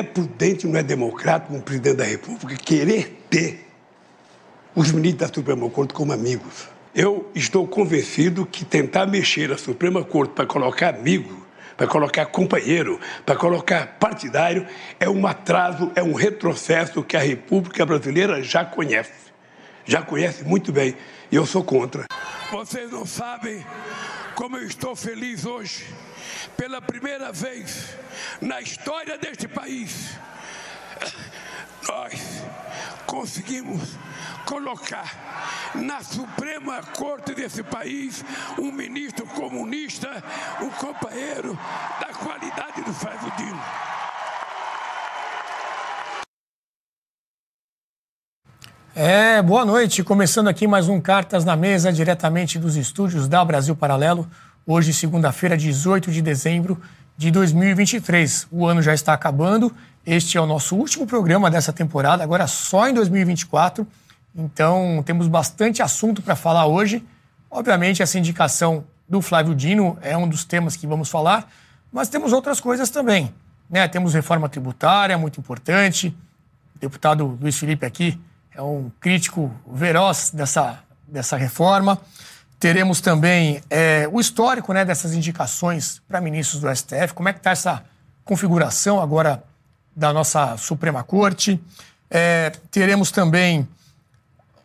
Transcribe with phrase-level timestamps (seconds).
[0.00, 3.68] É prudente, não é democrático um presidente da República querer ter
[4.74, 6.70] os ministros da Suprema Corte como amigos.
[6.94, 12.98] Eu estou convencido que tentar mexer a Suprema Corte para colocar amigo, para colocar companheiro,
[13.26, 14.66] para colocar partidário,
[14.98, 19.12] é um atraso, é um retrocesso que a República Brasileira já conhece.
[19.84, 20.96] Já conhece muito bem.
[21.30, 22.06] E eu sou contra.
[22.50, 23.62] Vocês não sabem
[24.34, 25.84] como eu estou feliz hoje.
[26.56, 27.96] Pela primeira vez
[28.40, 30.10] na história deste país,
[31.88, 32.44] nós
[33.06, 33.96] conseguimos
[34.44, 38.24] colocar na Suprema Corte desse país
[38.58, 40.08] um ministro comunista,
[40.60, 41.58] um companheiro
[42.00, 43.60] da qualidade do Flávio Dino.
[48.94, 50.02] É, boa noite.
[50.02, 54.28] Começando aqui mais um Cartas na Mesa, diretamente dos estúdios da Brasil Paralelo.
[54.66, 56.80] Hoje, segunda-feira, 18 de dezembro
[57.16, 58.46] de 2023.
[58.50, 59.74] O ano já está acabando.
[60.04, 63.86] Este é o nosso último programa dessa temporada, agora só em 2024.
[64.36, 67.02] Então, temos bastante assunto para falar hoje.
[67.50, 71.50] Obviamente, essa indicação do Flávio Dino é um dos temas que vamos falar,
[71.90, 73.34] mas temos outras coisas também.
[73.68, 73.88] Né?
[73.88, 76.14] Temos reforma tributária, muito importante.
[76.76, 78.20] O deputado Luiz Felipe aqui
[78.54, 81.98] é um crítico veroz dessa, dessa reforma.
[82.60, 87.38] Teremos também é, o histórico né, dessas indicações para ministros do STF, como é que
[87.38, 87.82] está essa
[88.22, 89.42] configuração agora
[89.96, 91.58] da nossa Suprema Corte.
[92.10, 93.66] É, teremos também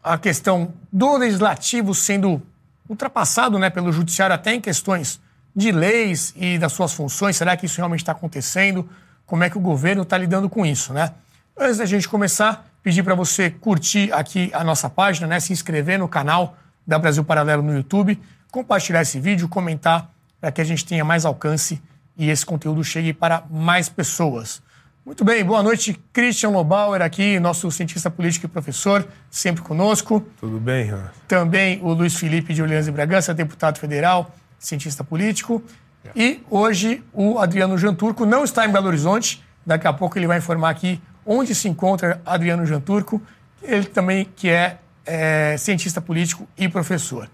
[0.04, 2.42] a questão do legislativo sendo
[2.90, 5.22] ultrapassado né, pelo judiciário até em questões
[5.56, 7.38] de leis e das suas funções.
[7.38, 8.90] Será que isso realmente está acontecendo?
[9.26, 11.14] Como é que o governo está lidando com isso, né?
[11.58, 15.40] Antes da gente começar, pedir para você curtir aqui a nossa página, né?
[15.40, 18.20] Se inscrever no canal da Brasil Paralelo no YouTube,
[18.52, 21.82] compartilhar esse vídeo, comentar para que a gente tenha mais alcance
[22.17, 24.61] e esse conteúdo chegue para mais pessoas.
[25.05, 30.26] Muito bem, boa noite, Christian Lobauer aqui, nosso cientista político e professor, sempre conosco.
[30.39, 31.11] Tudo bem, Renan.
[31.27, 35.61] Também o Luiz Felipe de Orleans e Bragança, deputado federal, cientista político.
[36.04, 36.10] É.
[36.15, 40.39] E hoje o Adriano Janturco não está em Belo Horizonte, daqui a pouco ele vai
[40.39, 43.21] informar aqui onde se encontra Adriano Janturco,
[43.61, 47.30] ele também que é, é cientista político e professor.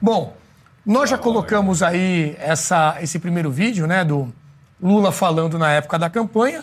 [0.00, 0.36] Bom,
[0.84, 4.32] nós já colocamos aí essa, esse primeiro vídeo né, do
[4.80, 6.62] Lula falando na época da campanha,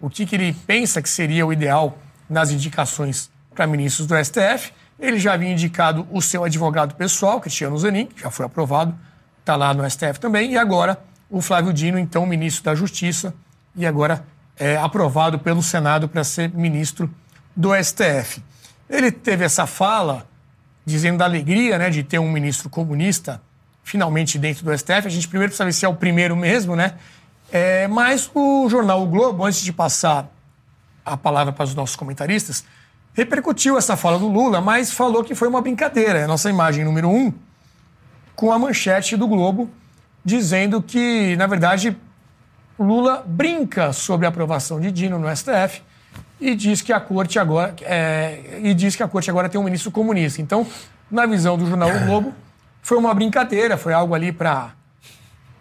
[0.00, 1.98] o que, que ele pensa que seria o ideal
[2.28, 4.72] nas indicações para ministros do STF.
[4.98, 8.94] Ele já havia indicado o seu advogado pessoal, Cristiano Zanin, que já foi aprovado,
[9.40, 10.98] está lá no STF também, e agora
[11.28, 13.34] o Flávio Dino, então ministro da Justiça,
[13.74, 14.24] e agora
[14.56, 17.12] é aprovado pelo Senado para ser ministro
[17.56, 18.42] do STF.
[18.94, 20.24] Ele teve essa fala
[20.86, 23.42] dizendo da alegria né, de ter um ministro comunista
[23.82, 25.06] finalmente dentro do STF.
[25.06, 26.94] A gente primeiro precisa ver se é o primeiro mesmo, né?
[27.50, 30.30] É, mas o jornal O Globo, antes de passar
[31.04, 32.64] a palavra para os nossos comentaristas,
[33.12, 36.20] repercutiu essa fala do Lula, mas falou que foi uma brincadeira.
[36.20, 37.32] É a nossa imagem número um,
[38.36, 39.68] com a manchete do Globo,
[40.24, 41.96] dizendo que, na verdade,
[42.78, 45.82] Lula brinca sobre a aprovação de Dino no STF
[46.40, 49.64] e diz que a corte agora é, e diz que a corte agora tem um
[49.64, 50.42] ministro comunista.
[50.42, 50.66] Então,
[51.10, 52.34] na visão do jornal o Globo,
[52.82, 54.72] foi uma brincadeira, foi algo ali para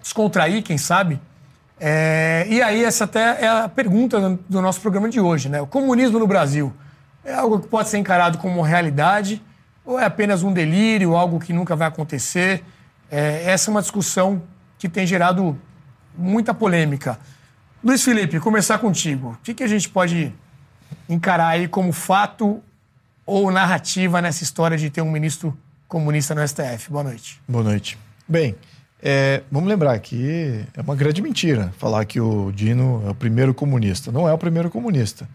[0.01, 1.19] descontrair, quem sabe,
[1.85, 5.49] é, e aí, essa até é a pergunta do nosso programa de hoje.
[5.49, 5.59] Né?
[5.59, 6.73] O comunismo no Brasil
[7.25, 9.41] é algo que pode ser encarado como realidade
[9.85, 12.63] ou é apenas um delírio, algo que nunca vai acontecer?
[13.11, 14.41] É, essa é uma discussão
[14.77, 15.59] que tem gerado
[16.17, 17.19] muita polêmica.
[17.83, 19.31] Luiz Felipe, começar contigo.
[19.31, 20.33] O que, que a gente pode
[21.07, 22.61] encarar aí como fato
[23.25, 26.89] ou narrativa nessa história de ter um ministro comunista no STF?
[26.89, 27.41] Boa noite.
[27.47, 27.97] Boa noite.
[28.27, 28.55] Bem,
[29.01, 33.53] é, vamos lembrar que é uma grande mentira falar que o Dino é o primeiro
[33.53, 34.11] comunista.
[34.11, 35.27] Não é o primeiro comunista.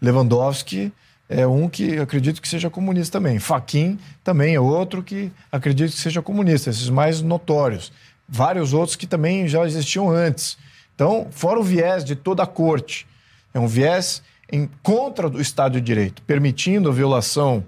[0.00, 0.92] Lewandowski
[1.28, 3.38] é um que acredito que seja comunista também.
[3.38, 7.92] Faquin também é outro que acredito que seja comunista, esses mais notórios.
[8.28, 10.56] Vários outros que também já existiam antes.
[10.94, 13.06] Então, fora o viés de toda a corte,
[13.52, 17.64] é um viés em contra do Estado de Direito, permitindo a violação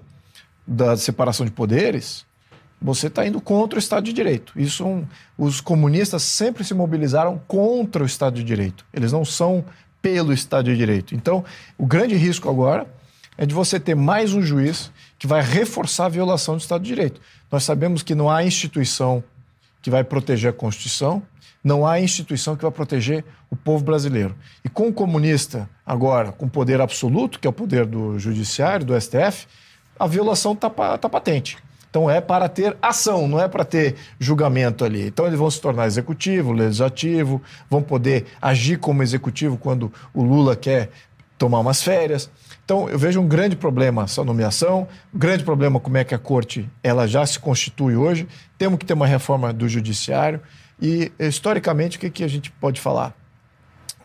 [0.65, 2.25] da separação de poderes,
[2.81, 4.53] você está indo contra o Estado de Direito.
[4.55, 5.05] Isso um,
[5.37, 8.85] os comunistas sempre se mobilizaram contra o Estado de Direito.
[8.93, 9.65] Eles não são
[10.01, 11.13] pelo Estado de Direito.
[11.13, 11.43] Então,
[11.77, 12.87] o grande risco agora
[13.37, 16.87] é de você ter mais um juiz que vai reforçar a violação do Estado de
[16.87, 17.19] Direito.
[17.51, 19.23] Nós sabemos que não há instituição
[19.81, 21.21] que vai proteger a Constituição,
[21.63, 24.35] não há instituição que vai proteger o povo brasileiro.
[24.63, 28.99] E com o comunista agora, com poder absoluto, que é o poder do judiciário, do
[28.99, 29.47] STF,
[29.99, 31.57] a violação está tá patente.
[31.89, 35.07] Então é para ter ação, não é para ter julgamento ali.
[35.07, 40.55] Então eles vão se tornar executivo, legislativo, vão poder agir como executivo quando o Lula
[40.55, 40.91] quer
[41.37, 42.29] tomar umas férias.
[42.63, 46.19] Então eu vejo um grande problema essa nomeação, um grande problema como é que a
[46.19, 48.27] corte ela já se constitui hoje.
[48.57, 50.39] Temos que ter uma reforma do judiciário
[50.81, 53.15] e historicamente o que, que a gente pode falar?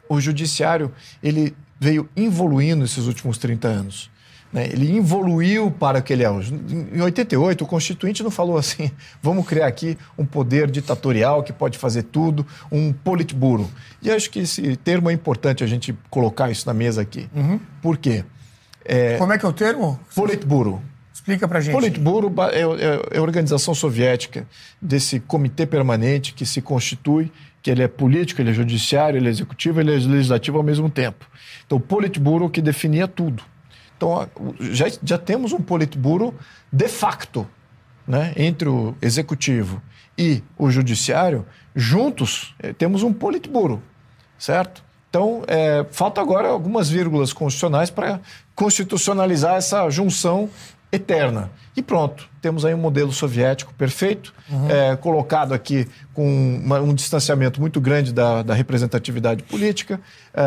[0.09, 0.93] O judiciário
[1.23, 4.11] ele veio evoluindo nesses últimos 30 anos.
[4.55, 4.69] Né?
[4.71, 6.55] Ele evoluiu para o que ele é hoje.
[6.55, 8.88] Em 88, o Constituinte não falou assim:
[9.21, 13.69] vamos criar aqui um poder ditatorial que pode fazer tudo, um politburo.
[14.00, 17.29] E acho que esse termo é importante a gente colocar isso na mesa aqui.
[17.35, 17.59] Uhum.
[17.82, 18.25] Por quê?
[18.85, 19.99] É, Como é que é o termo?
[20.15, 20.81] Politburo.
[21.25, 21.73] Explica pra gente.
[21.73, 24.47] Politburo é, é, é a organização soviética
[24.81, 27.32] desse comitê permanente que se constitui,
[27.62, 30.91] que ele é político, ele é judiciário, ele é executivo, ele é legislativo ao mesmo
[30.91, 31.26] tempo.
[31.65, 33.43] Então, o Politburo que definia tudo.
[33.97, 34.29] Então,
[34.61, 36.35] já, já temos um Politburo
[36.71, 37.49] de facto
[38.06, 39.81] né, entre o executivo
[40.19, 43.82] e o judiciário, juntos eh, temos um Politburo,
[44.38, 44.85] certo?
[45.15, 48.20] Então, é, falta agora algumas vírgulas constitucionais para
[48.55, 50.50] constitucionalizar essa junção
[50.94, 51.50] eterna.
[51.76, 54.70] E pronto, temos aí um modelo soviético perfeito, uhum.
[54.70, 60.00] é, colocado aqui com uma, um distanciamento muito grande da, da representatividade política.
[60.32, 60.43] É,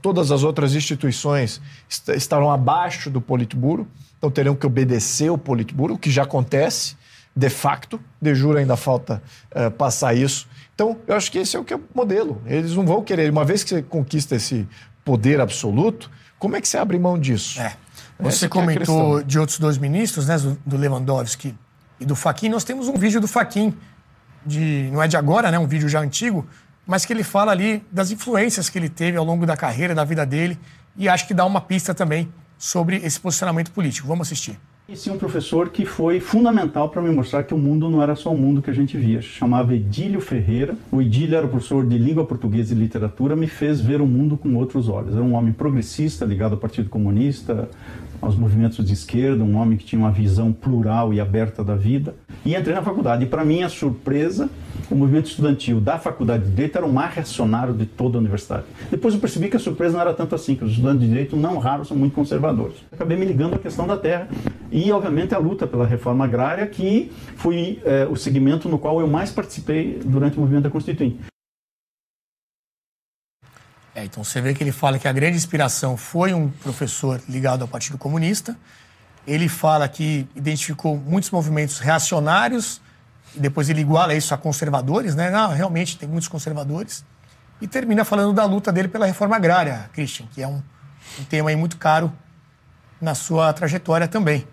[0.00, 1.60] todas as outras instituições
[1.90, 6.96] est estarão abaixo do Politburo, então terão que obedecer o Politburo, o que já acontece
[7.34, 9.22] de facto, de juro ainda falta
[9.52, 10.48] é, passar isso.
[10.74, 12.42] Então, eu acho que esse é o que é o modelo.
[12.46, 14.66] Eles não vão querer, uma vez que você conquista esse
[15.04, 17.60] poder absoluto, como é que você abre mão disso?
[17.60, 17.76] É.
[18.20, 20.36] Você Essa comentou é de outros dois ministros, né,
[20.66, 21.54] do Lewandowski
[22.00, 22.48] e do Faquin.
[22.48, 23.72] Nós temos um vídeo do Faquin,
[24.44, 26.44] de, não é de agora, né, um vídeo já antigo,
[26.84, 30.04] mas que ele fala ali das influências que ele teve ao longo da carreira, da
[30.04, 30.58] vida dele,
[30.96, 32.28] e acho que dá uma pista também
[32.58, 34.08] sobre esse posicionamento político.
[34.08, 34.58] Vamos assistir.
[34.88, 38.32] Conheci um professor que foi fundamental para me mostrar que o mundo não era só
[38.32, 39.20] o mundo que a gente via.
[39.20, 40.74] Chamava Edílio Ferreira.
[40.90, 44.54] O Edílio era professor de língua portuguesa e literatura, me fez ver o mundo com
[44.54, 45.12] outros olhos.
[45.12, 47.68] Era um homem progressista, ligado ao Partido Comunista,
[48.20, 52.14] aos movimentos de esquerda, um homem que tinha uma visão plural e aberta da vida.
[52.44, 53.24] E entrei na faculdade.
[53.24, 54.48] E para minha surpresa,
[54.90, 58.64] o movimento estudantil da faculdade de Direito era o mais reacionário de toda a universidade.
[58.90, 61.36] Depois eu percebi que a surpresa não era tanto assim, que os estudantes de Direito,
[61.36, 62.76] não raros, são muito conservadores.
[62.92, 64.28] Acabei me ligando à questão da terra
[64.70, 69.06] e, obviamente, a luta pela reforma agrária, que foi é, o segmento no qual eu
[69.06, 71.18] mais participei durante o movimento da Constituinte.
[73.98, 77.62] É, então você vê que ele fala que a grande inspiração foi um professor ligado
[77.62, 78.56] ao Partido Comunista.
[79.26, 82.80] Ele fala que identificou muitos movimentos reacionários,
[83.34, 85.30] e depois ele iguala isso a conservadores, né?
[85.30, 87.04] Não, realmente tem muitos conservadores.
[87.60, 90.62] E termina falando da luta dele pela reforma agrária, Christian, que é um,
[91.18, 92.12] um tema aí muito caro
[93.00, 94.46] na sua trajetória também.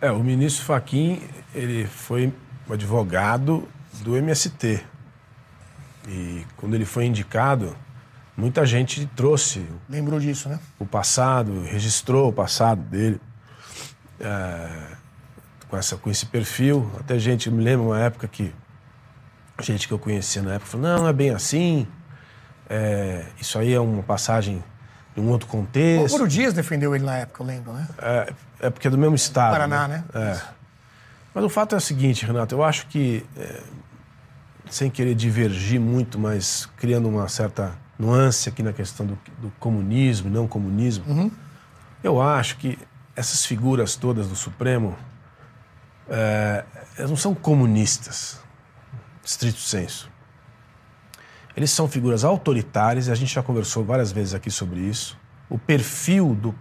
[0.00, 1.20] É, o ministro Faquim,
[1.54, 2.32] ele foi
[2.70, 3.68] advogado
[4.00, 4.82] do MST.
[6.08, 7.76] E quando ele foi indicado,
[8.36, 9.66] muita gente trouxe.
[9.88, 10.58] Lembrou disso, né?
[10.78, 13.20] O passado, registrou o passado dele.
[14.20, 14.96] É,
[15.68, 16.90] com, essa, com esse perfil.
[16.98, 18.54] Até gente, me lembro uma época que.
[19.62, 21.86] Gente que eu conhecia na época falou: não, não é bem assim.
[22.68, 24.62] É, isso aí é uma passagem
[25.16, 26.14] em um outro contexto.
[26.14, 27.88] O Mauro Dias defendeu ele na época, eu lembro, né?
[27.98, 29.52] É, é porque é do mesmo estado.
[29.52, 30.04] Paraná, né?
[30.12, 30.32] né?
[30.32, 30.56] É.
[31.32, 33.62] Mas o fato é o seguinte, Renato, eu acho que, é,
[34.68, 40.28] sem querer divergir muito, mas criando uma certa nuance aqui na questão do, do comunismo
[40.28, 41.30] e não comunismo, uhum.
[42.02, 42.78] eu acho que
[43.14, 44.96] essas figuras todas do Supremo,
[46.08, 46.64] é,
[46.98, 48.40] elas não são comunistas,
[49.24, 50.10] estrito senso.
[51.56, 55.18] Eles são figuras autoritárias, e a gente já conversou várias vezes aqui sobre isso.
[55.48, 56.54] O perfil do,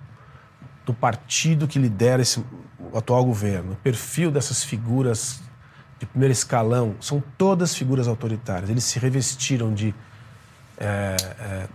[0.86, 5.42] do partido que lidera esse o atual governo, o perfil dessas figuras
[6.00, 8.70] de primeiro escalão, são todas figuras autoritárias.
[8.70, 9.94] Eles se revestiram de
[10.78, 11.68] é, é,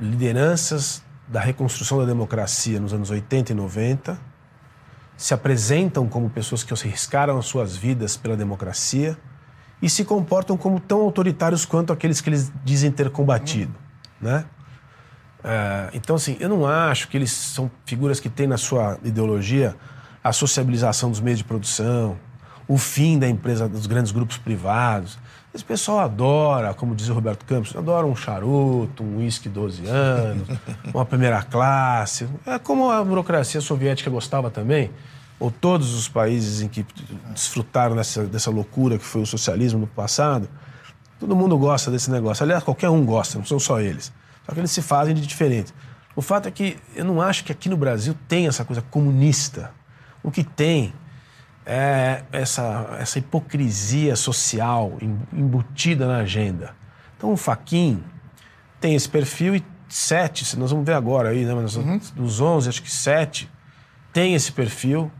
[0.00, 4.18] lideranças da reconstrução da democracia nos anos 80 e 90,
[5.16, 9.18] se apresentam como pessoas que arriscaram as suas vidas pela democracia
[9.82, 13.74] e se comportam como tão autoritários quanto aqueles que eles dizem ter combatido,
[14.20, 14.44] né?
[15.42, 19.76] É, então, assim, eu não acho que eles são figuras que têm na sua ideologia
[20.22, 22.18] a sociabilização dos meios de produção,
[22.66, 25.18] o fim da empresa dos grandes grupos privados.
[25.52, 30.46] Esse pessoal adora, como diz o Roberto Campos, adora um charuto, um uísque 12 anos,
[30.92, 32.28] uma primeira classe.
[32.44, 34.90] É como a burocracia soviética gostava também,
[35.40, 36.84] ou todos os países em que
[37.32, 40.48] desfrutaram dessa, dessa loucura que foi o socialismo no passado.
[41.18, 42.44] Todo mundo gosta desse negócio.
[42.44, 44.12] Aliás, qualquer um gosta, não são só eles.
[44.44, 45.72] Só que eles se fazem de diferente.
[46.14, 49.72] O fato é que eu não acho que aqui no Brasil tem essa coisa comunista.
[50.22, 50.92] O que tem
[51.70, 54.96] é essa, essa hipocrisia social
[55.30, 56.74] embutida na agenda.
[57.14, 58.02] Então o Faquin
[58.80, 61.52] tem esse perfil e sete, nós vamos ver agora aí, né?
[61.52, 62.00] Mas uhum.
[62.16, 63.50] Dos 11, acho que sete
[64.14, 65.10] tem esse perfil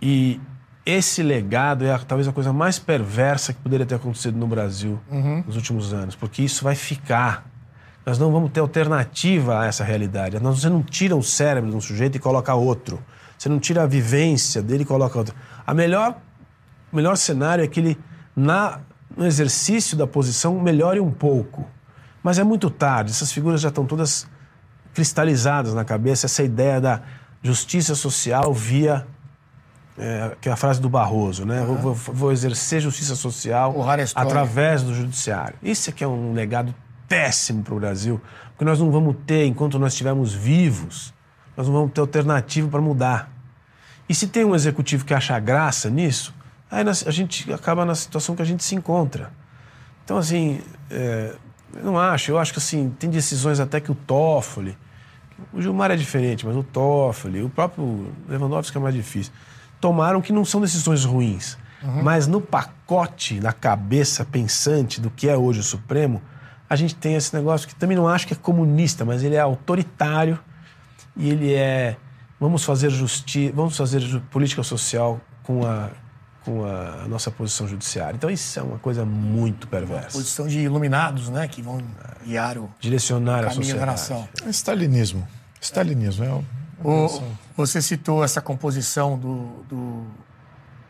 [0.00, 0.40] e
[0.84, 5.44] esse legado é talvez a coisa mais perversa que poderia ter acontecido no Brasil uhum.
[5.46, 7.46] nos últimos anos, porque isso vai ficar.
[8.04, 10.36] Nós não vamos ter alternativa a essa realidade.
[10.38, 13.00] Você não tira o cérebro de um sujeito e coloca outro.
[13.42, 15.34] Você não tira a vivência dele e coloca outro.
[15.66, 16.16] A melhor,
[16.92, 17.98] o melhor cenário é que ele,
[18.36, 18.78] na,
[19.16, 21.68] no exercício da posição, melhore um pouco.
[22.22, 24.28] Mas é muito tarde, essas figuras já estão todas
[24.94, 27.02] cristalizadas na cabeça, essa ideia da
[27.42, 29.04] justiça social via
[29.98, 31.62] é, que é a frase do Barroso, né?
[31.62, 31.74] Uhum.
[31.78, 33.74] Vou, vou, exercer justiça social
[34.14, 35.56] através do judiciário.
[35.60, 36.72] Isso é que é um legado
[37.08, 38.20] péssimo para o Brasil,
[38.50, 41.12] porque nós não vamos ter, enquanto nós estivermos vivos,
[41.56, 43.31] nós não vamos ter alternativa para mudar.
[44.12, 46.34] E se tem um executivo que acha graça nisso,
[46.70, 49.32] aí a gente acaba na situação que a gente se encontra.
[50.04, 51.34] Então, assim, é,
[51.74, 52.30] eu não acho.
[52.30, 54.76] Eu acho que, assim, tem decisões até que o Toffoli,
[55.50, 59.32] o Gilmar é diferente, mas o Toffoli, o próprio Lewandowski é mais difícil
[59.82, 61.58] tomaram que não são decisões ruins.
[61.82, 62.04] Uhum.
[62.04, 66.22] Mas no pacote, na cabeça pensante do que é hoje o Supremo,
[66.70, 69.40] a gente tem esse negócio que também não acho que é comunista, mas ele é
[69.40, 70.38] autoritário
[71.16, 71.96] e ele é
[72.42, 75.90] vamos fazer justiça, vamos fazer política social com a
[76.44, 78.16] com a nossa posição judiciária.
[78.16, 80.08] Então isso é uma coisa muito perversa.
[80.08, 81.80] Uma posição de iluminados, né, que vão
[82.26, 84.28] guiar o direcionar o a sociedade.
[84.44, 85.24] É stalinismo.
[85.60, 86.44] Stalinismo é o
[86.84, 87.22] o,
[87.56, 90.04] você citou essa composição do, do,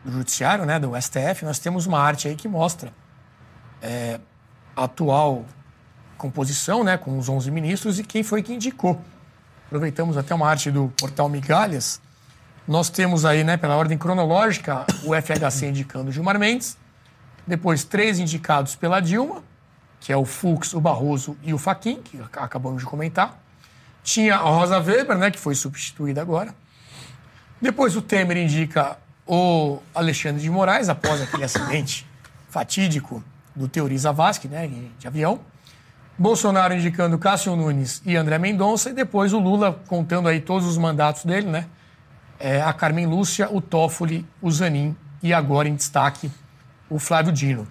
[0.03, 1.45] do, judiciário, né, do STF.
[1.45, 2.91] Nós temos uma arte aí que mostra
[3.79, 4.19] é,
[4.75, 5.45] a atual
[6.17, 8.99] composição, né, com os 11 ministros e quem foi que indicou.
[9.73, 11.99] Aproveitamos até uma arte do portal Migalhas.
[12.67, 16.77] Nós temos aí, né, pela ordem cronológica, o FHC indicando Gilmar Mendes.
[17.47, 19.41] Depois, três indicados pela Dilma,
[19.99, 23.35] que é o Fux, o Barroso e o Faquin, que acabamos de comentar.
[24.03, 26.53] Tinha a Rosa Weber, né, que foi substituída agora.
[27.59, 32.07] Depois o Temer indica o Alexandre de Moraes, após aquele acidente
[32.47, 33.23] fatídico
[33.55, 35.39] do Teoriza Vasque, né, de avião.
[36.17, 38.89] Bolsonaro indicando Cássio Nunes e André Mendonça.
[38.89, 41.65] E depois o Lula contando aí todos os mandatos dele, né?
[42.39, 46.29] É, a Carmen Lúcia, o Toffoli, o Zanin e agora em destaque
[46.89, 47.67] o Flávio Dino.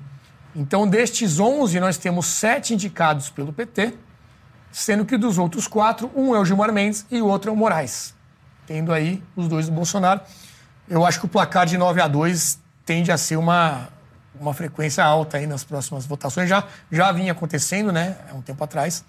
[0.54, 3.94] Então, destes 11, nós temos sete indicados pelo PT
[4.72, 7.56] sendo que dos outros quatro, um é o Gilmar Mendes e o outro é o
[7.56, 8.14] Moraes.
[8.66, 10.20] Tendo aí os dois do Bolsonaro.
[10.88, 13.88] Eu acho que o placar de 9 a 2 tende a ser uma,
[14.40, 16.48] uma frequência alta aí nas próximas votações.
[16.48, 19.04] Já, já vinha acontecendo, né, há um tempo atrás,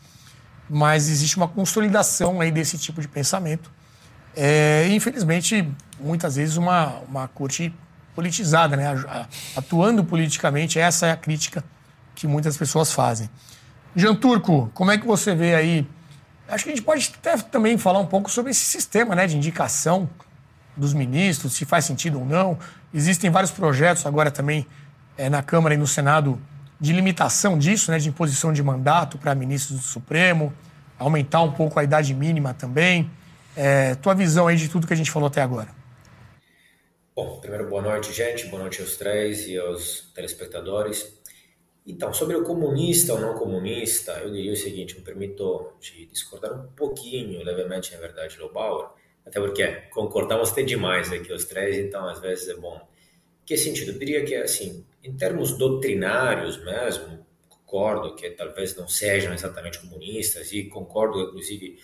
[0.69, 3.71] mas existe uma consolidação aí desse tipo de pensamento.
[4.35, 5.67] É, infelizmente,
[5.99, 7.73] muitas vezes uma, uma corte
[8.15, 8.85] politizada, né,
[9.55, 11.63] atuando politicamente, essa é a crítica
[12.15, 13.29] que muitas pessoas fazem.
[13.95, 15.87] Jean Turco, como é que você vê aí?
[16.47, 19.37] Acho que a gente pode até também falar um pouco sobre esse sistema né, de
[19.37, 20.09] indicação
[20.75, 22.57] dos ministros, se faz sentido ou não.
[22.93, 24.65] Existem vários projetos agora também
[25.17, 26.39] é, na Câmara e no Senado
[26.79, 30.53] de limitação disso, né, de imposição de mandato para ministros do Supremo,
[30.99, 33.09] aumentar um pouco a idade mínima também.
[33.55, 35.69] É, tua visão aí de tudo que a gente falou até agora.
[37.15, 41.21] Bom, primeiro boa noite, gente, boa noite aos três e aos telespectadores.
[41.85, 46.53] Então, sobre o comunista ou não comunista, eu diria o seguinte, me permito te discordar
[46.53, 48.89] um pouquinho, levemente, na verdade, do Bauer,
[49.25, 52.81] até porque concordamos até demais aqui os três, então às vezes é bom.
[53.45, 53.91] Que sentido?
[53.91, 60.51] Eu diria que, assim, em termos doutrinários mesmo, concordo que talvez não sejam exatamente comunistas
[60.51, 61.79] e concordo, inclusive,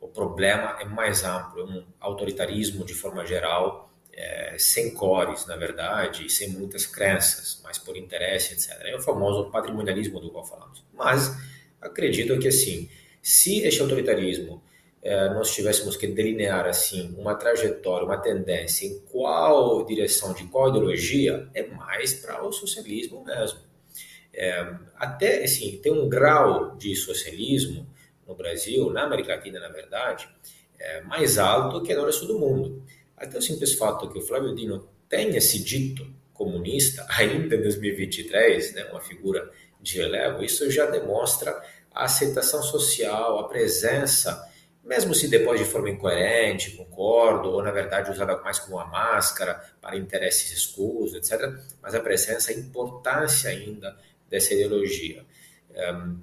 [0.00, 5.56] o problema é mais amplo, é um autoritarismo de forma geral, é, sem cores, na
[5.56, 8.86] verdade, sem muitas crenças, mas por interesse, etc.
[8.86, 10.84] É o famoso patrimonialismo do qual falamos.
[10.92, 11.36] Mas
[11.80, 12.88] acredito que, assim,
[13.22, 14.62] se este autoritarismo
[15.02, 20.70] é, nós tivéssemos que delinear assim uma trajetória, uma tendência em qual direção, de qual
[20.70, 23.60] ideologia, é mais para o socialismo mesmo.
[24.34, 27.86] É, até assim, tem um grau de socialismo
[28.26, 30.28] no Brasil, na América Latina, na verdade,
[30.78, 32.82] é, mais alto que no resto do mundo.
[33.16, 38.74] Até o simples fato que o Flávio Dino tenha se dito comunista, ainda em 2023,
[38.74, 39.50] né, uma figura
[39.80, 41.60] de relevo, isso já demonstra
[41.92, 44.47] a aceitação social, a presença,
[44.88, 49.62] mesmo se depois de forma incoerente, concordo, ou na verdade usada mais como uma máscara
[49.82, 51.52] para interesses escusos, etc.,
[51.82, 53.94] mas a presença, a importância ainda
[54.30, 55.26] dessa ideologia,
[55.94, 56.18] um,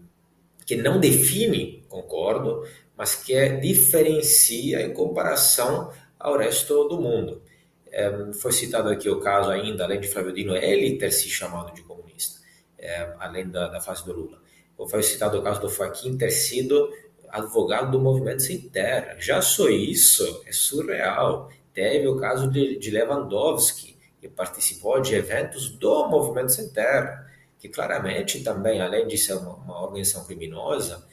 [0.65, 2.67] que não define, concordo,
[2.97, 7.43] mas que diferencia em comparação ao resto do mundo.
[7.91, 11.71] É, foi citado aqui o caso ainda, além de Flávio Dino, ele ter se chamado
[11.71, 12.39] de comunista,
[12.79, 14.41] é, além da, da fase do Lula.
[14.89, 16.91] Foi citado o caso do Faquin ter sido
[17.35, 19.17] advogado do Movimento Sem Terra.
[19.19, 21.49] Já só isso é surreal.
[21.73, 27.67] Teve o caso de, de Lewandowski, que participou de eventos do Movimento Sem Terra, que
[27.67, 31.05] claramente também, além de ser uma, uma organização criminosa,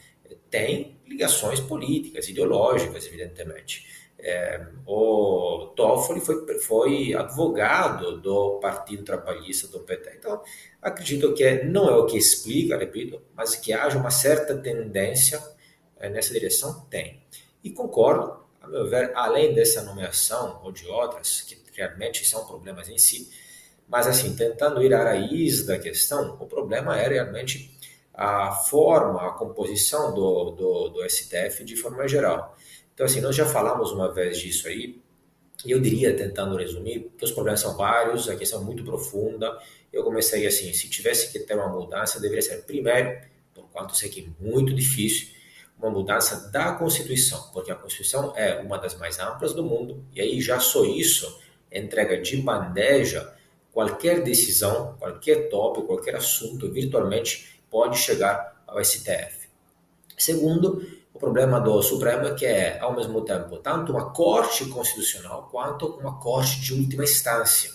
[0.48, 3.86] tem ligações políticas, ideológicas, evidentemente.
[4.18, 10.14] É, o Toffoli foi, foi advogado do Partido Trabalhista do PT.
[10.18, 10.40] Então,
[10.80, 15.52] acredito que não é o que explica, repito, mas que haja uma certa tendência é,
[16.08, 17.22] nessa direção, tem.
[17.62, 22.88] E concordo, a meu ver, além dessa nomeação ou de outras, que realmente são problemas
[22.88, 23.30] em si,
[23.88, 27.76] mas assim, tentando ir à raiz da questão, o problema é realmente
[28.14, 32.56] a forma, a composição do, do, do STF de forma geral.
[32.94, 35.00] Então, assim, nós já falamos uma vez disso aí,
[35.64, 39.58] e eu diria, tentando resumir, que os problemas são vários, a questão é muito profunda.
[39.92, 43.16] Eu comecei assim, se tivesse que ter uma mudança, deveria ser, primeiro,
[43.54, 45.28] por quanto sei que é muito difícil,
[45.82, 50.20] uma mudança da Constituição, porque a Constituição é uma das mais amplas do mundo, e
[50.20, 51.40] aí já só isso
[51.72, 53.34] entrega de bandeja
[53.72, 59.48] qualquer decisão, qualquer tópico, qualquer assunto, virtualmente pode chegar ao STF.
[60.16, 65.48] Segundo, o problema do Supremo é que é, ao mesmo tempo, tanto uma corte constitucional
[65.50, 67.70] quanto uma corte de última instância.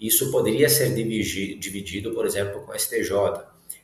[0.00, 3.12] Isso poderia ser dividido, por exemplo, com o STJ.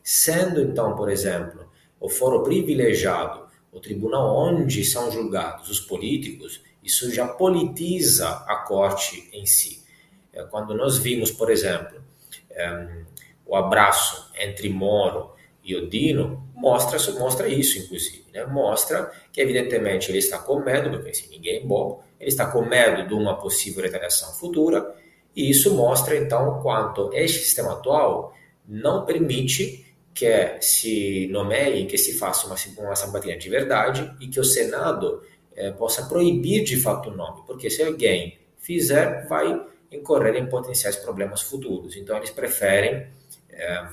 [0.03, 1.71] Sendo, então, por exemplo,
[2.01, 3.46] o foro privilegiado
[3.77, 9.85] o tribunal onde são julgados os políticos, isso já politiza a corte em si.
[10.33, 12.03] É, quando nós vimos, por exemplo,
[12.51, 12.89] é,
[13.45, 18.25] o abraço entre Moro e Odino, mostra, mostra isso, inclusive.
[18.33, 18.47] Né?
[18.47, 22.65] Mostra que, evidentemente, ele está com medo, porque assim, ninguém é bobo, ele está com
[22.65, 24.95] medo de uma possível retaliação futura,
[25.35, 28.33] e isso mostra, então, quanto este sistema atual
[28.67, 29.86] não permite
[30.17, 35.23] que se nomeie, que se faça uma, uma sabatina de verdade e que o Senado
[35.55, 40.97] eh, possa proibir de fato o nome, porque se alguém fizer, vai incorrer em potenciais
[40.97, 41.97] problemas futuros.
[41.97, 43.07] Então, eles preferem
[43.51, 43.89] eh,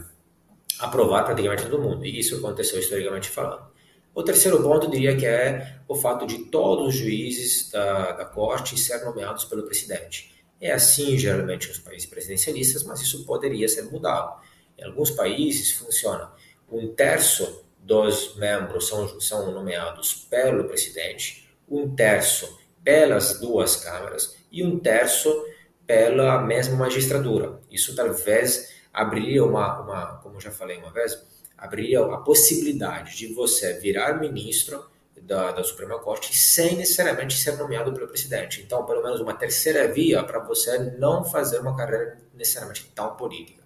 [0.79, 3.73] aprovar praticamente todo mundo, e isso aconteceu historicamente falando.
[4.15, 8.79] O terceiro ponto, diria que é o fato de todos os juízes da, da corte
[8.79, 10.33] ser nomeados pelo presidente.
[10.61, 14.39] É assim, geralmente, nos países presidencialistas, mas isso poderia ser mudado.
[14.77, 16.31] Em alguns países funciona.
[16.71, 24.63] Um terço dos membros são, são nomeados pelo presidente, um terço pelas duas câmaras e
[24.63, 25.45] um terço
[25.85, 27.59] pela mesma magistratura.
[27.69, 31.21] Isso talvez abriria uma, uma como já falei uma vez,
[31.57, 34.85] abriria a possibilidade de você virar ministro
[35.21, 38.61] da, da, Suprema Corte sem necessariamente ser nomeado pelo presidente.
[38.61, 43.62] Então, pelo menos uma terceira via para você não fazer uma carreira necessariamente tão política.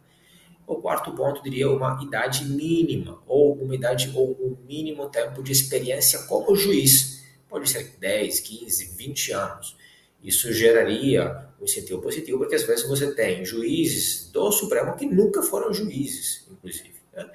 [0.68, 5.54] O quarto ponto, diria, uma idade mínima, ou uma idade ou um mínimo tempo de
[5.54, 7.24] experiência como juiz.
[7.48, 9.78] Pode ser 10, 15, 20 anos.
[10.22, 15.42] Isso geraria um incentivo positivo, porque às vezes você tem juízes do Supremo que nunca
[15.42, 16.96] foram juízes, inclusive.
[17.14, 17.30] Né?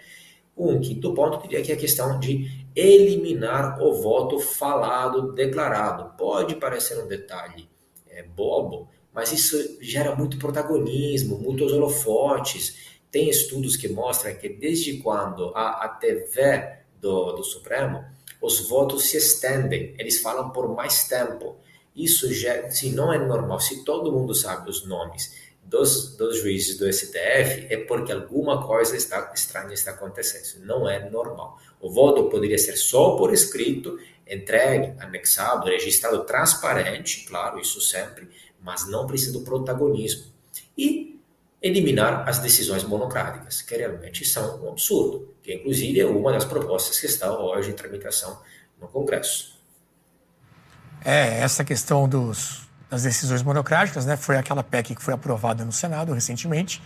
[0.54, 6.14] Um quinto ponto, diria que é a questão de eliminar o voto falado, declarado.
[6.18, 7.66] Pode parecer um detalhe
[8.10, 14.96] é, bobo, mas isso gera muito protagonismo, muitos holofotes tem estudos que mostram que desde
[14.96, 18.02] quando a, a TV do, do Supremo,
[18.40, 21.56] os votos se estendem, eles falam por mais tempo.
[21.94, 26.78] Isso já, se não é normal, se todo mundo sabe os nomes dos, dos juízes
[26.78, 30.64] do STF, é porque alguma coisa está estranha está acontecendo.
[30.64, 31.58] Não é normal.
[31.80, 38.28] O voto poderia ser só por escrito, entregue, anexado, registrado, transparente, claro, isso sempre,
[38.60, 40.32] mas não precisa do protagonismo.
[40.76, 41.11] E
[41.62, 46.98] eliminar as decisões monocráticas, que realmente são um absurdo, que inclusive é uma das propostas
[46.98, 48.40] que estão hoje em tramitação
[48.80, 49.52] no Congresso.
[51.04, 55.72] É, essa questão dos, das decisões monocráticas, né, foi aquela PEC que foi aprovada no
[55.72, 56.82] Senado recentemente.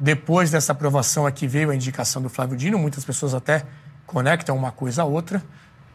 [0.00, 3.64] Depois dessa aprovação aqui veio a indicação do Flávio Dino, muitas pessoas até
[4.06, 5.42] conectam uma coisa a outra.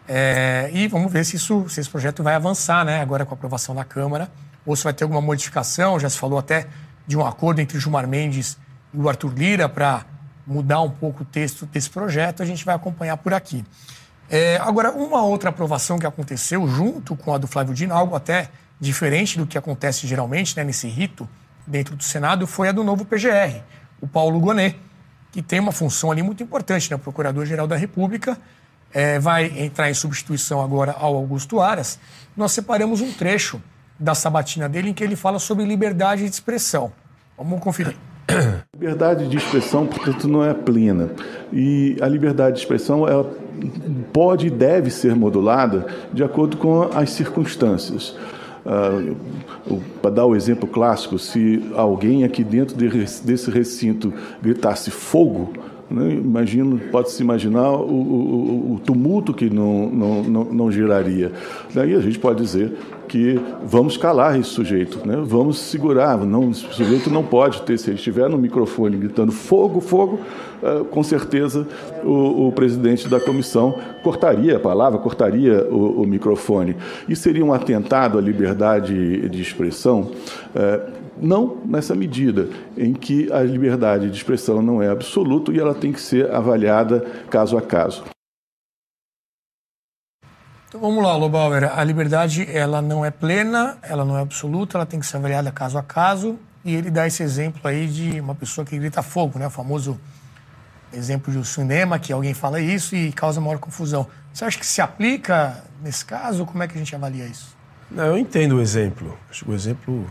[0.08, 3.38] É, e vamos ver se, isso, se esse projeto vai avançar, né, agora com a
[3.38, 4.32] aprovação da Câmara,
[4.66, 6.68] ou se vai ter alguma modificação, já se falou até
[7.06, 8.58] de um acordo entre o Gilmar Mendes
[8.94, 10.06] e o Arthur Lira para
[10.46, 13.64] mudar um pouco o texto desse projeto, a gente vai acompanhar por aqui.
[14.30, 18.50] É, agora, uma outra aprovação que aconteceu junto com a do Flávio Dino, algo até
[18.80, 21.28] diferente do que acontece geralmente né, nesse rito
[21.68, 23.62] dentro do Senado, foi a do novo PGR,
[24.00, 24.80] o Paulo Gonet,
[25.32, 26.98] que tem uma função ali muito importante, né?
[26.98, 28.38] Procurador-Geral da República
[28.94, 32.00] é, vai entrar em substituição agora ao Augusto Aras.
[32.36, 33.62] Nós separamos um trecho
[34.02, 36.92] da sabatina dele, em que ele fala sobre liberdade de expressão.
[37.38, 37.96] Vamos conferir.
[38.74, 41.12] Liberdade de expressão, portanto, não é plena.
[41.54, 43.32] E a liberdade de expressão ela
[44.12, 48.16] pode e deve ser modulada de acordo com as circunstâncias.
[48.66, 54.12] Uh, Para dar o exemplo clássico, se alguém aqui dentro desse recinto
[54.42, 55.54] gritasse fogo,
[55.92, 56.14] né?
[56.14, 61.34] Imagino, pode-se imaginar o, o, o, tumulto que não, não, não, não geraria.
[61.74, 62.74] Daí a gente pode dizer
[63.12, 65.22] que vamos calar esse sujeito, né?
[65.22, 66.18] vamos segurar.
[66.20, 70.18] Não, esse sujeito não pode ter, se ele estiver no microfone gritando fogo, fogo,
[70.64, 71.68] uh, com certeza
[72.06, 76.78] o, o, presidente da comissão cortaria a palavra, cortaria o, o, microfone.
[77.10, 80.10] E seria um atentado à liberdade de expressão.
[80.56, 82.48] Uh, não nessa medida
[82.78, 87.06] em que a liberdade de expressão não é absoluta e ela tem que ser avaliada
[87.30, 88.06] caso a caso.
[90.72, 91.70] Então vamos lá, Lobauer.
[91.78, 95.52] A liberdade ela não é plena, ela não é absoluta, ela tem que ser avaliada
[95.52, 96.40] caso a caso.
[96.64, 99.48] E ele dá esse exemplo aí de uma pessoa que grita fogo, né?
[99.48, 100.00] O famoso
[100.94, 104.08] exemplo do cinema, que alguém fala isso e causa maior confusão.
[104.34, 106.46] Você acha que se aplica nesse caso?
[106.46, 107.54] Como é que a gente avalia isso?
[107.92, 109.18] Não, eu entendo o exemplo.
[109.30, 110.10] Acho que o exemplo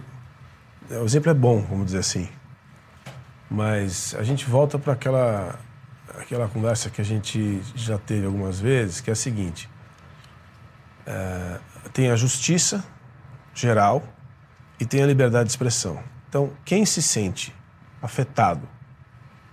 [0.90, 2.28] o exemplo é bom, vamos dizer assim.
[3.50, 5.58] Mas a gente volta para aquela,
[6.18, 9.70] aquela conversa que a gente já teve algumas vezes, que é a seguinte:
[11.06, 11.58] é,
[11.92, 12.84] tem a justiça
[13.54, 14.02] geral
[14.78, 16.02] e tem a liberdade de expressão.
[16.28, 17.54] Então, quem se sente
[18.00, 18.68] afetado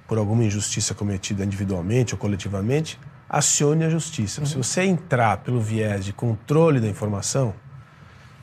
[0.07, 2.97] por alguma injustiça cometida individualmente ou coletivamente,
[3.29, 4.39] acione a justiça.
[4.41, 4.47] Uhum.
[4.47, 7.53] Se você entrar pelo viés de controle da informação,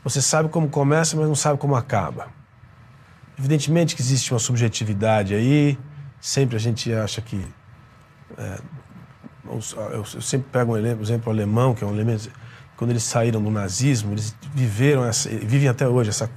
[0.03, 2.29] você sabe como começa, mas não sabe como acaba.
[3.39, 5.79] Evidentemente que existe uma subjetividade aí,
[6.21, 7.45] sempre a gente acha que.
[8.37, 8.59] É,
[9.93, 12.31] eu sempre pego um exemplo alemão, que é um elemento.
[12.77, 16.31] Quando eles saíram do nazismo, eles viveram, essa, vivem até hoje essa,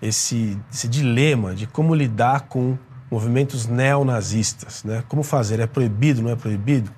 [0.00, 2.78] esse, esse dilema de como lidar com
[3.10, 4.84] movimentos neonazistas.
[4.84, 5.02] Né?
[5.08, 5.60] Como fazer?
[5.60, 6.90] É proibido, não é proibido?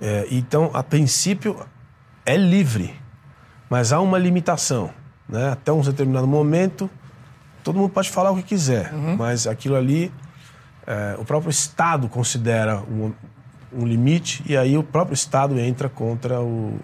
[0.00, 1.64] É, então, a princípio,
[2.26, 2.94] é livre,
[3.70, 4.90] mas há uma limitação.
[5.28, 5.50] Né?
[5.52, 6.90] Até um determinado momento
[7.64, 9.16] todo mundo pode falar o que quiser, uhum.
[9.16, 10.12] mas aquilo ali,
[10.86, 13.12] é, o próprio Estado considera um,
[13.72, 16.78] um, limite e aí o próprio Estado entra contra o,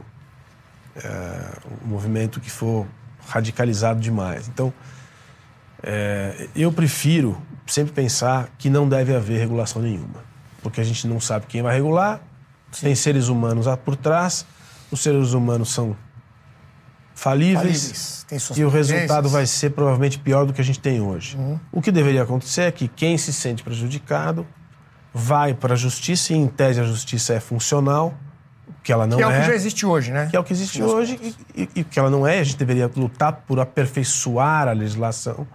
[0.96, 2.86] é, o movimento que for
[3.26, 4.48] radicalizado demais.
[4.48, 4.72] Então,
[5.82, 10.24] é, eu prefiro sempre pensar que não deve haver regulação nenhuma,
[10.62, 12.20] porque a gente não sabe quem vai regular,
[12.72, 12.86] Sim.
[12.86, 14.44] tem seres humanos por trás,
[14.90, 15.96] os seres humanos são
[17.14, 18.58] falíveis, falíveis.
[18.58, 21.36] e o resultado vai ser provavelmente pior do que a gente tem hoje.
[21.36, 21.60] Uhum.
[21.70, 24.46] O que deveria acontecer é que quem se sente prejudicado
[25.12, 28.14] vai para a justiça e, em tese, a justiça é funcional,
[28.82, 29.20] que ela não é.
[29.20, 30.28] Que é o que já existe hoje, né?
[30.30, 31.18] Que é o que existe hoje
[31.54, 32.40] e, e, e que ela não é.
[32.40, 35.46] A gente deveria lutar por aperfeiçoar a legislação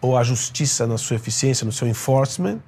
[0.00, 2.60] ou a justiça na sua eficiência, no seu enforcement,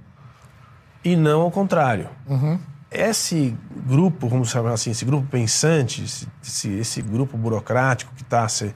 [1.04, 2.08] e não ao contrário.
[2.28, 2.58] Uhum
[2.90, 6.02] esse grupo, vamos chamar assim, esse grupo pensante,
[6.42, 8.74] esse, esse grupo burocrático que está se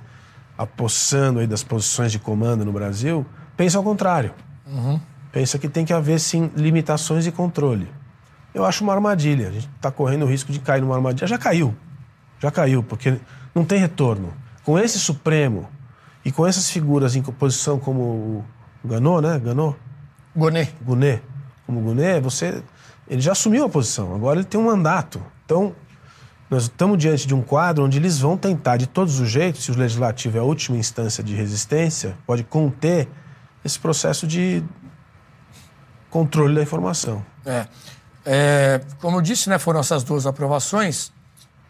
[0.57, 4.33] apossando aí das posições de comando no Brasil, pensa ao contrário.
[4.67, 5.01] Uhum.
[5.33, 7.91] Pensa que tem que haver, sim, limitações e controle.
[8.55, 9.49] Eu acho uma armadilha.
[9.49, 11.27] A gente está correndo o risco de cair numa armadilha.
[11.27, 11.75] Já caiu.
[12.39, 13.19] Já caiu, porque
[13.55, 14.33] não tem retorno.
[14.63, 15.69] Com esse Supremo
[16.25, 18.45] e com essas figuras em posição como o
[18.85, 19.39] Ganô, né?
[19.39, 19.75] Ganô?
[20.35, 20.75] Gonet.
[20.83, 21.23] Gonet.
[21.67, 22.63] Como Gonet, você
[23.09, 25.23] ele já assumiu a posição, agora ele tem um mandato.
[25.45, 25.75] Então,
[26.49, 29.71] nós estamos diante de um quadro onde eles vão tentar, de todos os jeitos, se
[29.71, 33.09] o legislativo é a última instância de resistência, pode conter
[33.65, 34.63] esse processo de
[36.09, 37.25] controle da informação.
[37.45, 37.67] É.
[38.25, 41.13] é como eu disse, né, foram essas duas aprovações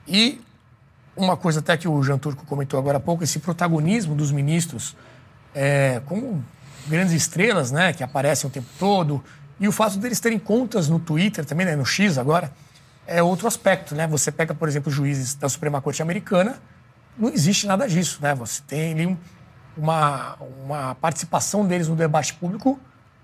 [0.06, 0.40] e
[1.16, 4.96] uma coisa até que o Jean Turco comentou agora há pouco, esse protagonismo dos ministros
[5.54, 6.44] é, como
[6.86, 9.22] grandes estrelas, né, que aparecem o tempo todo,
[9.58, 12.52] e o fato deles terem contas no Twitter também, né, no X agora,
[13.06, 14.06] é outro aspecto, né?
[14.06, 16.58] Você pega, por exemplo, juízes da Suprema Corte Americana,
[17.18, 18.34] não existe nada disso, né?
[18.34, 19.18] Você tem ali
[19.76, 22.80] uma, uma participação deles no debate público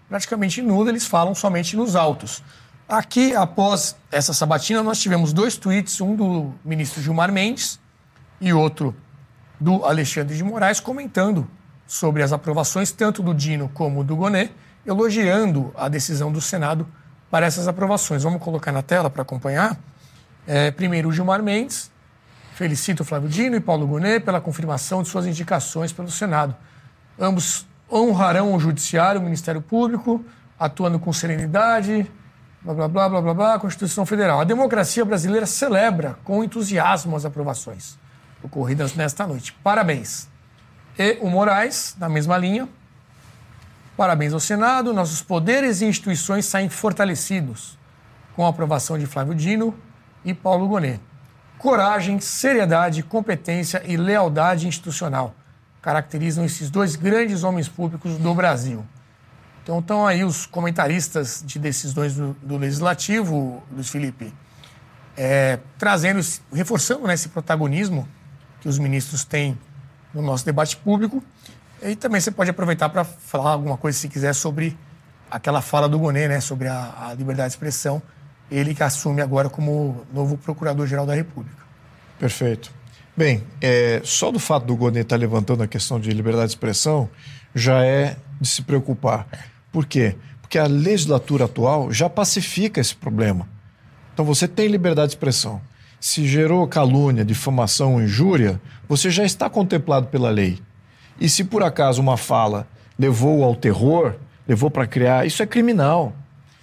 [0.09, 2.43] praticamente nula, eles falam somente nos autos.
[2.91, 7.79] Aqui, após essa sabatina, nós tivemos dois tweets, um do ministro Gilmar Mendes
[8.41, 8.97] e outro
[9.61, 11.49] do Alexandre de Moraes, comentando
[11.87, 14.53] sobre as aprovações, tanto do Dino como do Gonet,
[14.85, 16.85] elogiando a decisão do Senado
[17.31, 18.25] para essas aprovações.
[18.25, 19.79] Vamos colocar na tela para acompanhar.
[20.45, 21.93] É, primeiro, o Gilmar Mendes.
[22.55, 26.57] Felicito Flávio Dino e Paulo Gonet pela confirmação de suas indicações pelo Senado.
[27.17, 30.25] Ambos honrarão o Judiciário, o Ministério Público,
[30.59, 32.11] atuando com serenidade,
[32.63, 34.41] blá, blá, blá, blá, blá, blá, Constituição Federal.
[34.41, 37.99] A democracia brasileira celebra com entusiasmo as aprovações
[38.43, 39.53] ocorridas nesta noite.
[39.63, 40.29] Parabéns.
[40.99, 42.69] E o Moraes, na mesma linha.
[43.97, 47.79] Parabéns ao Senado, nossos poderes e instituições saem fortalecidos
[48.35, 49.75] com a aprovação de Flávio Dino
[50.25, 51.01] e Paulo Gonet.
[51.59, 55.35] Coragem, seriedade, competência e lealdade institucional
[55.83, 58.85] caracterizam esses dois grandes homens públicos do Brasil.
[59.63, 64.33] Então estão aí os comentaristas de decisões do, do Legislativo, Luiz Felipe,
[65.17, 66.21] é, trazendo,
[66.53, 68.09] reforçando né, esse protagonismo
[68.61, 69.59] que os ministros têm
[70.15, 71.23] no nosso debate público.
[71.83, 74.77] E também você pode aproveitar para falar alguma coisa, se quiser, sobre
[75.31, 78.03] aquela fala do Gonet, né, sobre a, a liberdade de expressão,
[78.51, 81.63] ele que assume agora como novo Procurador-Geral da República.
[82.19, 82.80] Perfeito.
[83.21, 86.53] Bem, é, só do fato do Gonet estar tá levantando a questão de liberdade de
[86.53, 87.07] expressão
[87.55, 89.27] já é de se preocupar.
[89.71, 90.17] Por quê?
[90.41, 93.47] Porque a legislatura atual já pacifica esse problema.
[94.15, 95.61] Então você tem liberdade de expressão.
[96.01, 100.59] Se gerou calúnia, difamação injúria, você já está contemplado pela lei.
[101.21, 102.67] E se por acaso uma fala
[102.99, 104.15] levou ao terror,
[104.49, 106.15] levou para criar, isso é criminal.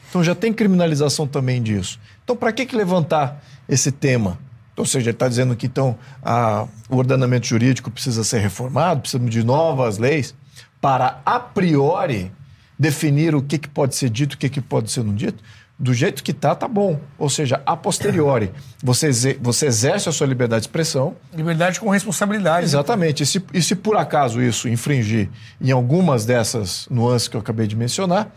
[0.10, 2.00] Então já tem criminalização também disso.
[2.24, 4.40] Então para que, que levantar esse tema?
[4.78, 9.32] Ou seja, ele está dizendo que então a, o ordenamento jurídico precisa ser reformado, precisamos
[9.32, 10.36] de novas leis
[10.80, 12.32] para a priori
[12.78, 15.44] definir o que, que pode ser dito, o que, que pode ser não dito.
[15.80, 17.00] Do jeito que está, tá bom.
[17.20, 18.52] Ou seja, a posteriori,
[18.84, 21.16] você, você exerce a sua liberdade de expressão.
[21.34, 22.66] Liberdade com responsabilidade.
[22.66, 23.22] Exatamente.
[23.22, 25.30] E se, e se por acaso isso infringir
[25.62, 28.32] em algumas dessas nuances que eu acabei de mencionar,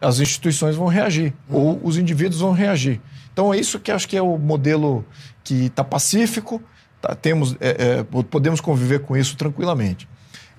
[0.00, 3.00] as instituições vão reagir, ou os indivíduos vão reagir.
[3.32, 5.04] Então é isso que acho que é o modelo
[5.44, 6.60] que está pacífico,
[7.00, 10.08] tá, temos, é, é, podemos conviver com isso tranquilamente.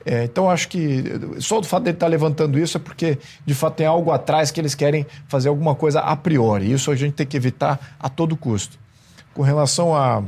[0.05, 1.03] É, então acho que
[1.39, 4.11] só o fato de ele estar tá levantando isso é porque de fato tem algo
[4.11, 6.71] atrás que eles querem fazer alguma coisa a priori.
[6.71, 8.77] Isso a gente tem que evitar a todo custo.
[9.33, 10.23] Com relação a,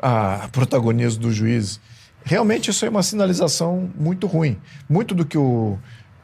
[0.00, 1.78] a protagonismo do juiz,
[2.24, 4.58] realmente isso é uma sinalização muito ruim.
[4.88, 5.78] Muito do que o,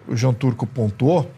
[0.08, 1.30] o João Turco pontuou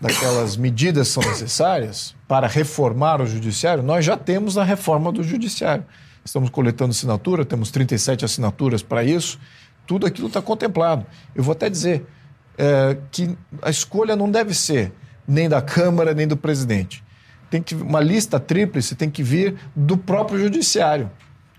[0.00, 5.84] daquelas medidas são necessárias para reformar o judiciário, nós já temos a reforma do judiciário.
[6.24, 9.38] Estamos coletando assinatura, temos 37 assinaturas para isso,
[9.86, 11.04] tudo aquilo está contemplado.
[11.34, 12.06] Eu vou até dizer
[12.56, 14.92] é, que a escolha não deve ser
[15.26, 17.02] nem da Câmara, nem do presidente.
[17.50, 21.10] Tem que uma lista tríplice tem que vir do próprio judiciário,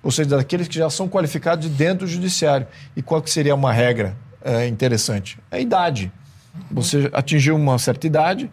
[0.01, 2.65] ou seja, daqueles que já são qualificados de dentro do judiciário.
[2.95, 5.38] E qual que seria uma regra é, interessante?
[5.51, 6.12] A idade.
[6.70, 8.50] Você atingiu uma certa idade,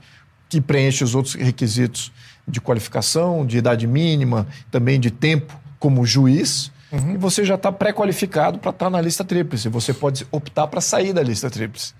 [0.48, 2.10] que preenche os outros requisitos
[2.46, 7.14] de qualificação, de idade mínima, também de tempo como juiz, uhum.
[7.14, 9.68] e você já está pré-qualificado para estar tá na lista tríplice.
[9.68, 11.92] Você pode optar para sair da lista tríplice.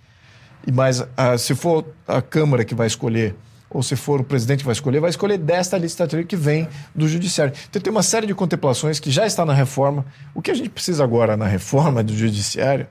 [0.66, 3.36] E mas ah, se for a Câmara que vai escolher
[3.70, 6.66] ou se for o presidente que vai escolher, vai escolher desta lista tríplice que vem
[6.94, 7.52] do judiciário.
[7.68, 10.06] Então tem uma série de contemplações que já está na reforma.
[10.34, 12.86] O que a gente precisa agora na reforma do judiciário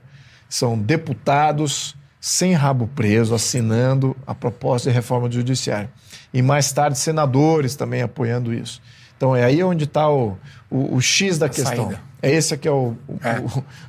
[0.48, 5.88] são deputados sem rabo preso, assinando a proposta de reforma do judiciário.
[6.32, 8.82] E mais tarde, senadores também apoiando isso.
[9.16, 10.38] Então é aí onde está o,
[10.70, 11.86] o, o, X da a questão.
[11.86, 12.00] Saída.
[12.22, 13.40] É esse que é, o, é.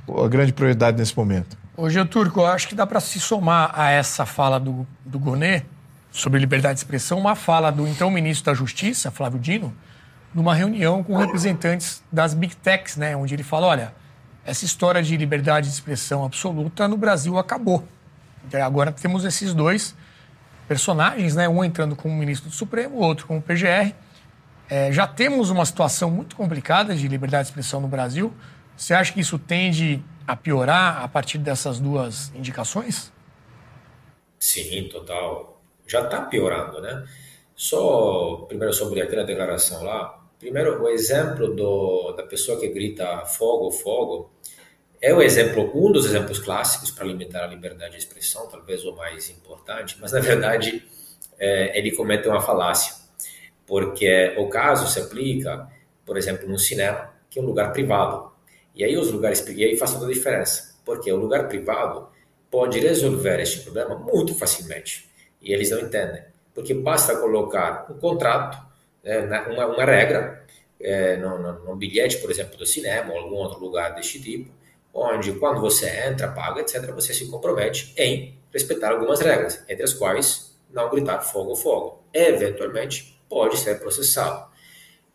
[0.07, 1.57] O, a grande prioridade nesse momento.
[1.77, 5.65] Ô, Turco, eu acho que dá para se somar a essa fala do, do Gonet
[6.11, 9.73] sobre liberdade de expressão, uma fala do então ministro da Justiça, Flávio Dino,
[10.33, 13.93] numa reunião com representantes das Big Techs, né, onde ele fala, olha,
[14.45, 17.87] essa história de liberdade de expressão absoluta no Brasil acabou.
[18.57, 19.95] Agora temos esses dois
[20.67, 21.49] personagens, né?
[21.49, 23.93] um entrando como ministro do Supremo, o outro como PGR.
[24.69, 28.31] É, já temos uma situação muito complicada de liberdade de expressão no Brasil.
[28.77, 33.11] Você acha que isso tende a piorar a partir dessas duas indicações?
[34.39, 35.59] Sim, total.
[35.87, 37.03] Já está piorando, né?
[37.55, 40.23] Só, primeiro, sobre aquela declaração lá.
[40.39, 44.31] Primeiro, o exemplo do, da pessoa que grita fogo, fogo,
[45.01, 48.95] é o exemplo, um dos exemplos clássicos para limitar a liberdade de expressão, talvez o
[48.95, 50.83] mais importante, mas na verdade
[51.37, 52.93] é, ele comete uma falácia,
[53.65, 55.67] porque o caso se aplica,
[56.05, 58.29] por exemplo, no cinema, que é um lugar privado.
[58.75, 62.09] E aí os lugares e aí faz toda a diferença, porque o lugar privado
[62.51, 65.09] pode resolver este problema muito facilmente.
[65.41, 68.57] E eles não entendem, porque basta colocar um contrato,
[69.03, 70.45] né, uma, uma regra,
[70.81, 74.51] é, no, no bilhete, por exemplo, do cinema ou algum outro lugar deste tipo,
[74.93, 79.93] onde quando você entra, paga, etc., você se compromete em respeitar algumas regras, entre as
[79.93, 82.03] quais não gritar fogo, fogo.
[82.13, 84.49] Eventualmente, pode ser processado.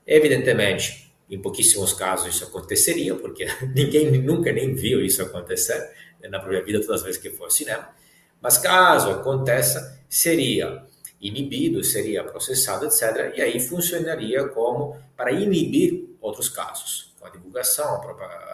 [0.07, 5.91] Evidentemente, em pouquíssimos casos isso aconteceria, porque ninguém nunca nem viu isso acontecer
[6.29, 7.89] na própria vida todas as vezes que for ao cinema.
[8.41, 10.85] Mas caso aconteça, seria
[11.21, 13.33] inibido, seria processado, etc.
[13.37, 18.54] E aí funcionaria como para inibir outros casos, com a divulgação, a própria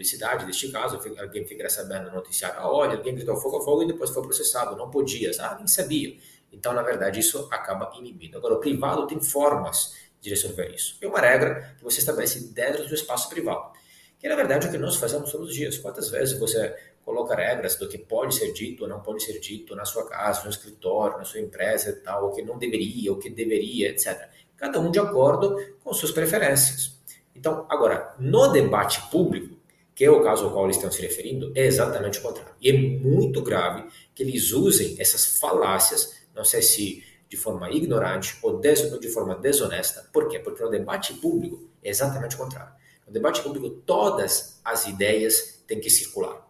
[0.00, 4.10] publicidade deste caso, alguém fica sabendo no noticiário, olha, alguém gritou fogo, fogo e depois
[4.10, 6.16] foi processado, não podia, ah, nem sabia.
[6.50, 8.38] Então, na verdade, isso acaba inibindo.
[8.38, 10.96] Agora, o privado tem formas de resolver isso.
[11.02, 13.72] É uma regra que você estabelece dentro do espaço privado,
[14.18, 15.78] que na verdade é o que nós fazemos todos os dias.
[15.78, 19.76] Quantas vezes você coloca regras do que pode ser dito ou não pode ser dito
[19.76, 23.18] na sua casa, no escritório, na sua empresa e tal, o que não deveria, o
[23.18, 24.28] que deveria, etc.
[24.56, 26.98] Cada um de acordo com suas preferências.
[27.34, 29.59] Então, agora, no debate público,
[30.00, 32.54] que é o caso ao qual eles estão se referindo, é exatamente o contrário.
[32.58, 38.38] E é muito grave que eles usem essas falácias, não sei se de forma ignorante
[38.42, 40.08] ou de forma desonesta.
[40.10, 40.38] Por quê?
[40.38, 42.72] Porque no debate público é exatamente o contrário.
[43.06, 46.48] No debate público, todas as ideias têm que circular.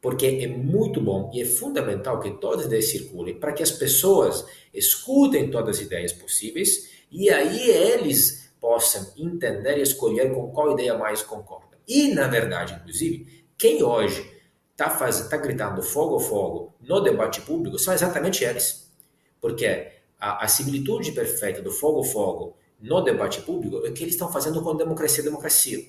[0.00, 3.70] Porque é muito bom e é fundamental que todas as ideias circulem para que as
[3.70, 10.72] pessoas escutem todas as ideias possíveis e aí eles possam entender e escolher com qual
[10.72, 11.65] ideia mais concorda.
[11.86, 14.30] E, na verdade, inclusive, quem hoje
[14.72, 18.92] está tá gritando fogo, fogo no debate público são exatamente eles.
[19.40, 24.30] Porque a, a similitude perfeita do fogo, fogo no debate público é que eles estão
[24.30, 25.84] fazendo com democracia, democracia.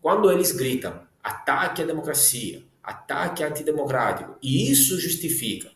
[0.00, 5.70] Quando eles gritam ataque à democracia, ataque antidemocrático, e isso justifica,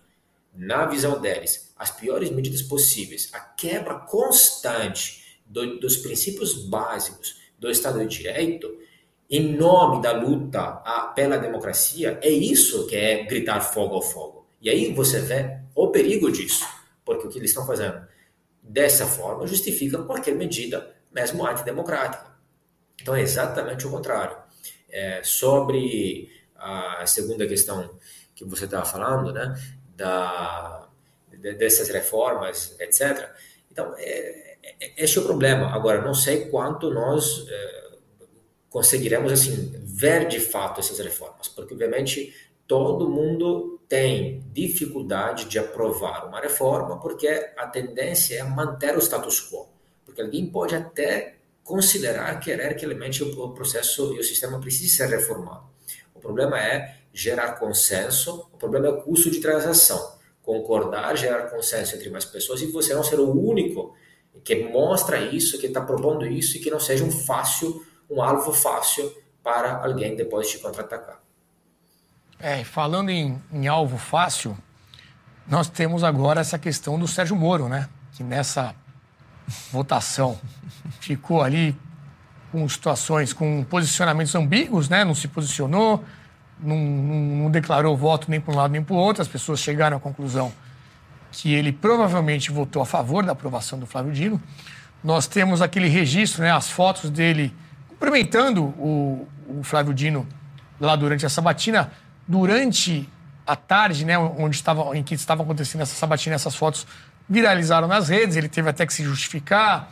[0.54, 7.70] na visão deles, as piores medidas possíveis, a quebra constante do, dos princípios básicos do
[7.70, 8.76] Estado de Direito,
[9.28, 10.82] em nome da luta
[11.14, 14.46] pela democracia, é isso que é gritar fogo ao fogo.
[14.60, 16.64] E aí você vê o perigo disso,
[17.04, 18.06] porque o que eles estão fazendo
[18.62, 22.36] dessa forma justifica qualquer medida, mesmo antidemocrática.
[23.00, 24.36] Então é exatamente o contrário.
[24.88, 27.98] É, sobre a segunda questão
[28.34, 29.54] que você estava falando, né,
[29.94, 30.88] da,
[31.58, 33.30] dessas reformas, etc.
[33.70, 34.56] Então, é,
[34.96, 35.74] este é o problema.
[35.74, 37.85] Agora, não sei quanto nós é,
[38.76, 42.34] conseguiremos assim ver de fato essas reformas, porque obviamente
[42.66, 49.40] todo mundo tem dificuldade de aprovar uma reforma, porque a tendência é manter o status
[49.50, 49.66] quo,
[50.04, 55.08] porque alguém pode até considerar querer que realmente o processo e o sistema precise ser
[55.08, 55.64] reformado.
[56.14, 60.18] O problema é gerar consenso, o problema é o custo de transação.
[60.42, 63.96] Concordar, gerar consenso entre mais pessoas e você não ser o único
[64.44, 68.52] que mostra isso, que está propondo isso e que não seja um fácil, um alvo
[68.52, 71.20] fácil para alguém depois te contra-atacar.
[72.38, 74.56] É, falando em, em, alvo fácil,
[75.46, 77.88] nós temos agora essa questão do Sérgio Moro, né?
[78.12, 78.74] Que nessa
[79.70, 80.38] votação
[81.00, 81.76] ficou ali
[82.52, 85.04] com situações, com posicionamentos ambíguos, né?
[85.04, 86.04] Não se posicionou,
[86.58, 89.22] não, não, não declarou voto nem para um lado nem para o outro.
[89.22, 90.52] As pessoas chegaram à conclusão
[91.32, 94.42] que ele provavelmente votou a favor da aprovação do Flávio Dino.
[95.02, 97.54] Nós temos aquele registro, né, as fotos dele
[97.98, 100.26] cumprimentando o, o Flávio Dino
[100.78, 101.90] lá durante a sabatina.
[102.28, 103.08] Durante
[103.46, 106.86] a tarde, né, onde estava, em que estava acontecendo essa sabatina, essas fotos
[107.28, 108.36] viralizaram nas redes.
[108.36, 109.90] Ele teve até que se justificar,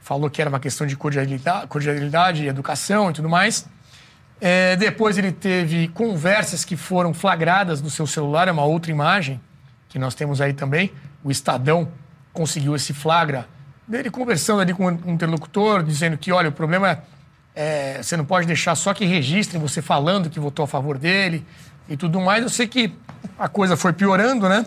[0.00, 3.68] falou que era uma questão de cordialidade, cordialidade e educação e tudo mais.
[4.40, 9.40] É, depois ele teve conversas que foram flagradas no seu celular, é uma outra imagem
[9.88, 10.92] que nós temos aí também.
[11.24, 11.88] O Estadão
[12.32, 13.48] conseguiu esse flagra
[13.88, 16.98] dele conversando ali com um interlocutor, dizendo que, olha, o problema é,
[18.02, 21.44] você não pode deixar só que registrem você falando que votou a favor dele
[21.88, 22.42] e tudo mais.
[22.42, 22.92] Eu sei que
[23.38, 24.66] a coisa foi piorando, né?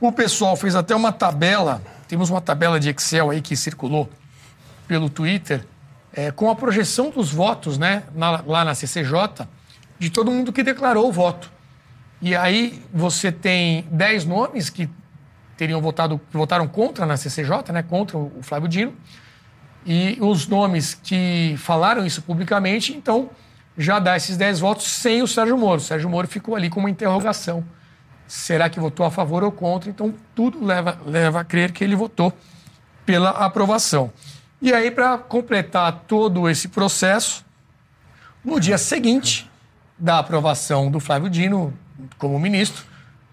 [0.00, 4.08] O pessoal fez até uma tabela, temos uma tabela de Excel aí que circulou
[4.88, 5.66] pelo Twitter,
[6.12, 9.46] é, com a projeção dos votos, né, na, lá na CCJ,
[9.98, 11.52] de todo mundo que declarou o voto.
[12.20, 14.88] E aí você tem 10 nomes que
[15.56, 18.94] teriam votado, que votaram contra na CCJ, né, contra o Flávio Dino,
[19.84, 23.30] e os nomes que falaram isso publicamente, então
[23.76, 25.80] já dá esses 10 votos sem o Sérgio Moro.
[25.80, 27.64] O Sérgio Moro ficou ali com uma interrogação.
[28.26, 29.88] Será que votou a favor ou contra?
[29.90, 32.32] Então tudo leva, leva a crer que ele votou
[33.04, 34.12] pela aprovação.
[34.62, 37.44] E aí, para completar todo esse processo,
[38.44, 39.50] no dia seguinte
[39.98, 41.72] da aprovação do Flávio Dino,
[42.18, 42.84] como ministro,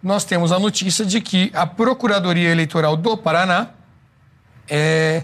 [0.01, 3.69] nós temos a notícia de que a Procuradoria Eleitoral do Paraná
[4.69, 5.23] é,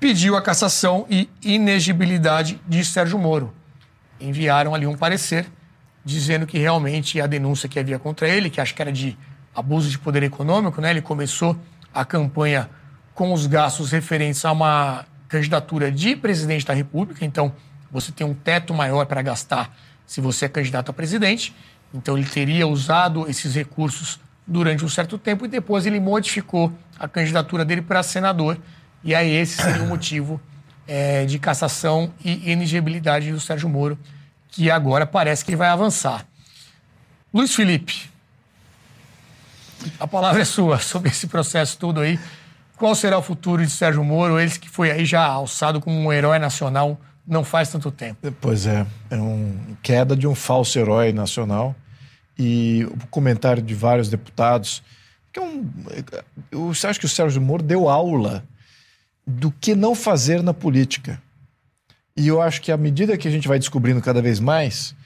[0.00, 3.52] pediu a cassação e inegibilidade de Sérgio Moro.
[4.20, 5.46] Enviaram ali um parecer
[6.04, 9.16] dizendo que realmente a denúncia que havia contra ele, que acho que era de
[9.54, 10.90] abuso de poder econômico, né?
[10.90, 11.58] Ele começou
[11.92, 12.70] a campanha
[13.14, 17.52] com os gastos referentes a uma candidatura de presidente da República, então
[17.90, 19.76] você tem um teto maior para gastar
[20.06, 21.54] se você é candidato a presidente.
[21.92, 27.06] Então ele teria usado esses recursos durante um certo tempo e depois ele modificou a
[27.06, 28.58] candidatura dele para senador.
[29.02, 30.40] E aí esse seria o motivo
[30.86, 33.98] é, de cassação e inegibilidade do Sérgio Moro
[34.50, 36.26] que agora parece que vai avançar.
[37.32, 38.10] Luiz Felipe,
[40.00, 42.18] a palavra é sua sobre esse processo todo aí.
[42.76, 46.12] Qual será o futuro de Sérgio Moro, ele que foi aí já alçado como um
[46.12, 48.32] herói nacional não faz tanto tempo?
[48.40, 51.74] Pois é, é uma queda de um falso herói nacional
[52.38, 54.82] e o comentário de vários deputados.
[55.32, 55.70] Que é um,
[56.50, 58.44] eu acho que o Sérgio Moro deu aula
[59.28, 61.20] do que não fazer na política.
[62.16, 64.96] E eu acho que à medida que a gente vai descobrindo cada vez mais,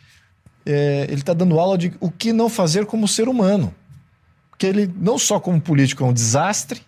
[0.64, 3.74] é, ele está dando aula de o que não fazer como ser humano.
[4.48, 6.80] Porque ele, não só como político, é um desastre,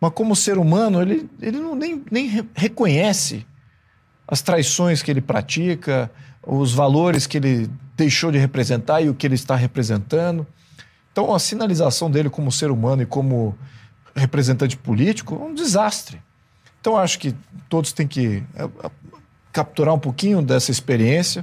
[0.00, 3.44] mas como ser humano, ele, ele não, nem, nem reconhece
[4.28, 6.08] as traições que ele pratica,
[6.40, 10.46] os valores que ele deixou de representar e o que ele está representando.
[11.10, 13.58] Então, a sinalização dele como ser humano e como
[14.14, 16.22] representante político é um desastre.
[16.84, 17.34] Então, acho que
[17.66, 18.90] todos têm que é, é,
[19.50, 21.42] capturar um pouquinho dessa experiência,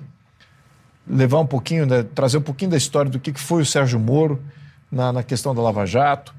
[1.08, 4.40] levar um pouquinho, né, trazer um pouquinho da história do que foi o Sérgio Moro
[4.92, 6.32] na, na questão da Lava Jato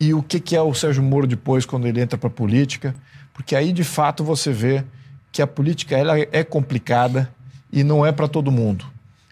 [0.00, 2.92] e o que é o Sérgio Moro depois quando ele entra para a política,
[3.32, 4.84] porque aí de fato você vê
[5.30, 7.32] que a política ela é complicada
[7.72, 8.84] e não é para todo mundo.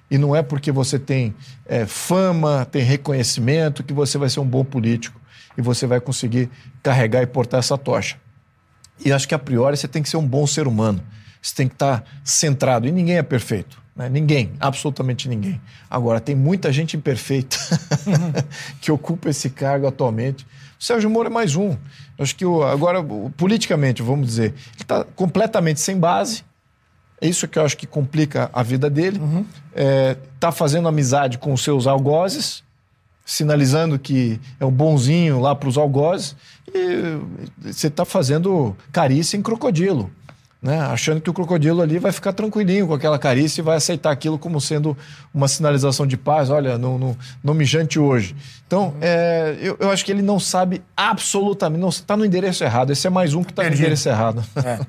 [0.08, 1.34] E não é porque você tem
[1.66, 5.20] é, fama, tem reconhecimento, que você vai ser um bom político
[5.56, 6.48] e você vai conseguir
[6.84, 8.16] carregar e portar essa tocha.
[9.04, 11.00] E acho que a priori você tem que ser um bom ser humano.
[11.40, 12.86] Você tem que estar centrado.
[12.86, 13.80] E ninguém é perfeito.
[13.98, 14.08] Né?
[14.08, 15.60] Ninguém, absolutamente ninguém.
[15.90, 17.56] Agora, tem muita gente imperfeita
[18.80, 20.46] que ocupa esse cargo atualmente.
[20.78, 21.76] O Sérgio Moro é mais um.
[22.16, 23.02] Acho que o, agora,
[23.36, 26.44] politicamente, vamos dizer, ele está completamente sem base.
[27.20, 29.16] É isso que eu acho que complica a vida dele.
[29.16, 29.46] Está uhum.
[29.74, 32.62] é, tá fazendo amizade com os seus algozes,
[33.30, 36.34] sinalizando que é um bonzinho lá para os algozes.
[36.66, 37.18] E
[37.60, 40.10] você está fazendo carícia em crocodilo
[40.60, 40.80] né?
[40.80, 44.38] achando que o crocodilo ali vai ficar tranquilinho com aquela carícia e vai aceitar aquilo
[44.38, 44.96] como sendo
[45.32, 46.50] uma sinalização de paz.
[46.50, 48.34] Olha, não, não, não me jante hoje.
[48.66, 52.90] Então, é, eu, eu, acho que ele não sabe absolutamente, não está no endereço errado.
[52.90, 54.44] Esse é mais um que está no endereço errado.
[54.56, 54.80] É.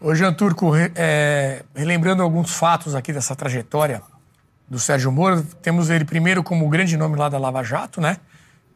[0.00, 4.02] Ô, Jean Turco, é, relembrando alguns fatos aqui dessa trajetória
[4.70, 8.18] do Sérgio Moro, temos ele primeiro como o grande nome lá da Lava Jato, né?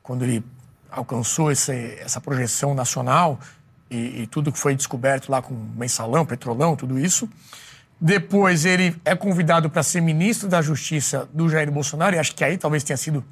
[0.02, 0.44] Quando ele
[0.90, 3.38] alcançou esse, essa projeção nacional,
[3.88, 7.28] e, e tudo que foi descoberto lá com mensalão, petrolão, tudo isso.
[8.00, 12.42] Depois ele é convidado para ser ministro da Justiça do Jair Bolsonaro, e acho que
[12.42, 13.24] aí talvez tenha sido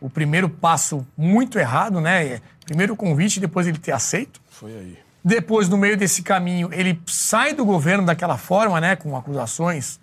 [0.00, 2.40] o primeiro passo muito errado, né?
[2.64, 4.40] Primeiro o convite, depois ele ter aceito.
[4.48, 4.98] Foi aí.
[5.24, 8.94] Depois, no meio desse caminho, ele sai do governo daquela forma, né?
[8.94, 9.98] Com acusações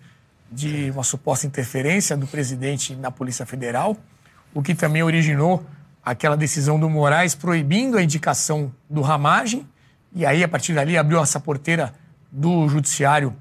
[0.50, 3.96] de uma suposta interferência do presidente na Polícia Federal,
[4.52, 5.64] o que também originou
[6.04, 9.66] aquela decisão do Moraes proibindo a indicação do Ramagem
[10.16, 11.92] e aí, a partir dali, abriu essa porteira
[12.30, 13.34] do judiciário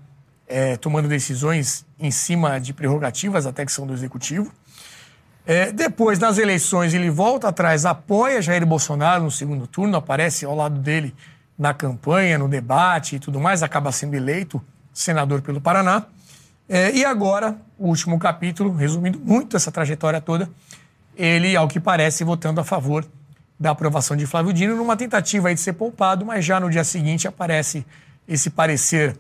[0.48, 4.52] é, tomando decisões em cima de prerrogativas, até que são do executivo.
[5.46, 10.56] É, depois, nas eleições, ele volta atrás, apoia Jair Bolsonaro no segundo turno, aparece ao
[10.56, 11.14] lado dele
[11.60, 14.60] na campanha, no debate e tudo mais, acaba sendo eleito
[14.92, 16.08] senador pelo Paraná.
[16.68, 20.50] É, e agora, o último capítulo, resumindo muito essa trajetória toda,
[21.16, 23.06] ele, ao que parece, votando a favor
[23.60, 27.28] da aprovação de Flávio Dino numa tentativa de ser poupado, mas já no dia seguinte
[27.28, 27.86] aparece
[28.28, 29.18] esse parecer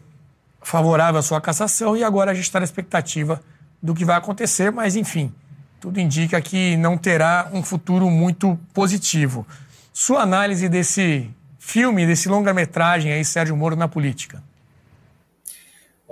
[0.62, 3.41] favorável à sua cassação e agora a gente está na expectativa
[3.82, 5.32] do que vai acontecer, mas enfim,
[5.80, 9.46] tudo indica que não terá um futuro muito positivo.
[9.91, 11.30] Sua análise desse
[11.60, 14.41] filme, desse longa-metragem aí, Sérgio Moro na política?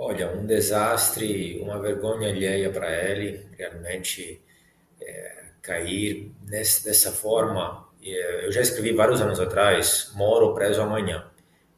[0.04, 4.42] Olha, um desastre, uma vergonha alheia para ele, realmente
[5.00, 11.24] é, cair nesse, dessa forma eh, eu já escrevi vários anos atrás, moro preso amanhã.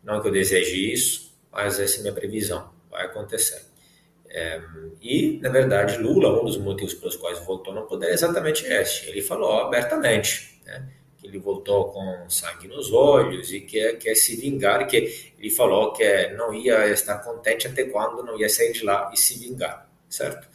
[0.03, 3.63] Não que eu deseje isso, mas essa é minha previsão, vai acontecer.
[4.27, 4.61] É,
[5.03, 9.11] e, na verdade, Lula, um dos motivos pelos quais voltou no poder é exatamente este.
[9.11, 10.89] Ele falou abertamente né,
[11.25, 15.93] que ele voltou com sangue nos olhos e que quer se vingar, que ele falou
[15.95, 19.89] que não ia estar contente até quando não ia sair de lá e se vingar,
[20.09, 20.47] certo?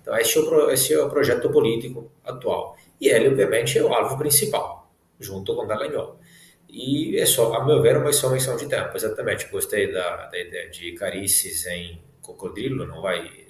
[0.00, 2.76] Então, esse é o, esse é o projeto político atual.
[3.00, 6.20] E ele, obviamente, é o alvo principal junto com Dallagnol.
[6.68, 8.94] E é só, a meu ver, uma só menção de tempo.
[8.94, 13.46] Exatamente, gostei da, da ideia de Carices em Cocodrilo, não vai,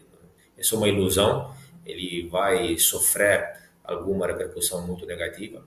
[0.57, 1.53] isso é uma ilusão,
[1.85, 3.53] ele vai sofrer
[3.83, 5.67] alguma repercussão muito negativa.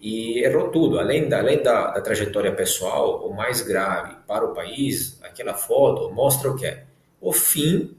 [0.00, 4.54] E errou tudo, além da, além da, da trajetória pessoal, o mais grave para o
[4.54, 6.84] país, aquela foto mostra o que é.
[7.20, 7.94] O fim,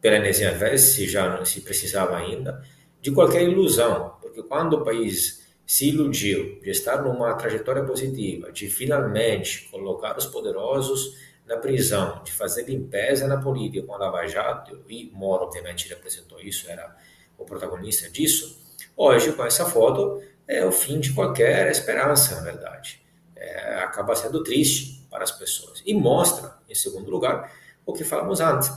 [0.00, 2.64] pela enésima vez, se já não se precisava ainda,
[2.98, 8.68] de qualquer ilusão, porque quando o país se iludiu de estar numa trajetória positiva, de
[8.68, 11.14] finalmente colocar os poderosos
[11.46, 16.40] na prisão de fazer limpeza na política com a Lava Jato, e Moro obviamente representou
[16.40, 16.96] isso, era
[17.36, 18.58] o protagonista disso,
[18.96, 23.02] hoje com essa foto é o fim de qualquer esperança, na verdade.
[23.36, 25.82] É, acaba sendo triste para as pessoas.
[25.84, 27.52] E mostra, em segundo lugar,
[27.86, 28.70] o que falamos antes,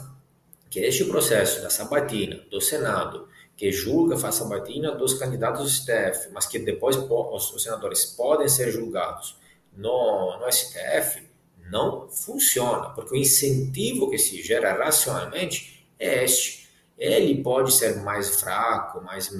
[0.70, 6.30] que este processo da sabatina do Senado, que julga, faz sabatina dos candidatos do STF,
[6.32, 9.36] mas que depois os, senadores podem ser julgados
[9.76, 11.26] no, no STF,
[11.70, 16.68] não funciona, porque o incentivo que se gera racionalmente é este.
[16.96, 19.30] Ele pode ser mais fraco, mais,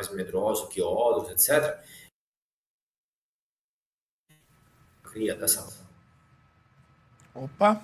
[0.00, 1.78] mais medroso que outros, etc.
[5.02, 5.66] Cria dessa
[7.34, 7.80] Opa!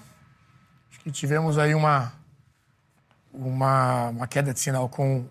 [0.91, 2.12] Acho que tivemos aí uma,
[3.33, 5.27] uma, uma queda de sinal com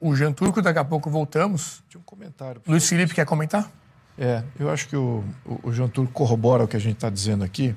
[0.00, 0.62] o Jean Turco.
[0.62, 1.82] Daqui a pouco voltamos.
[1.88, 2.62] Tinha um comentário.
[2.66, 3.70] Luiz Felipe quer comentar?
[4.18, 7.10] É, eu acho que o, o, o Jean Turco corrobora o que a gente está
[7.10, 7.74] dizendo aqui.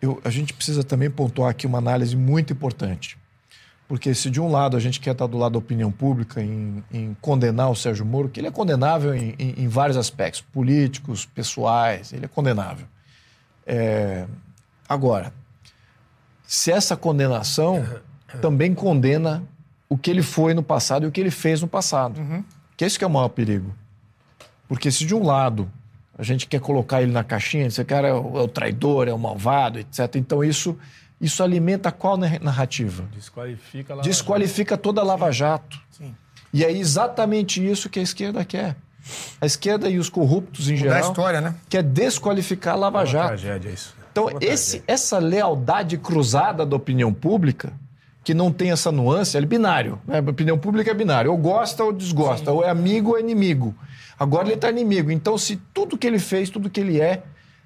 [0.00, 3.18] Eu, a gente precisa também pontuar aqui uma análise muito importante.
[3.88, 6.82] Porque se de um lado a gente quer estar do lado da opinião pública em,
[6.92, 11.24] em condenar o Sérgio Moro, que ele é condenável em, em, em vários aspectos, políticos,
[11.24, 12.86] pessoais, ele é condenável.
[13.64, 14.26] É...
[14.88, 15.32] Agora,
[16.44, 17.84] se essa condenação
[18.40, 19.42] também condena
[19.88, 22.18] o que ele foi no passado e o que ele fez no passado.
[22.18, 22.44] Uhum.
[22.76, 23.74] Que esse que é o maior perigo.
[24.68, 25.70] Porque se de um lado
[26.18, 29.12] a gente quer colocar ele na caixinha, esse cara é o, é o traidor, é
[29.12, 30.16] o malvado, etc.
[30.16, 30.76] Então isso
[31.20, 33.04] isso alimenta qual narrativa?
[33.14, 34.82] Desqualifica a Lava Desqualifica Jato.
[34.82, 35.80] toda a Lava Jato.
[35.90, 36.14] Sim.
[36.52, 38.76] E é exatamente isso que a esquerda quer.
[39.40, 40.98] A esquerda e os corruptos em Mudar geral.
[40.98, 41.54] a história, né?
[41.68, 43.28] Quer desqualificar a Lava é Jato.
[43.28, 43.94] Tragédia, isso.
[44.12, 47.72] Então, esse, essa lealdade cruzada da opinião pública,
[48.24, 50.00] que não tem essa nuance, é binário.
[50.06, 50.18] Né?
[50.26, 51.30] A opinião pública é binário.
[51.30, 52.50] Ou gosta ou desgosta.
[52.50, 52.56] Sim.
[52.56, 53.74] Ou é amigo ou é inimigo.
[54.18, 55.10] Agora ele está inimigo.
[55.10, 57.22] Então, se tudo que ele fez, tudo que ele é,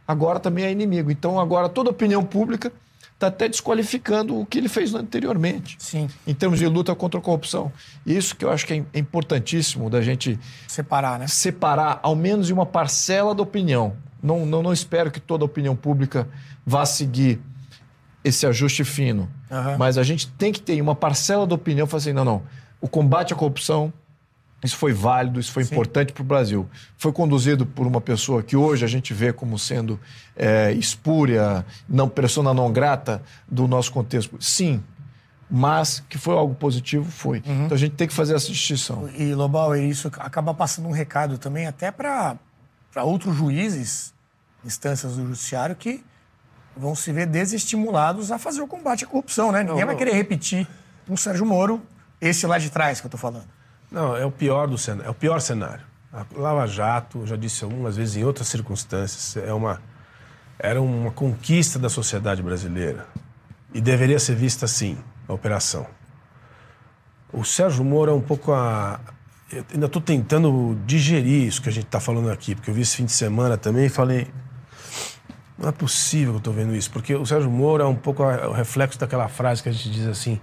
[0.07, 1.11] agora também é inimigo.
[1.11, 2.73] Então, agora toda opinião pública
[3.21, 5.77] está até desqualificando o que ele fez anteriormente.
[5.79, 6.09] Sim.
[6.27, 7.71] Em termos de luta contra a corrupção.
[8.07, 11.27] Isso que eu acho que é, é importantíssimo da gente separar, né?
[11.27, 13.95] Separar, ao menos uma parcela da opinião.
[14.23, 16.27] Não, não, não espero que toda a opinião pública
[16.64, 17.39] vá seguir
[18.25, 19.31] esse ajuste fino.
[19.51, 19.77] Uhum.
[19.79, 22.43] Mas a gente tem que ter uma parcela da opinião falar assim: não, não.
[22.81, 23.93] O combate à corrupção
[24.63, 25.75] isso foi válido, isso foi Sim.
[25.75, 26.69] importante para o Brasil.
[26.99, 29.99] Foi conduzido por uma pessoa que hoje a gente vê como sendo
[30.37, 34.37] é, espúria, não persona não grata do nosso contexto.
[34.41, 34.83] Sim,
[35.51, 37.43] mas que foi algo positivo, foi.
[37.47, 37.65] Uhum.
[37.65, 39.09] Então a gente tem que fazer essa distinção.
[39.17, 42.39] E, Lobal, isso acaba passando um recado também até para
[43.03, 44.13] outros juízes,
[44.65, 46.05] instâncias do judiciário, que
[46.77, 49.63] vão se ver desestimulados a fazer o combate à corrupção, né?
[49.63, 50.69] Ninguém vai querer repetir
[51.09, 51.83] um Sérgio Moro,
[52.21, 53.60] esse lá de trás que eu estou falando.
[53.91, 55.09] Não, é o pior do cenário.
[55.09, 55.84] É o pior cenário.
[56.12, 59.80] A Lava Jato, já disse algumas vezes em outras circunstâncias, é uma,
[60.59, 63.07] era uma conquista da sociedade brasileira.
[63.72, 65.86] E deveria ser vista assim, a operação.
[67.32, 69.01] O Sérgio Moro é um pouco a.
[69.53, 72.82] Eu ainda estou tentando digerir isso que a gente está falando aqui, porque eu vi
[72.82, 74.28] esse fim de semana também e falei.
[75.57, 78.22] Não é possível que eu estou vendo isso, porque o Sérgio Moro é um pouco
[78.22, 80.41] o reflexo daquela frase que a gente diz assim: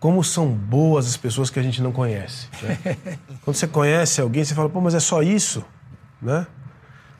[0.00, 2.48] como são boas as pessoas que a gente não conhece.
[2.62, 2.96] Né?
[3.44, 5.64] Quando você conhece alguém, você fala, pô, mas é só isso,
[6.22, 6.46] né?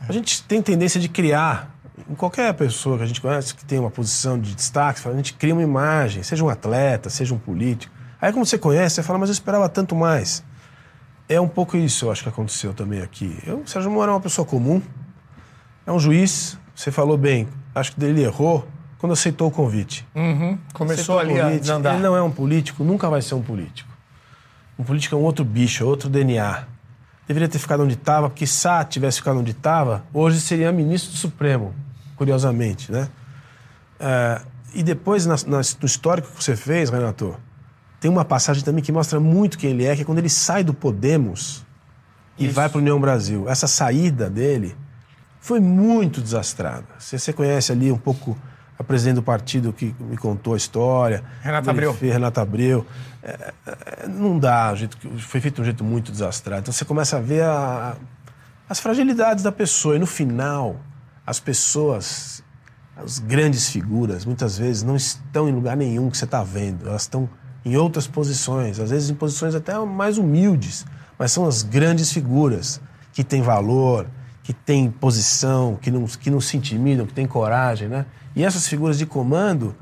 [0.08, 1.74] A gente tem tendência de criar,
[2.08, 5.34] em qualquer pessoa que a gente conhece, que tem uma posição de destaque, a gente
[5.34, 7.92] cria uma imagem, seja um atleta, seja um político.
[8.20, 10.44] Aí quando você conhece, você fala, mas eu esperava tanto mais.
[11.28, 13.36] É um pouco isso, eu acho que aconteceu também aqui.
[13.44, 14.80] Eu, o Sérgio Moro é uma pessoa comum,
[15.86, 18.66] é um juiz, você falou bem, acho que ele errou,
[18.99, 20.07] quando aceitou o convite.
[20.14, 20.59] Uhum.
[20.72, 21.94] Começou ali a desandar.
[21.94, 23.88] Ele não é um político, nunca vai ser um político.
[24.78, 26.64] Um político é um outro bicho, é outro DNA.
[27.26, 31.12] Deveria ter ficado onde estava, porque se Sá tivesse ficado onde estava, hoje seria ministro
[31.12, 31.74] do Supremo,
[32.16, 33.09] curiosamente, né?
[34.01, 34.40] É,
[34.74, 37.36] e depois, na, na, no histórico que você fez, Renato,
[38.01, 40.62] tem uma passagem também que mostra muito quem ele é, que é quando ele sai
[40.62, 41.64] do Podemos
[42.38, 42.55] e Isso.
[42.55, 43.49] vai para a União Brasil.
[43.49, 44.76] Essa saída dele
[45.40, 46.86] foi muito desastrada.
[46.99, 48.38] Você, você conhece ali um pouco
[48.89, 51.22] presidente do partido que me contou a história.
[51.43, 51.95] Renata Abreu.
[51.95, 52.86] Fez, Renata Abreu.
[53.22, 56.62] É, é, não dá, jeito, foi feito de um jeito muito desastrado.
[56.62, 57.97] Então você começa a ver a,
[58.68, 59.95] as fragilidades da pessoa.
[59.95, 60.76] E no final,
[61.26, 62.43] as pessoas,
[62.97, 66.89] as grandes figuras, muitas vezes não estão em lugar nenhum que você está vendo.
[66.89, 67.28] Elas estão
[67.64, 70.86] em outras posições, às vezes em posições até mais humildes,
[71.18, 72.80] mas são as grandes figuras
[73.12, 74.07] que têm valor,
[74.49, 78.07] que têm posição, que não, que não se intimidam, que têm coragem, né?
[78.34, 79.76] E essas figuras de comando,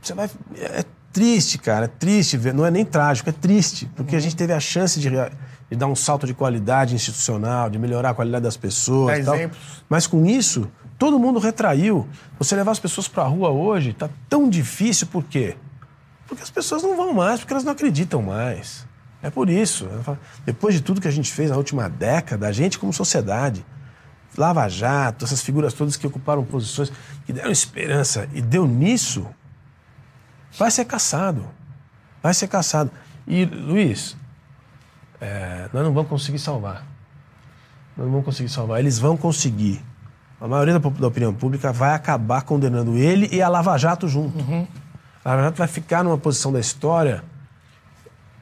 [0.00, 0.30] você vai.
[0.54, 2.54] É triste, cara, é triste ver.
[2.54, 4.18] Não é nem trágico, é triste, porque uhum.
[4.18, 8.10] a gente teve a chance de, de, dar um salto de qualidade institucional, de melhorar
[8.10, 9.24] a qualidade das pessoas.
[9.24, 9.58] Dá exemplos.
[9.88, 12.08] Mas com isso, Todo mundo retraiu.
[12.38, 15.54] Você levar as pessoas para a rua hoje está tão difícil, por quê?
[16.26, 18.85] Porque as pessoas não vão mais, porque elas não acreditam mais.
[19.26, 19.88] É por isso.
[20.44, 23.66] Depois de tudo que a gente fez na última década, a gente como sociedade,
[24.38, 26.92] Lava Jato, essas figuras todas que ocuparam posições,
[27.24, 29.26] que deram esperança e deu nisso,
[30.56, 31.44] vai ser caçado.
[32.22, 32.88] Vai ser caçado.
[33.26, 34.16] E, Luiz,
[35.20, 36.86] é, nós não vamos conseguir salvar.
[37.96, 38.78] Nós não vamos conseguir salvar.
[38.78, 39.84] Eles vão conseguir.
[40.40, 44.38] A maioria da, da opinião pública vai acabar condenando ele e a Lava Jato junto.
[44.38, 44.68] Uhum.
[45.24, 47.24] A Lava Jato vai ficar numa posição da história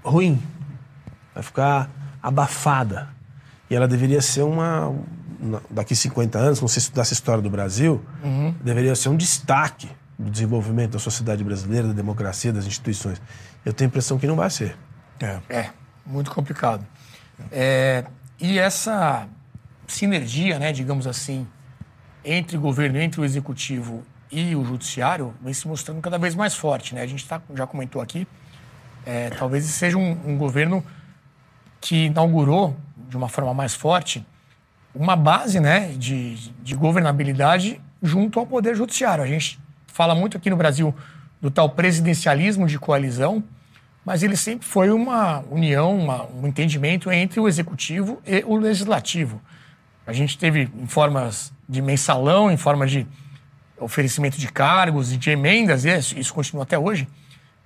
[0.05, 0.41] ruim.
[1.35, 1.91] Vai ficar
[2.23, 3.09] abafada.
[3.69, 4.95] E ela deveria ser uma.
[5.69, 8.55] Daqui 50 anos, se você estudasse a história do Brasil, uhum.
[8.63, 13.21] deveria ser um destaque do desenvolvimento da sociedade brasileira, da democracia, das instituições.
[13.65, 14.77] Eu tenho a impressão que não vai ser.
[15.21, 15.71] É, é
[16.07, 16.87] muito complicado.
[17.51, 18.05] É,
[18.41, 19.29] e essa
[19.87, 21.47] sinergia, né, digamos assim,
[22.25, 26.55] entre o governo, entre o executivo e o judiciário, vem se mostrando cada vez mais
[26.55, 26.95] forte.
[26.95, 27.03] Né?
[27.03, 28.27] A gente tá, já comentou aqui,
[29.05, 30.85] é, talvez seja um, um governo
[31.85, 32.75] que inaugurou
[33.11, 34.25] de uma forma mais forte
[34.95, 39.23] uma base né, de, de governabilidade junto ao Poder Judiciário.
[39.23, 40.95] A gente fala muito aqui no Brasil
[41.43, 43.45] do tal presidencialismo de coalizão,
[44.03, 49.43] mas ele sempre foi uma união, uma, um entendimento entre o executivo e o legislativo.
[50.07, 53.07] A gente teve em formas de mensalão, em forma de
[53.79, 57.07] oferecimento de cargos e de emendas, e isso continua até hoje,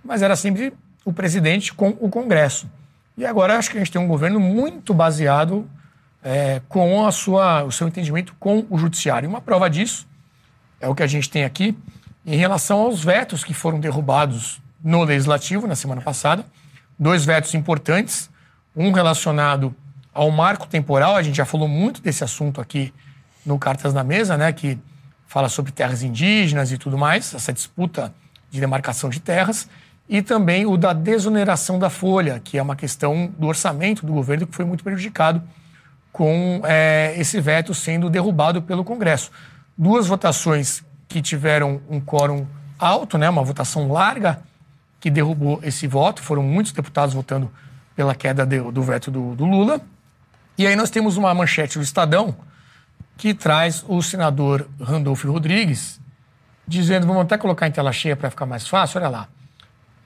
[0.02, 0.72] mas era sempre
[1.04, 2.68] o presidente com o Congresso.
[3.18, 5.68] E agora acho que a gente tem um governo muito baseado
[6.22, 9.28] é, com a sua, o seu entendimento com o judiciário.
[9.28, 10.06] Uma prova disso
[10.80, 11.76] é o que a gente tem aqui
[12.24, 16.46] em relação aos vetos que foram derrubados no legislativo na semana passada.
[16.96, 18.30] Dois vetos importantes,
[18.76, 19.74] um relacionado
[20.14, 22.94] ao marco temporal, a gente já falou muito desse assunto aqui
[23.44, 24.78] no Cartas na Mesa, né, que
[25.26, 28.14] fala sobre terras indígenas e tudo mais, essa disputa
[28.48, 29.68] de demarcação de terras
[30.08, 34.46] e também o da desoneração da folha, que é uma questão do orçamento do governo
[34.46, 35.42] que foi muito prejudicado
[36.10, 39.30] com é, esse veto sendo derrubado pelo Congresso.
[39.76, 42.46] Duas votações que tiveram um quórum
[42.78, 44.40] alto, né, uma votação larga,
[44.98, 46.22] que derrubou esse voto.
[46.22, 47.50] Foram muitos deputados votando
[47.94, 49.80] pela queda do, do veto do, do Lula.
[50.56, 52.34] E aí nós temos uma manchete do Estadão
[53.16, 56.00] que traz o senador Randolfo Rodrigues
[56.66, 59.28] dizendo, vamos até colocar em tela cheia para ficar mais fácil, olha lá.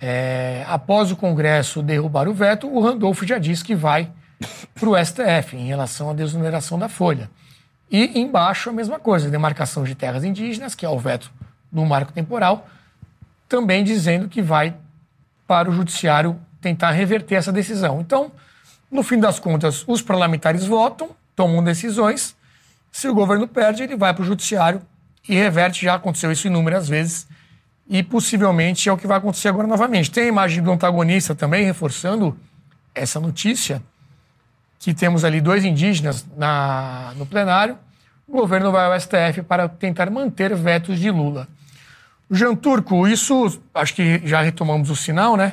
[0.04, 4.10] É, após o Congresso derrubar o veto, o Randolfo já disse que vai
[4.74, 7.30] para o STF em relação à desoneração da folha.
[7.88, 11.30] E embaixo a mesma coisa, demarcação de terras indígenas, que é o veto
[11.70, 12.66] no marco temporal,
[13.48, 14.74] também dizendo que vai
[15.46, 18.00] para o judiciário tentar reverter essa decisão.
[18.00, 18.32] Então,
[18.90, 22.34] no fim das contas, os parlamentares votam, tomam decisões.
[22.90, 24.82] Se o governo perde, ele vai para o judiciário
[25.28, 25.84] e reverte.
[25.84, 27.28] Já aconteceu isso inúmeras vezes
[27.88, 30.10] e possivelmente é o que vai acontecer agora novamente.
[30.10, 32.36] Tem a imagem do antagonista também reforçando
[32.94, 33.82] essa notícia,
[34.78, 37.78] que temos ali dois indígenas na, no plenário.
[38.26, 41.48] O governo vai ao STF para tentar manter vetos de Lula.
[42.30, 45.52] Jean Turco, isso, acho que já retomamos o sinal, né?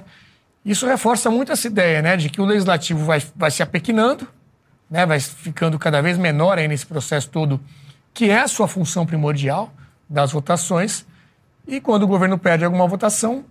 [0.64, 4.28] Isso reforça muito essa ideia, né, de que o legislativo vai, vai se apequinando,
[4.90, 7.60] né, vai ficando cada vez menor aí nesse processo todo,
[8.14, 9.74] que é a sua função primordial
[10.10, 11.06] das votações,
[11.70, 13.46] e quando o governo perde alguma votação,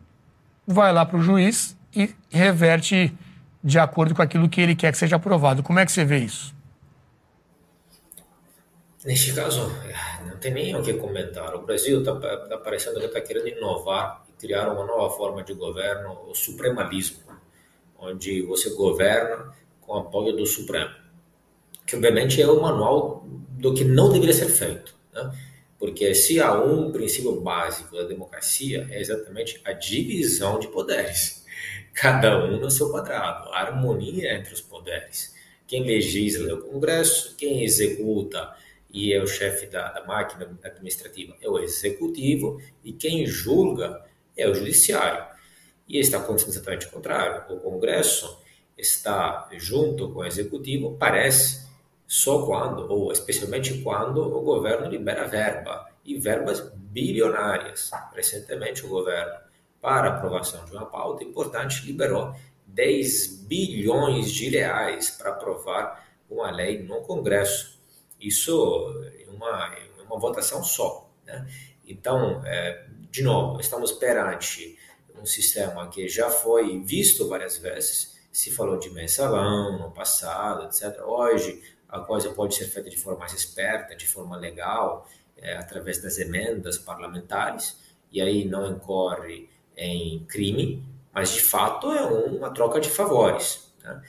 [0.66, 3.16] vai lá para o juiz e reverte
[3.62, 5.62] de acordo com aquilo que ele quer que seja aprovado.
[5.62, 6.52] Como é que você vê isso?
[9.04, 9.72] Neste caso,
[10.26, 11.54] não tem nem o que comentar.
[11.54, 15.54] O Brasil está tá parecendo que está querendo inovar e criar uma nova forma de
[15.54, 17.20] governo, o supremalismo,
[17.96, 20.90] onde você governa com apoio do Supremo,
[21.86, 24.94] que obviamente é o manual do que não deveria ser feito.
[25.14, 25.32] Né?
[25.78, 31.44] Porque se há um princípio básico da democracia, é exatamente a divisão de poderes.
[31.94, 35.34] Cada um no seu quadrado, a harmonia entre os poderes.
[35.66, 38.56] Quem legisla é o Congresso, quem executa
[38.90, 44.02] e é o chefe da, da máquina administrativa é o Executivo, e quem julga
[44.36, 45.24] é o Judiciário.
[45.86, 47.54] E está acontecendo exatamente o contrário.
[47.54, 48.40] O Congresso
[48.76, 51.67] está junto com o Executivo, parece
[52.08, 57.90] só quando, ou especialmente quando, o governo libera verba, e verbas bilionárias.
[58.14, 59.38] Recentemente, o governo,
[59.78, 62.34] para aprovação de uma pauta importante, liberou
[62.66, 67.78] 10 bilhões de reais para aprovar uma lei no Congresso.
[68.18, 71.10] Isso é uma, é uma votação só.
[71.26, 71.46] Né?
[71.86, 74.78] Então, é, de novo, estamos perante
[75.14, 78.16] um sistema que já foi visto várias vezes.
[78.32, 81.02] Se falou de mensalão no passado, etc.
[81.04, 86.02] Hoje, a coisa pode ser feita de forma mais esperta, de forma legal, é, através
[86.02, 87.78] das emendas parlamentares,
[88.12, 93.72] e aí não incorre em crime, mas de fato é uma troca de favores.
[93.82, 94.02] Né?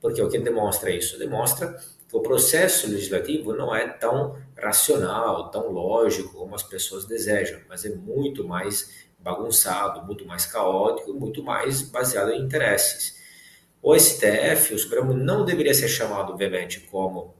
[0.00, 1.18] Porque o que demonstra isso?
[1.18, 7.60] Demonstra que o processo legislativo não é tão racional, tão lógico como as pessoas desejam,
[7.68, 13.18] mas é muito mais bagunçado, muito mais caótico, muito mais baseado em interesses.
[13.82, 17.34] O STF, o Supremo, não deveria ser chamado, obviamente, como,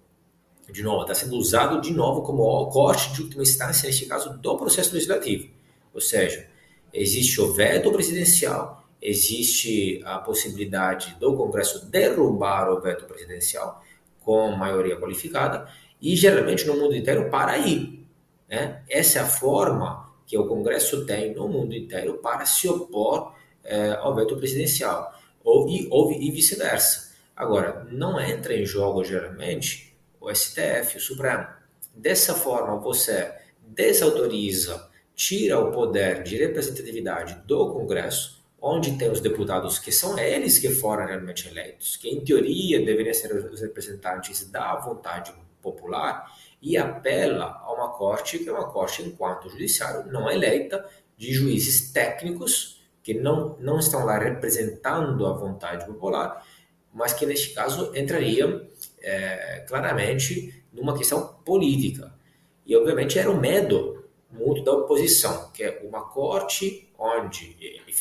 [0.71, 4.57] de novo, está sendo usado de novo como corte de última instância, neste caso, do
[4.57, 5.49] processo legislativo.
[5.93, 6.47] Ou seja,
[6.93, 13.83] existe o veto presidencial, existe a possibilidade do Congresso derrubar o veto presidencial
[14.21, 15.69] com maioria qualificada,
[16.01, 18.05] e geralmente no mundo inteiro para aí.
[18.49, 18.83] Né?
[18.89, 23.33] Essa é a forma que o Congresso tem no mundo inteiro para se opor
[23.65, 25.13] é, ao veto presidencial,
[25.49, 27.17] ou, e, ou, e vice-versa.
[27.35, 31.47] Agora, não entra em jogo geralmente o STF, o Supremo.
[31.95, 33.33] Dessa forma, você
[33.63, 40.59] desautoriza, tira o poder de representatividade do Congresso, onde tem os deputados que são eles
[40.59, 45.33] que foram realmente eleitos, que em teoria deveriam ser os representantes da vontade
[45.63, 46.31] popular,
[46.61, 50.85] e apela a uma corte que é uma corte, enquanto judiciário, não eleita,
[51.17, 52.78] de juízes técnicos
[53.09, 56.47] que não, não estão lá representando a vontade popular,
[56.93, 58.67] mas que neste caso entrariam
[59.01, 62.13] é, claramente numa questão política.
[62.67, 67.57] E obviamente era o medo muito da oposição, que é uma corte onde,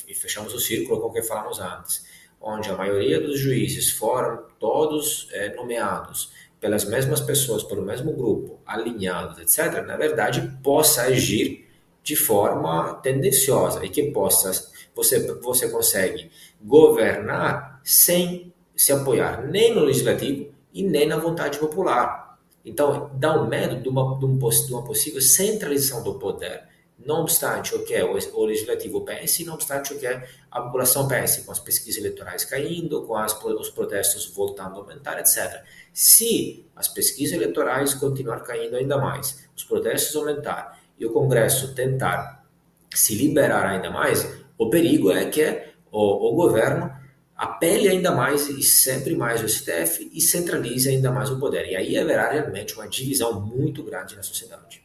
[0.09, 2.05] e fechamos o círculo com o que falamos antes,
[2.41, 8.59] onde a maioria dos juízes foram todos é, nomeados pelas mesmas pessoas, pelo mesmo grupo,
[8.65, 11.65] alinhados, etc., na verdade, possa agir
[12.03, 16.29] de forma tendenciosa e que possa você você consegue
[16.61, 22.37] governar sem se apoiar nem no legislativo e nem na vontade popular.
[22.65, 26.67] Então, dá um medo de uma, de uma possível centralização do poder
[27.07, 31.51] não obstante o que o legislativo pense, não obstante o que a população pense, com
[31.51, 35.63] as pesquisas eleitorais caindo, com as, os protestos voltando a aumentar, etc.
[35.93, 42.45] Se as pesquisas eleitorais continuar caindo ainda mais, os protestos aumentar e o Congresso tentar
[42.93, 44.27] se liberar ainda mais,
[44.57, 46.91] o perigo é que o, o governo
[47.35, 51.67] apele ainda mais e sempre mais o STF e centralize ainda mais o poder.
[51.67, 54.81] E aí haverá realmente uma divisão muito grande na sociedade.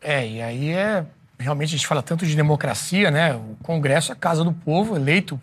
[0.00, 1.04] É, e aí é.
[1.36, 3.34] Realmente a gente fala tanto de democracia, né?
[3.34, 5.38] O Congresso é a casa do povo, eleito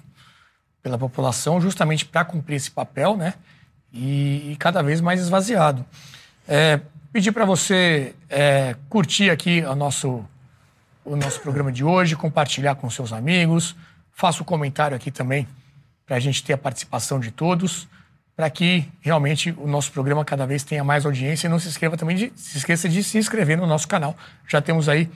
[0.82, 3.34] pela população justamente para cumprir esse papel, né?
[3.92, 5.86] E, e, cada vez mais esvaziado.
[6.48, 6.80] É,
[7.12, 10.26] pedir para você é, curtir aqui o nosso,
[11.04, 13.76] o nosso programa de hoje, compartilhar com seus amigos,
[14.12, 15.48] faça o um comentário aqui também
[16.06, 17.88] para a gente ter a participação de todos
[18.36, 21.48] para que realmente o nosso programa cada vez tenha mais audiência.
[21.48, 24.16] E não se esqueça também de, se esqueça de se inscrever no nosso canal.
[24.48, 25.10] Já temos aí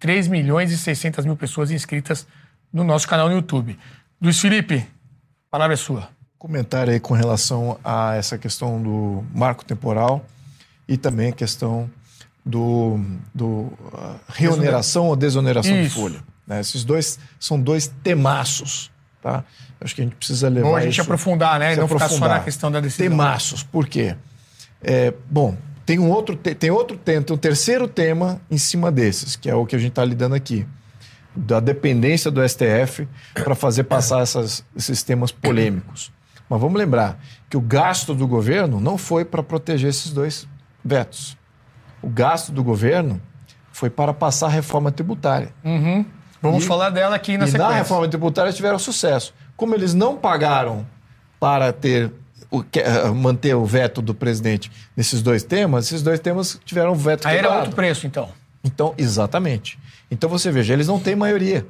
[0.00, 2.26] 3 milhões e 600 mil pessoas inscritas
[2.72, 3.78] no nosso canal no YouTube.
[4.20, 6.08] Luiz Felipe, a palavra é sua.
[6.38, 10.24] Comentário aí com relação a essa questão do marco temporal
[10.88, 11.88] e também a questão
[12.44, 13.00] do,
[13.34, 15.82] do uh, reoneração ou desoneração Isso.
[15.82, 16.24] de folha.
[16.46, 16.60] Né?
[16.60, 19.44] Esses dois são dois temaços Tá?
[19.80, 20.68] Acho que a gente precisa levar.
[20.68, 21.76] Bom, a gente isso, aprofundar, né?
[21.76, 22.08] Não aprofundar.
[22.08, 23.08] ficar só na questão da decisão.
[23.08, 24.16] Temaços, por quê?
[24.82, 29.36] É, bom, tem um outro, tem outro tema, tem um terceiro tema em cima desses,
[29.36, 30.66] que é o que a gente está lidando aqui.
[31.34, 36.12] Da dependência do STF para fazer passar essas, esses temas polêmicos.
[36.50, 37.18] Mas vamos lembrar
[37.48, 40.48] que o gasto do governo não foi para proteger esses dois
[40.84, 41.36] vetos.
[42.02, 43.20] O gasto do governo
[43.72, 45.50] foi para passar a reforma tributária.
[45.64, 46.04] Uhum.
[46.40, 47.70] Vamos e, falar dela aqui na e sequência.
[47.70, 49.32] na reforma tributária tiveram sucesso.
[49.56, 50.84] Como eles não pagaram
[51.38, 52.12] para ter
[52.50, 57.26] o, eh, manter o veto do presidente nesses dois temas, esses dois temas tiveram veto
[57.26, 57.54] Aí quebrado.
[57.54, 58.28] era outro preço, então.
[58.62, 59.78] Então, exatamente.
[60.10, 61.66] Então você veja, eles não têm maioria.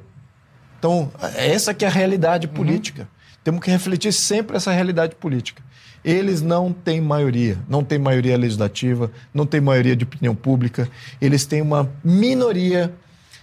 [0.77, 3.03] Então, essa que é a realidade política.
[3.03, 3.07] Uhum.
[3.43, 5.63] Temos que refletir sempre essa realidade política.
[6.03, 10.89] Eles não têm maioria, não têm maioria legislativa, não têm maioria de opinião pública,
[11.21, 12.93] eles têm uma minoria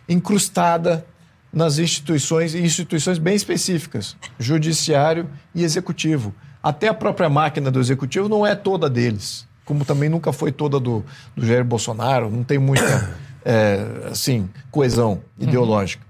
[0.09, 1.07] incrustada
[1.53, 6.35] nas instituições e instituições bem específicas, judiciário e executivo.
[6.63, 10.79] Até a própria máquina do executivo não é toda deles, como também nunca foi toda
[10.79, 11.05] do,
[11.35, 13.11] do Jair Bolsonaro, não tem muita
[13.45, 16.10] é, assim coesão ideológica.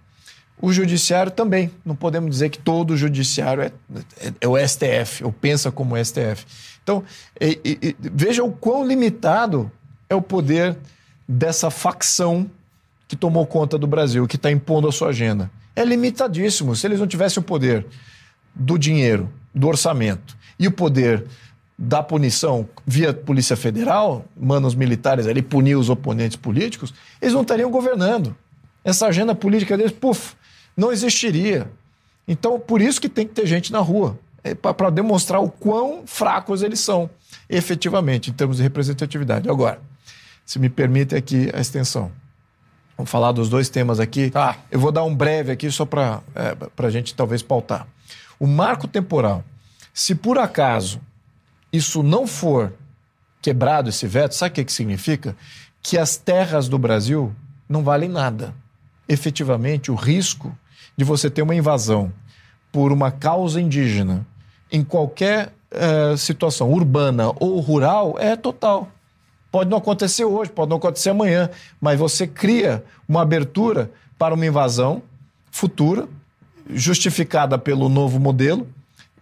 [0.62, 3.72] O judiciário também, não podemos dizer que todo o judiciário é,
[4.18, 6.44] é, é o STF, ou pensa como o STF.
[6.82, 7.02] Então,
[7.40, 9.70] e, veja o quão limitado
[10.08, 10.76] é o poder
[11.26, 12.50] dessa facção
[13.08, 15.50] que tomou conta do Brasil, que está impondo a sua agenda.
[15.74, 16.76] É limitadíssimo.
[16.76, 17.86] Se eles não tivessem o poder
[18.54, 21.24] do dinheiro, do orçamento e o poder
[21.78, 26.92] da punição via Polícia Federal, manda os militares ali punir os oponentes políticos,
[27.22, 28.36] eles não estariam governando.
[28.84, 30.34] Essa agenda política deles, puf,
[30.76, 31.70] não existiria.
[32.26, 36.06] Então, por isso que tem que ter gente na rua, é para demonstrar o quão
[36.06, 37.10] fracos eles são,
[37.48, 39.48] efetivamente, em termos de representatividade.
[39.48, 39.80] Agora,
[40.46, 42.10] se me permite aqui a extensão.
[42.96, 44.30] Vamos falar dos dois temas aqui.
[44.30, 44.58] Tá.
[44.70, 47.86] Eu vou dar um breve aqui só para é, a gente talvez pautar.
[48.38, 49.44] O marco temporal,
[49.94, 51.00] se por acaso
[51.72, 52.72] isso não for
[53.40, 55.36] quebrado, esse veto, sabe o que, que significa?
[55.82, 57.34] Que as terras do Brasil
[57.68, 58.54] não valem nada.
[59.10, 60.56] Efetivamente, o risco
[60.96, 62.12] de você ter uma invasão
[62.70, 64.24] por uma causa indígena
[64.70, 68.88] em qualquer eh, situação, urbana ou rural, é total.
[69.50, 71.50] Pode não acontecer hoje, pode não acontecer amanhã,
[71.80, 75.02] mas você cria uma abertura para uma invasão
[75.50, 76.06] futura,
[76.72, 78.68] justificada pelo novo modelo,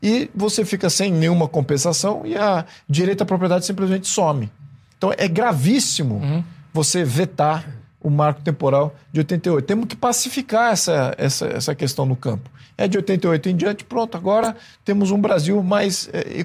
[0.03, 4.51] e você fica sem nenhuma compensação e a direito à propriedade simplesmente some.
[4.99, 6.45] Então é gravíssimo uhum.
[6.74, 7.78] você vetar
[8.09, 9.67] o marco temporal de 88.
[9.67, 12.51] Temos que pacificar essa, essa, essa questão no campo.
[12.77, 16.45] É de 88 em diante, pronto, agora temos um Brasil mais, eh,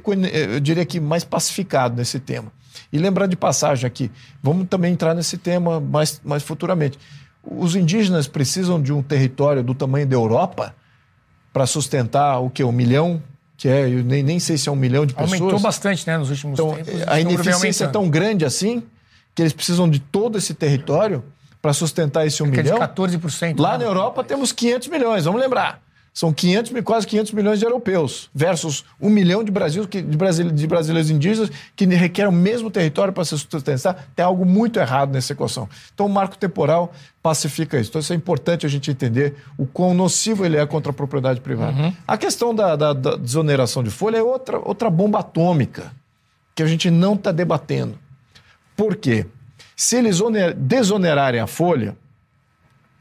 [0.56, 2.52] eu diria que mais pacificado nesse tema.
[2.92, 4.12] E lembrando de passagem aqui,
[4.42, 6.98] vamos também entrar nesse tema mais, mais futuramente.
[7.44, 10.76] Os indígenas precisam de um território do tamanho da Europa
[11.52, 12.64] para sustentar o que?
[12.64, 13.22] Um milhão
[13.56, 15.40] que é, eu nem, nem sei se é um milhão de pessoas.
[15.40, 17.08] Aumentou bastante, né, nos últimos então, tempos.
[17.08, 18.84] A ineficiência é tão grande assim
[19.36, 21.24] que eles precisam de todo esse território
[21.64, 22.78] para sustentar esse um Cerca milhão.
[22.78, 23.58] De 14%.
[23.58, 25.82] Lá na Europa temos 500 milhões, vamos lembrar.
[26.14, 31.10] São 500, quase 500 milhões de europeus versus um milhão de, Brasil, de, de brasileiros
[31.10, 34.10] indígenas que requerem o mesmo território para se sustentar.
[34.14, 35.68] Tem algo muito errado nessa equação.
[35.94, 36.94] Então, o marco temporal
[37.24, 37.90] pacifica isso.
[37.90, 41.40] Então, isso é importante a gente entender o quão nocivo ele é contra a propriedade
[41.40, 41.82] privada.
[41.82, 41.94] Uhum.
[42.06, 45.94] A questão da, da, da desoneração de folha é outra, outra bomba atômica
[46.54, 47.98] que a gente não está debatendo.
[48.76, 49.26] Por quê?
[49.76, 50.20] Se eles
[50.56, 51.96] desonerarem a folha,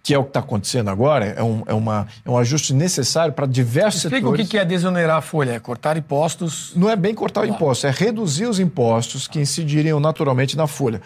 [0.03, 3.33] que é o que está acontecendo agora, é um, é, uma, é um ajuste necessário
[3.33, 4.47] para diversos Explica setores.
[4.47, 6.73] o que é desonerar a folha, é cortar impostos?
[6.75, 11.01] Não é bem cortar o imposto, é reduzir os impostos que incidiriam naturalmente na folha.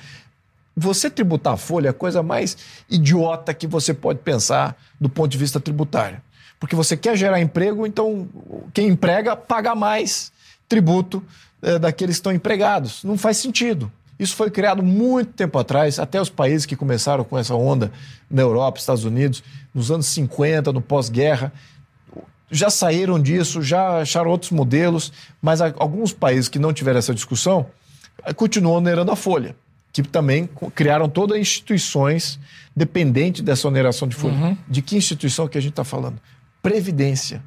[0.75, 2.57] Você tributar a folha é a coisa mais
[2.89, 6.21] idiota que você pode pensar do ponto de vista tributário.
[6.59, 8.27] Porque você quer gerar emprego, então
[8.73, 10.33] quem emprega paga mais
[10.67, 11.23] tributo
[11.63, 13.05] é, daqueles que estão empregados.
[13.05, 13.93] Não faz sentido.
[14.19, 17.93] Isso foi criado muito tempo atrás, até os países que começaram com essa onda
[18.31, 19.43] na Europa, Estados Unidos,
[19.75, 21.53] nos anos 50, no pós-guerra,
[22.51, 25.13] já saíram disso, já acharam outros modelos,
[25.43, 27.67] mas alguns países que não tiveram essa discussão
[28.25, 29.57] eh, continuam onerando a folha,
[29.93, 32.39] que também criaram todas as instituições
[32.75, 34.35] dependentes dessa oneração de folha.
[34.35, 34.57] Uhum.
[34.69, 36.21] De que instituição que a gente está falando?
[36.63, 37.43] Previdência.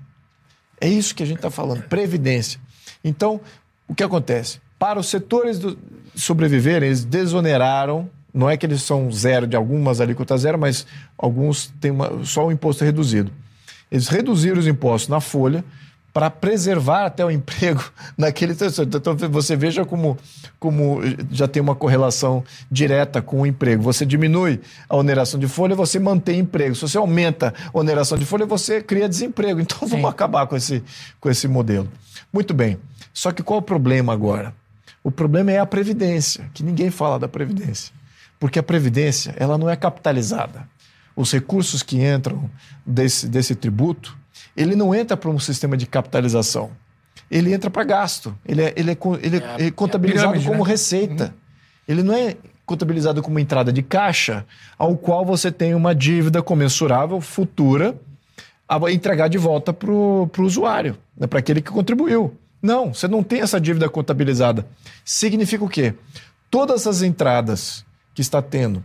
[0.82, 2.60] É isso que a gente está falando, previdência.
[3.04, 3.40] Então,
[3.88, 4.60] o que acontece?
[4.78, 5.78] Para os setores do,
[6.16, 8.10] sobreviverem, eles desoneraram.
[8.34, 10.86] Não é que eles são zero de algumas alíquotas zero, mas
[11.18, 13.32] alguns têm uma, só o imposto reduzido.
[13.92, 15.64] Eles reduziram os impostos na folha
[16.14, 17.84] para preservar até o emprego
[18.18, 20.18] naquele Então você veja como,
[20.60, 21.00] como
[21.32, 23.82] já tem uma correlação direta com o emprego.
[23.84, 26.76] Você diminui a oneração de folha, você mantém emprego.
[26.76, 29.60] Se você aumenta a oneração de folha, você cria desemprego.
[29.70, 29.96] Então Sim.
[29.96, 30.84] vamos acabar com esse,
[31.20, 31.88] com esse modelo.
[32.34, 32.80] Muito bem.
[33.14, 34.54] Só que qual o problema agora?
[35.04, 37.94] O problema é a previdência, que ninguém fala da previdência,
[38.40, 40.68] porque a previdência ela não é capitalizada.
[41.16, 42.50] Os recursos que entram
[42.86, 44.18] desse, desse tributo,
[44.56, 46.72] ele não entra para um sistema de capitalização.
[47.30, 48.36] Ele entra para gasto.
[48.46, 50.70] Ele é, ele é, ele é, é, é contabilizado pirâmide, como né?
[50.70, 51.26] receita.
[51.26, 51.32] Uhum.
[51.88, 54.46] Ele não é contabilizado como entrada de caixa,
[54.78, 58.00] ao qual você tem uma dívida comensurável futura
[58.68, 62.38] a entregar de volta para o usuário, né, para aquele que contribuiu.
[62.62, 64.68] Não, você não tem essa dívida contabilizada.
[65.06, 65.94] Significa o quê?
[66.52, 68.84] Todas as entradas que está tendo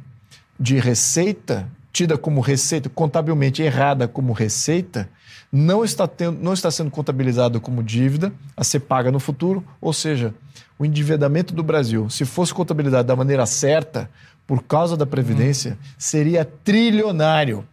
[0.58, 5.08] de receita, tida como receita, contabilmente errada como receita,
[5.50, 9.64] não está, tendo, não está sendo contabilizada como dívida a ser paga no futuro.
[9.80, 10.34] Ou seja,
[10.78, 14.10] o endividamento do Brasil, se fosse contabilizado da maneira certa,
[14.46, 15.86] por causa da Previdência, hum.
[15.96, 17.64] seria trilionário.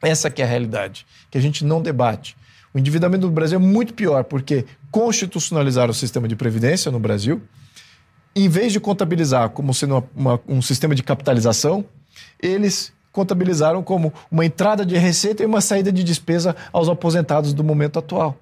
[0.00, 2.36] Essa que é a realidade, que a gente não debate.
[2.78, 7.42] O endividamento do Brasil é muito pior, porque constitucionalizaram o sistema de previdência no Brasil.
[8.36, 11.84] Em vez de contabilizar como sendo uma, uma, um sistema de capitalização,
[12.40, 17.64] eles contabilizaram como uma entrada de receita e uma saída de despesa aos aposentados do
[17.64, 18.38] momento atual.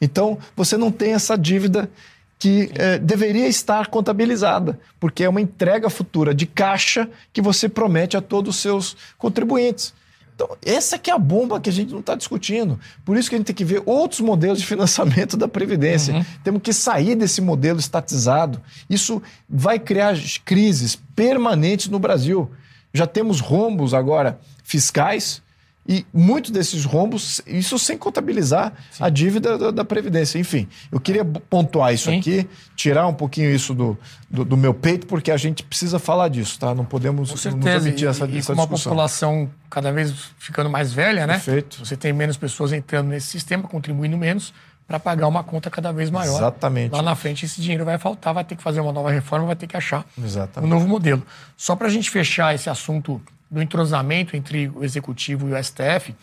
[0.00, 1.90] Então, você não tem essa dívida
[2.38, 8.16] que é, deveria estar contabilizada, porque é uma entrega futura de caixa que você promete
[8.16, 9.92] a todos os seus contribuintes.
[10.34, 12.78] Então, essa que é a bomba que a gente não está discutindo.
[13.04, 16.14] Por isso que a gente tem que ver outros modelos de financiamento da Previdência.
[16.14, 16.24] Uhum.
[16.42, 18.60] Temos que sair desse modelo estatizado.
[18.90, 22.50] Isso vai criar crises permanentes no Brasil.
[22.92, 25.40] Já temos rombos agora fiscais
[25.86, 29.04] e muitos desses rombos, isso sem contabilizar Sim.
[29.04, 30.38] a dívida da, da, Previdência.
[30.38, 32.18] Enfim, eu queria pontuar isso Sim.
[32.18, 33.98] aqui, tirar um pouquinho isso do,
[34.30, 36.74] do, do, meu peito, porque a gente precisa falar disso, tá?
[36.74, 37.86] Não podemos Com certeza.
[37.88, 41.34] emitir essa, e, essa e com uma população cada vez ficando mais velha, né?
[41.34, 41.84] Perfeito.
[41.84, 44.54] Você tem menos pessoas entrando nesse sistema, contribuindo menos
[44.86, 46.36] para pagar uma conta cada vez maior.
[46.36, 46.92] Exatamente.
[46.92, 49.56] Lá na frente esse dinheiro vai faltar, vai ter que fazer uma nova reforma, vai
[49.56, 50.70] ter que achar Exatamente.
[50.70, 51.22] um novo modelo.
[51.56, 53.20] Só para a gente fechar esse assunto
[53.50, 56.14] do entrosamento entre o Executivo e o STF,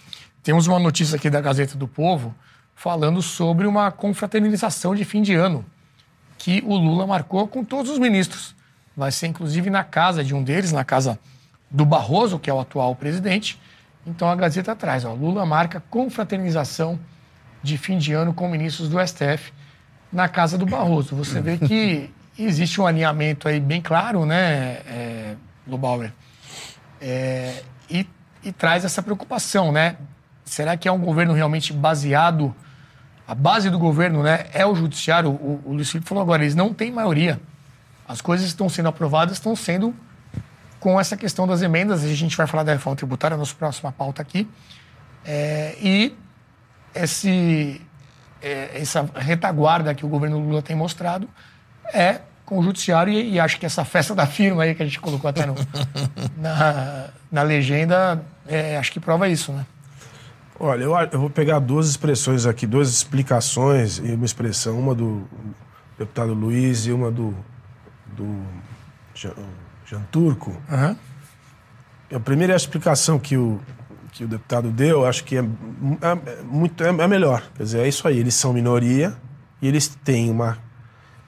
[0.43, 2.34] temos uma notícia aqui da Gazeta do Povo
[2.76, 5.63] falando sobre uma confraternização de fim de ano
[6.38, 8.55] que o Lula marcou com todos os ministros.
[8.97, 11.19] Vai ser inclusive na casa de um deles, na casa
[11.69, 13.59] do Barroso, que é o atual presidente.
[14.05, 16.99] Então a Gazeta traz, ó, Lula marca confraternização
[17.61, 19.53] de fim de ano com ministros do STF
[20.11, 21.15] na casa do Barroso.
[21.15, 25.36] Você vê que existe um alinhamento aí bem claro, né, é,
[25.67, 26.11] Lubauer?
[27.01, 28.07] É, e,
[28.43, 29.97] e, traz essa preocupação, né?
[30.45, 32.53] Será que é um governo realmente baseado?
[33.27, 35.31] A base do governo, né, é o judiciário.
[35.31, 37.39] O, o Luiz Felipe falou agora, eles não têm maioria.
[38.07, 39.95] As coisas estão sendo aprovadas, estão sendo
[40.79, 42.03] com essa questão das emendas.
[42.03, 44.47] A gente vai falar da reforma tributária, nossa próxima pauta aqui.
[45.25, 46.15] É, e
[46.93, 47.81] esse,
[48.41, 51.29] é, essa retaguarda que o governo Lula tem mostrado
[51.93, 52.21] é
[52.51, 54.99] com o judiciário e, e, acho que essa festa da firma aí que a gente
[54.99, 55.55] colocou até no,
[56.35, 59.65] na, na legenda, é, acho que prova isso, né?
[60.59, 65.25] Olha, eu, eu, vou pegar duas expressões aqui, duas explicações e uma expressão, uma do
[65.97, 67.33] deputado Luiz e uma do,
[68.17, 68.43] do
[69.15, 69.31] Jean,
[69.85, 70.51] Jean Turco.
[70.69, 70.95] Uhum.
[72.13, 73.61] A primeira é a explicação que o,
[74.11, 77.43] que o deputado deu, acho que é, é, muito, é, é melhor.
[77.55, 79.15] Quer dizer, é isso aí, eles são minoria
[79.61, 80.57] e eles têm uma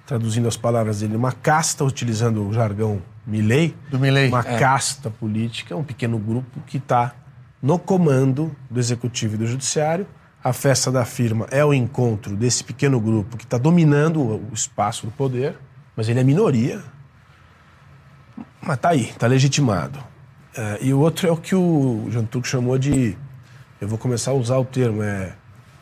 [0.06, 4.60] traduzindo as palavras dele, uma casta, utilizando o jargão Milley, do Milley uma é.
[4.60, 7.14] casta política, um pequeno grupo que está
[7.62, 10.06] no comando do Executivo e do Judiciário.
[10.44, 15.06] A festa da firma é o encontro desse pequeno grupo que está dominando o espaço
[15.06, 15.58] do poder,
[15.96, 16.84] mas ele é minoria.
[18.62, 20.00] Mas tá aí, tá legitimado.
[20.56, 23.18] É, e o outro é o que o Jean Turco chamou de.
[23.80, 25.34] Eu vou começar a usar o termo, é.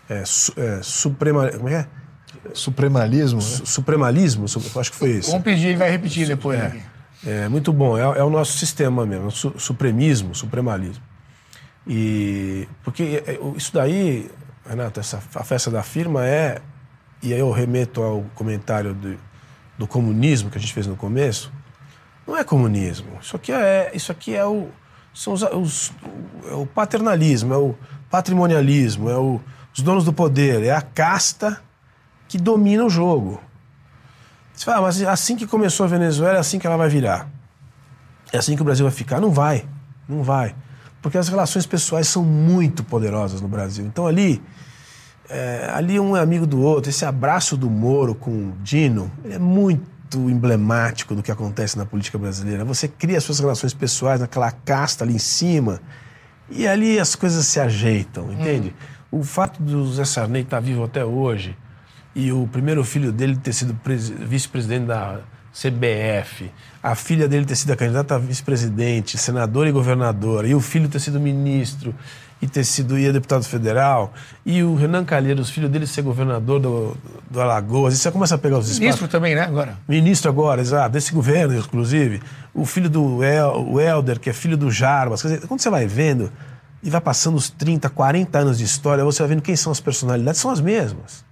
[0.08, 1.50] é, é suprema.
[1.50, 1.88] Como é?
[2.54, 3.40] Supremalismo?
[3.40, 3.66] Né?
[3.66, 4.46] Supremalismo?
[4.46, 5.30] Acho que foi isso.
[5.32, 6.60] Vamos pedir, ele vai repetir depois.
[6.60, 6.82] É,
[7.26, 7.98] é muito bom.
[7.98, 9.32] É, é, o nosso sistema mesmo.
[9.32, 11.04] Su, supremismo, supremalismo.
[11.88, 12.68] E.
[12.84, 14.30] Porque é, isso daí,
[14.68, 16.62] Renato, essa, a festa da firma é.
[17.22, 19.16] E aí eu remeto ao comentário do,
[19.78, 21.52] do comunismo que a gente fez no começo.
[22.26, 23.20] Não é comunismo.
[23.22, 24.70] Isso aqui é, isso aqui é o.
[25.14, 25.92] São os, os
[26.50, 27.76] é o paternalismo, é o
[28.10, 29.42] patrimonialismo, é o,
[29.76, 31.62] os donos do poder, é a casta
[32.32, 33.42] que domina o jogo.
[34.54, 37.28] Você fala, ah, mas assim que começou a Venezuela, é assim que ela vai virar.
[38.32, 39.20] É assim que o Brasil vai ficar?
[39.20, 39.66] Não vai.
[40.08, 40.56] Não vai.
[41.02, 43.86] Porque as relações pessoais são muito poderosas no Brasil.
[43.86, 44.42] Então ali,
[45.30, 46.90] é, ali um é amigo do outro.
[46.90, 52.18] Esse abraço do Moro com o Dino é muito emblemático do que acontece na política
[52.18, 52.64] brasileira.
[52.64, 55.82] Você cria suas relações pessoais naquela casta ali em cima
[56.50, 58.74] e ali as coisas se ajeitam, entende?
[59.12, 59.20] Hum.
[59.20, 61.58] O fato do Zé Sarney estar vivo até hoje,
[62.16, 65.20] e o primeiro filho dele ter sido vice-presidente da
[65.54, 66.50] CBF,
[66.82, 70.88] a filha dele ter sido a candidata a vice-presidente, senador e governadora, e o filho
[70.88, 71.94] ter sido ministro
[72.42, 76.98] e ter sido e deputado federal, e o Renan Calheiros, filho dele ser governador do,
[77.30, 78.80] do Alagoas, e você começa a pegar os espaços.
[78.80, 79.78] Ministro também, né, agora?
[79.88, 82.20] Ministro agora, exato, desse governo, inclusive.
[82.52, 85.22] O filho do El, o Helder, que é filho do Jarbas.
[85.22, 86.32] Dizer, quando você vai vendo
[86.82, 89.80] e vai passando os 30, 40 anos de história, você vai vendo quem são as
[89.80, 91.24] personalidades, são as mesmas.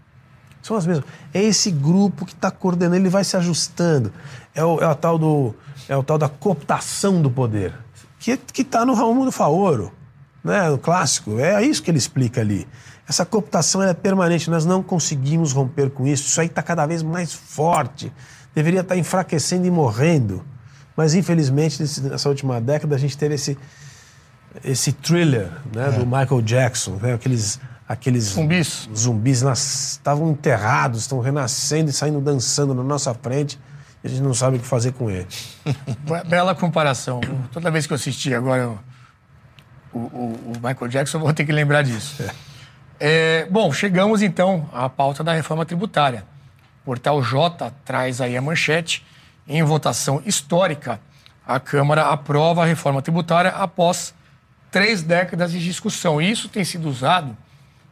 [0.61, 1.05] São as mesmas.
[1.33, 4.11] É esse grupo que está coordenando, ele vai se ajustando.
[4.53, 5.55] É o, é o, tal, do,
[5.87, 7.73] é o tal da cooptação do poder,
[8.19, 9.91] que está no Raul do Faoro,
[10.43, 10.69] né?
[10.69, 11.39] o clássico.
[11.39, 12.67] É isso que ele explica ali.
[13.07, 16.27] Essa cooptação é permanente, nós não conseguimos romper com isso.
[16.27, 18.13] Isso aí está cada vez mais forte.
[18.53, 20.45] Deveria estar tá enfraquecendo e morrendo.
[20.95, 23.57] Mas, infelizmente, nessa última década, a gente teve esse,
[24.63, 25.91] esse thriller né, é.
[25.91, 27.59] do Michael Jackson, né, aqueles
[27.89, 33.59] aqueles zumbis, zumbis estavam enterrados, estão renascendo e saindo dançando na nossa frente.
[34.03, 35.57] E a gente não sabe o que fazer com eles.
[36.29, 37.19] Bela comparação.
[37.51, 38.69] Toda vez que eu assisti agora
[39.91, 42.21] o, o, o Michael Jackson, eu vou ter que lembrar disso.
[42.21, 42.31] É.
[43.01, 46.25] É, bom, chegamos então à pauta da reforma tributária.
[46.83, 49.05] O portal J traz aí a manchete.
[49.47, 51.01] Em votação histórica,
[51.45, 54.13] a Câmara aprova a reforma tributária após
[54.69, 56.21] três décadas de discussão.
[56.21, 57.35] E isso tem sido usado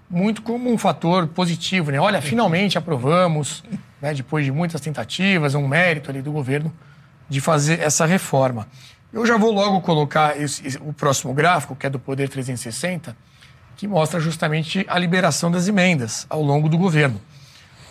[0.10, 2.00] muito como um fator positivo, né?
[2.00, 3.64] Olha, finalmente aprovamos,
[4.02, 6.72] né, depois de muitas tentativas, um mérito ali do governo
[7.30, 8.68] de fazer essa reforma.
[9.12, 13.16] Eu já vou logo colocar esse, o próximo gráfico, que é do Poder 360,
[13.76, 17.20] que mostra justamente a liberação das emendas ao longo do governo.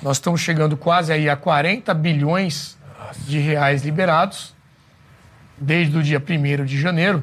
[0.02, 2.76] Nós estamos chegando quase aí a 40 bilhões
[3.26, 4.54] de reais liberados
[5.58, 7.22] desde o dia 1 de janeiro,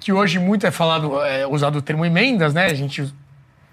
[0.00, 2.66] que hoje muito é falado, é usado o termo emendas, né?
[2.66, 3.12] A gente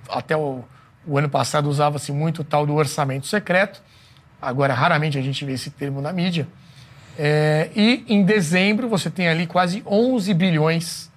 [0.10, 0.64] até o,
[1.06, 3.82] o ano passado usava-se muito o tal do orçamento secreto.
[4.42, 6.48] Agora, raramente a gente vê esse termo na mídia.
[7.18, 11.12] É, e em dezembro você tem ali quase 11 bilhões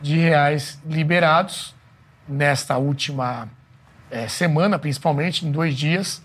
[0.00, 1.74] de reais liberados
[2.26, 3.48] nesta última
[4.10, 6.22] é, semana, principalmente em dois dias,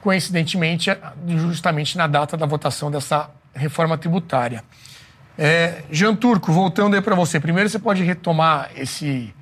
[0.00, 0.90] coincidentemente,
[1.26, 4.62] justamente na data da votação dessa reforma tributária.
[5.38, 7.40] É, Jean Turco, voltando aí para você.
[7.40, 9.34] Primeiro você pode retomar esse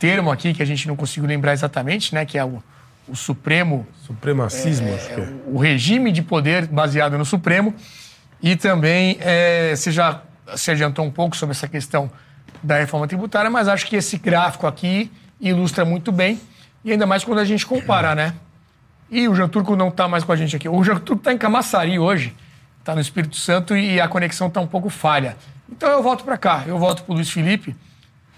[0.00, 2.24] termo aqui que a gente não conseguiu lembrar exatamente, né?
[2.24, 2.60] Que é o,
[3.06, 3.86] o Supremo.
[4.06, 5.28] Supremacismo, é, acho que é.
[5.46, 7.74] O regime de poder baseado no Supremo.
[8.42, 10.22] E também é, você já
[10.56, 12.10] se adiantou um pouco sobre essa questão
[12.62, 16.40] da reforma tributária, mas acho que esse gráfico aqui ilustra muito bem.
[16.82, 18.34] E ainda mais quando a gente compara, né?
[19.10, 20.68] E o Jean Turco não está mais com a gente aqui.
[20.68, 22.34] O Jean Turco está em Camaçari hoje,
[22.78, 25.36] está no Espírito Santo e a conexão está um pouco falha.
[25.70, 27.76] Então eu volto para cá, eu volto para o Luiz Felipe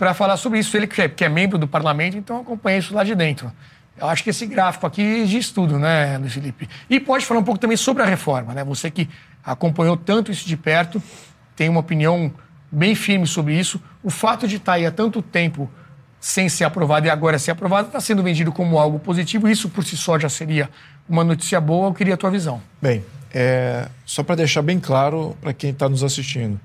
[0.03, 0.77] para falar sobre isso.
[0.77, 3.53] Ele que é, que é, membro do parlamento, então acompanha isso lá de dentro.
[3.97, 6.69] Eu acho que esse gráfico aqui diz tudo, né, Luiz Felipe?
[6.91, 8.65] E pode falar um pouco também sobre a reforma, né?
[8.65, 9.09] Você que
[9.45, 11.01] acompanhou tanto isso de perto,
[11.55, 12.33] tem uma opinião
[12.69, 13.81] bem firme sobre isso.
[14.03, 15.71] O fato de estar tá aí há tanto tempo
[16.19, 19.49] sem ser aprovado e agora ser aprovado está sendo vendido como algo positivo.
[19.49, 20.69] Isso por si só já seria
[21.09, 21.87] uma notícia boa.
[21.87, 22.61] Eu queria a tua visão.
[22.81, 26.59] Bem, é, só para deixar bem claro para quem está nos assistindo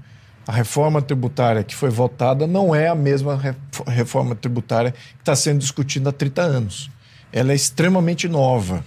[0.48, 3.38] a reforma tributária que foi votada não é a mesma
[3.86, 6.90] reforma tributária que está sendo discutida há 30 anos.
[7.34, 8.84] Ela é extremamente nova.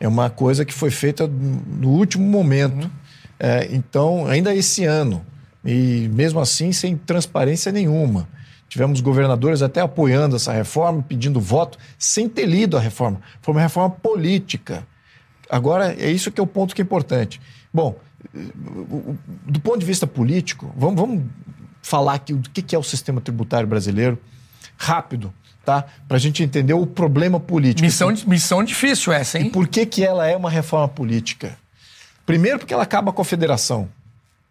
[0.00, 2.84] É uma coisa que foi feita no último momento.
[2.84, 2.90] Uhum.
[3.38, 5.24] É, então, ainda esse ano.
[5.64, 8.28] E mesmo assim, sem transparência nenhuma.
[8.68, 13.20] Tivemos governadores até apoiando essa reforma, pedindo voto, sem ter lido a reforma.
[13.40, 14.84] Foi uma reforma política.
[15.48, 17.40] Agora, é isso que é o ponto que é importante.
[17.72, 17.96] Bom,
[19.46, 21.24] do ponto de vista político, vamos, vamos
[21.82, 24.18] falar aqui do que é o sistema tributário brasileiro,
[24.76, 25.32] rápido,
[25.64, 25.84] tá?
[26.08, 27.84] Para a gente entender o problema político.
[27.84, 29.46] Missão, missão difícil essa, hein?
[29.46, 31.56] E por que, que ela é uma reforma política?
[32.26, 33.88] Primeiro, porque ela acaba com a federação.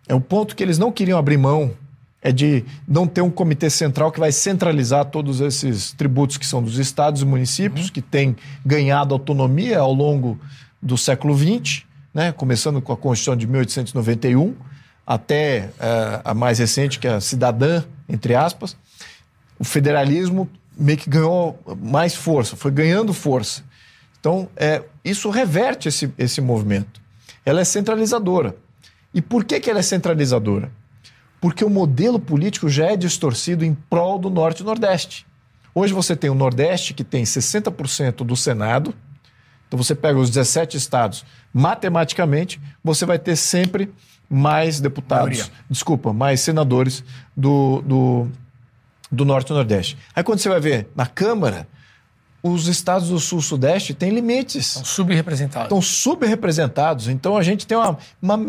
[0.07, 1.73] É um ponto que eles não queriam abrir mão,
[2.21, 6.61] é de não ter um comitê central que vai centralizar todos esses tributos que são
[6.61, 7.93] dos estados e municípios, uhum.
[7.93, 10.39] que têm ganhado autonomia ao longo
[10.81, 11.83] do século XX
[12.13, 12.31] né?
[12.31, 14.55] começando com a Constituição de 1891
[15.05, 18.77] até uh, a mais recente, que é a cidadã, entre aspas,
[19.59, 23.63] o federalismo meio que ganhou mais força, foi ganhando força.
[24.19, 27.01] Então, é, isso reverte esse, esse movimento.
[27.45, 28.55] Ela é centralizadora.
[29.13, 30.71] E por que, que ela é centralizadora?
[31.41, 35.25] Porque o modelo político já é distorcido em prol do Norte e Nordeste.
[35.75, 38.95] Hoje você tem o Nordeste, que tem 60% do Senado,
[39.73, 43.91] então você pega os 17 estados, matematicamente, você vai ter sempre
[44.29, 45.53] mais deputados, Maioria.
[45.67, 47.03] desculpa, mais senadores
[47.35, 48.27] do, do,
[49.11, 49.97] do Norte e Nordeste.
[50.15, 51.67] Aí quando você vai ver na Câmara,
[52.43, 54.67] os estados do Sul-Sudeste têm limites.
[54.67, 55.65] Estão subrepresentados.
[55.65, 57.07] Estão subrepresentados.
[57.07, 58.39] Então a gente tem uma, uma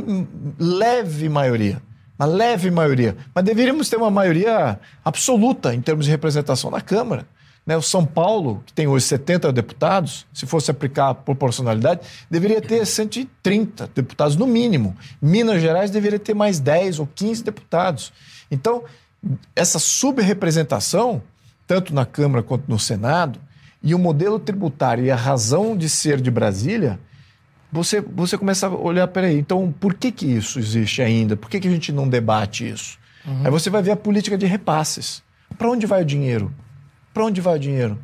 [0.58, 1.80] leve maioria.
[2.18, 3.16] Uma leve maioria.
[3.34, 7.26] Mas deveríamos ter uma maioria absoluta em termos de representação na Câmara.
[7.66, 7.77] Né?
[7.77, 12.85] O São Paulo, que tem hoje 70 deputados, se fosse aplicar a proporcionalidade, deveria ter
[12.85, 14.97] 130 deputados no mínimo.
[15.20, 18.12] Minas Gerais deveria ter mais 10 ou 15 deputados.
[18.51, 18.85] Então,
[19.57, 21.23] essa subrepresentação,
[21.66, 23.41] tanto na Câmara quanto no Senado,
[23.82, 26.99] e o modelo tributário e a razão de ser de Brasília,
[27.70, 31.36] você, você começa a olhar, peraí, então por que, que isso existe ainda?
[31.36, 32.99] Por que, que a gente não debate isso?
[33.27, 33.43] Uhum.
[33.45, 35.23] Aí você vai ver a política de repasses.
[35.59, 36.53] Para onde vai o dinheiro?
[37.15, 37.97] Para onde vai o dinheiro?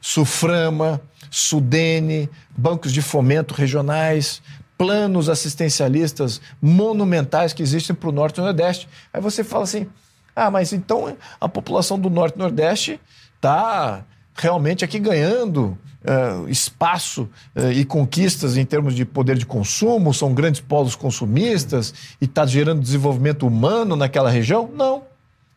[0.00, 4.40] Suframa, Sudene, bancos de fomento regionais,
[4.78, 8.88] planos assistencialistas monumentais que existem para o Norte e Nordeste.
[9.12, 9.88] Aí você fala assim:
[10.36, 13.00] ah, mas então a população do Norte e Nordeste
[13.34, 14.04] está
[14.36, 20.32] realmente aqui ganhando uh, espaço uh, e conquistas em termos de poder de consumo, são
[20.32, 24.70] grandes polos consumistas e está gerando desenvolvimento humano naquela região?
[24.72, 25.02] Não.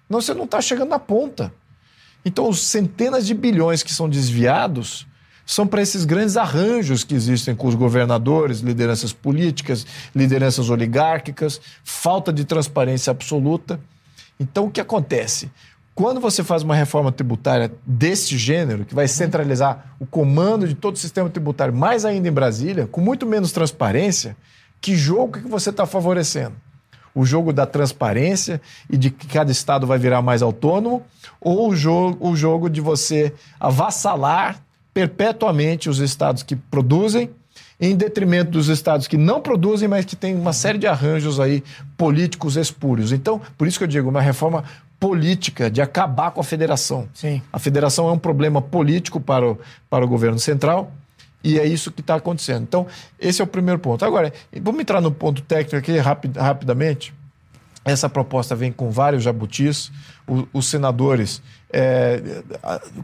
[0.09, 1.53] Não, você não está chegando na ponta.
[2.25, 5.07] Então, os centenas de bilhões que são desviados
[5.45, 12.33] são para esses grandes arranjos que existem com os governadores, lideranças políticas, lideranças oligárquicas, falta
[12.33, 13.79] de transparência absoluta.
[14.37, 15.49] Então, o que acontece?
[15.95, 20.95] Quando você faz uma reforma tributária desse gênero, que vai centralizar o comando de todo
[20.95, 24.35] o sistema tributário, mais ainda em Brasília, com muito menos transparência,
[24.81, 26.53] que jogo que você está favorecendo?
[27.17, 31.01] O jogo da transparência e de que cada estado vai virar mais autônomo,
[31.41, 34.61] ou o jogo, o jogo de você avassalar
[34.93, 37.29] perpetuamente os estados que produzem,
[37.79, 41.63] em detrimento dos estados que não produzem, mas que têm uma série de arranjos aí
[41.95, 43.11] políticos espúrios.
[43.11, 44.63] Então, por isso que eu digo, uma reforma
[44.99, 47.07] política de acabar com a federação.
[47.13, 47.41] Sim.
[47.53, 50.91] A federação é um problema político para o, para o governo central
[51.47, 52.63] e é isso que está acontecendo.
[52.63, 52.85] Então,
[53.17, 54.03] esse é o primeiro ponto.
[54.03, 57.13] Agora, vamos entrar no ponto técnico aqui rapid, rapidamente.
[57.85, 59.89] Essa proposta vem com vários jabutis.
[60.27, 61.41] O, os senadores
[61.71, 62.21] é,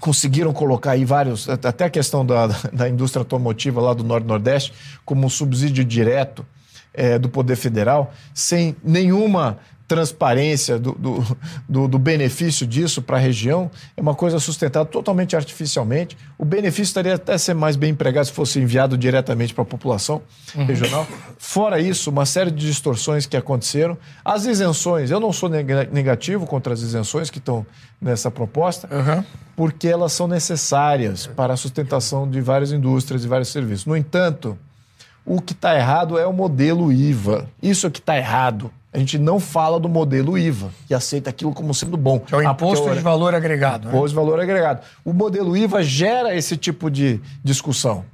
[0.02, 4.74] conseguiram colocar aí vários, até a questão da, da indústria automotiva lá do Norte-Nordeste,
[5.06, 6.46] como um subsídio direto
[6.94, 9.58] é, do Poder Federal, sem nenhuma
[9.94, 11.38] transparência do, do,
[11.70, 16.18] do, do benefício disso para a região é uma coisa sustentada totalmente artificialmente.
[16.36, 20.24] O benefício estaria até ser mais bem empregado se fosse enviado diretamente para a população
[20.56, 20.66] uhum.
[20.66, 21.08] regional.
[21.38, 23.96] Fora isso, uma série de distorções que aconteceram.
[24.26, 27.64] As isenções, eu não sou negativo contra as isenções que estão
[28.02, 29.24] nessa proposta, uhum.
[29.56, 33.86] porque elas são necessárias para a sustentação de várias indústrias e vários serviços.
[33.86, 34.58] No entanto,
[35.24, 37.48] o que está errado é o modelo IVA.
[37.62, 41.52] Isso é que está errado a gente não fala do modelo IVA, que aceita aquilo
[41.52, 42.20] como sendo bom.
[42.20, 43.88] Que é o imposto de valor agregado.
[43.88, 44.10] Imposto né?
[44.10, 44.82] de valor agregado.
[45.04, 48.06] O modelo IVA gera esse tipo de discussão.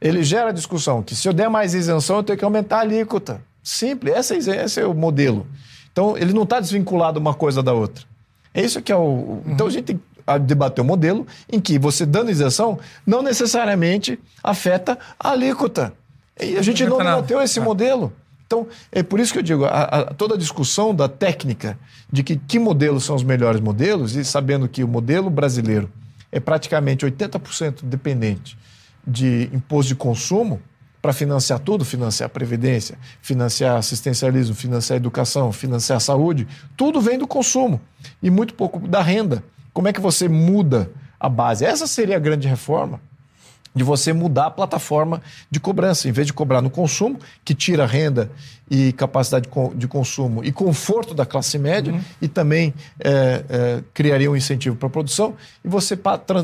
[0.00, 3.42] Ele gera discussão que se eu der mais isenção, eu tenho que aumentar a alíquota.
[3.64, 5.44] Simples, essa, esse é o modelo.
[5.90, 8.04] Então, ele não está desvinculado uma coisa da outra.
[8.54, 9.00] É isso que é o.
[9.00, 9.42] Uhum.
[9.46, 13.22] Então, a gente tem que debater o um modelo em que você dando isenção não
[13.22, 15.92] necessariamente afeta a alíquota.
[16.40, 17.62] E a gente não debateu esse ah.
[17.62, 18.12] modelo.
[18.52, 21.78] Então, é por isso que eu digo, a, a, toda a discussão da técnica
[22.12, 25.90] de que, que modelos são os melhores modelos, e sabendo que o modelo brasileiro
[26.30, 28.58] é praticamente 80% dependente
[29.06, 30.60] de imposto de consumo
[31.00, 36.46] para financiar tudo, financiar a previdência, financiar assistencialismo, financiar a educação, financiar a saúde,
[36.76, 37.80] tudo vem do consumo
[38.22, 39.42] e muito pouco da renda.
[39.72, 41.64] Como é que você muda a base?
[41.64, 43.00] Essa seria a grande reforma
[43.74, 46.08] de você mudar a plataforma de cobrança.
[46.08, 48.30] Em vez de cobrar no consumo, que tira renda
[48.70, 52.00] e capacidade de consumo e conforto da classe média, uhum.
[52.20, 55.34] e também é, é, criaria um incentivo para a produção,
[55.64, 55.98] e você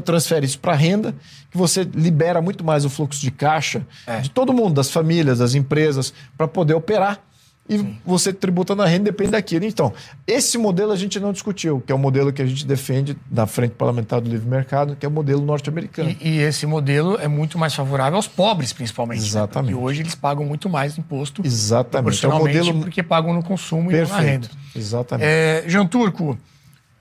[0.04, 1.14] transfere isso para a renda,
[1.50, 4.20] que você libera muito mais o fluxo de caixa é.
[4.20, 7.20] de todo mundo, das famílias, das empresas, para poder operar
[7.68, 7.98] e Sim.
[8.04, 9.64] você tributa na renda depende daquilo.
[9.64, 9.92] Então,
[10.26, 13.46] esse modelo a gente não discutiu, que é o modelo que a gente defende da
[13.46, 16.16] Frente Parlamentar do Livre Mercado, que é o modelo norte-americano.
[16.20, 19.20] E, e, esse modelo é muito mais favorável aos pobres, principalmente.
[19.20, 19.26] Né?
[19.26, 19.74] Exatamente.
[19.74, 19.78] Né?
[19.78, 21.42] E hoje eles pagam muito mais imposto.
[21.44, 22.24] Exatamente.
[22.24, 24.08] É o modelo porque pagam no consumo Perfeito.
[24.08, 24.48] e não na renda.
[24.74, 25.26] Exatamente.
[25.28, 26.38] É, Jean Turco,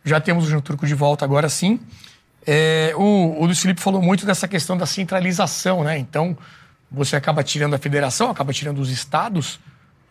[0.04, 1.80] já temos o Jean Turco de volta agora sim.
[2.46, 5.98] É, o, o Luiz Felipe falou muito dessa questão da centralização, né?
[5.98, 6.38] Então,
[6.92, 9.60] você acaba tirando a federação, acaba tirando os estados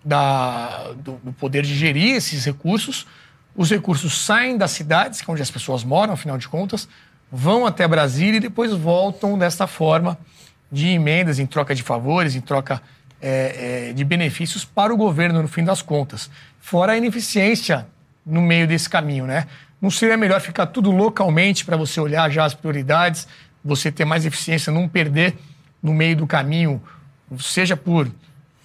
[0.04, 3.06] da, do, do, poder de gerir esses recursos.
[3.54, 6.88] Os recursos saem das cidades, é onde as pessoas moram, afinal de contas,
[7.30, 10.18] vão até Brasília e depois voltam desta forma
[10.70, 12.82] de emendas em troca de favores, em troca
[13.20, 16.30] é, é, de benefícios para o governo, no fim das contas.
[16.60, 17.86] Fora a ineficiência
[18.24, 19.46] no meio desse caminho, né?
[19.80, 23.26] Não seria melhor ficar tudo localmente para você olhar já as prioridades,
[23.64, 25.36] você ter mais eficiência, não perder
[25.82, 26.82] no meio do caminho,
[27.38, 28.10] seja por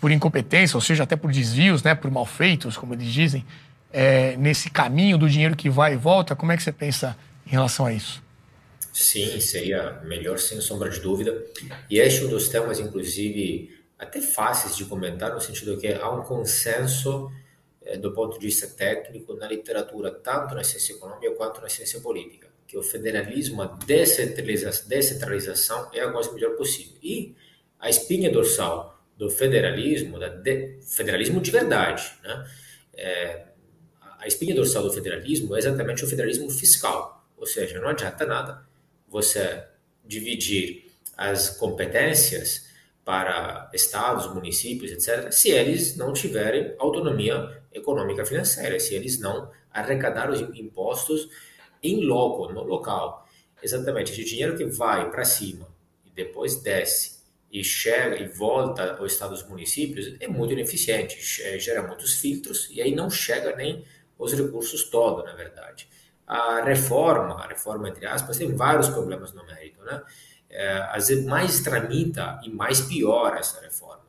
[0.02, 3.46] por incompetência, ou seja, até por desvios, né, por malfeitos, como eles dizem,
[3.94, 6.36] é, nesse caminho do dinheiro que vai e volta?
[6.36, 7.16] Como é que você pensa
[7.46, 8.22] em relação a isso?
[8.92, 11.40] Sim, seria melhor sem sombra de dúvida.
[11.88, 16.10] E este é um dos temas, inclusive, até fáceis de comentar, no sentido que há
[16.10, 17.32] um consenso
[17.86, 22.00] é, do ponto de vista técnico na literatura, tanto na ciência econômica quanto na ciência
[22.00, 26.98] política, que o federalismo, a descentralização, descentralização é a coisa melhor possível.
[27.04, 27.36] E
[27.80, 28.91] a espinha dorsal
[29.22, 32.44] do federalismo, de, federalismo de verdade, né?
[32.96, 33.44] É,
[34.18, 38.68] a espinha dorsal do federalismo é exatamente o federalismo fiscal, ou seja, não adianta nada
[39.08, 39.64] você
[40.04, 42.68] dividir as competências
[43.06, 50.34] para estados, municípios, etc., se eles não tiverem autonomia econômica financeira, se eles não arrecadaram
[50.34, 51.30] os impostos
[51.84, 53.28] em loco, no local.
[53.62, 55.68] Exatamente, esse dinheiro que vai para cima
[56.04, 57.21] e depois desce
[57.52, 61.20] e chega e volta ao estado dos municípios é muito ineficiente,
[61.60, 63.86] gera muitos filtros e aí não chega nem
[64.18, 65.88] os recursos todos, na verdade.
[66.26, 70.02] A reforma, a reforma entre aspas, tem vários problemas no mérito, né?
[70.50, 74.06] É, às vezes mais tramita e mais piora essa reforma.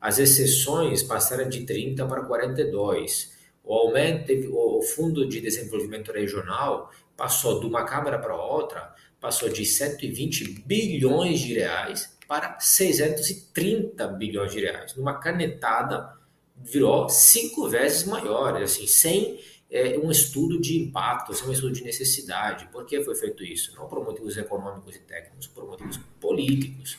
[0.00, 3.34] As exceções passaram de 30 para 42.
[3.64, 9.64] O aumento, o Fundo de Desenvolvimento Regional passou de uma Câmara para outra, passou de
[9.64, 14.94] 120 bilhões de reais para 630 bilhões de reais.
[14.94, 16.16] Numa canetada,
[16.56, 19.40] virou cinco vezes maior, assim, sem
[19.70, 22.68] é, um estudo de impacto, sem um estudo de necessidade.
[22.72, 23.74] Por que foi feito isso?
[23.76, 26.98] Não por motivos econômicos e técnicos, por motivos políticos.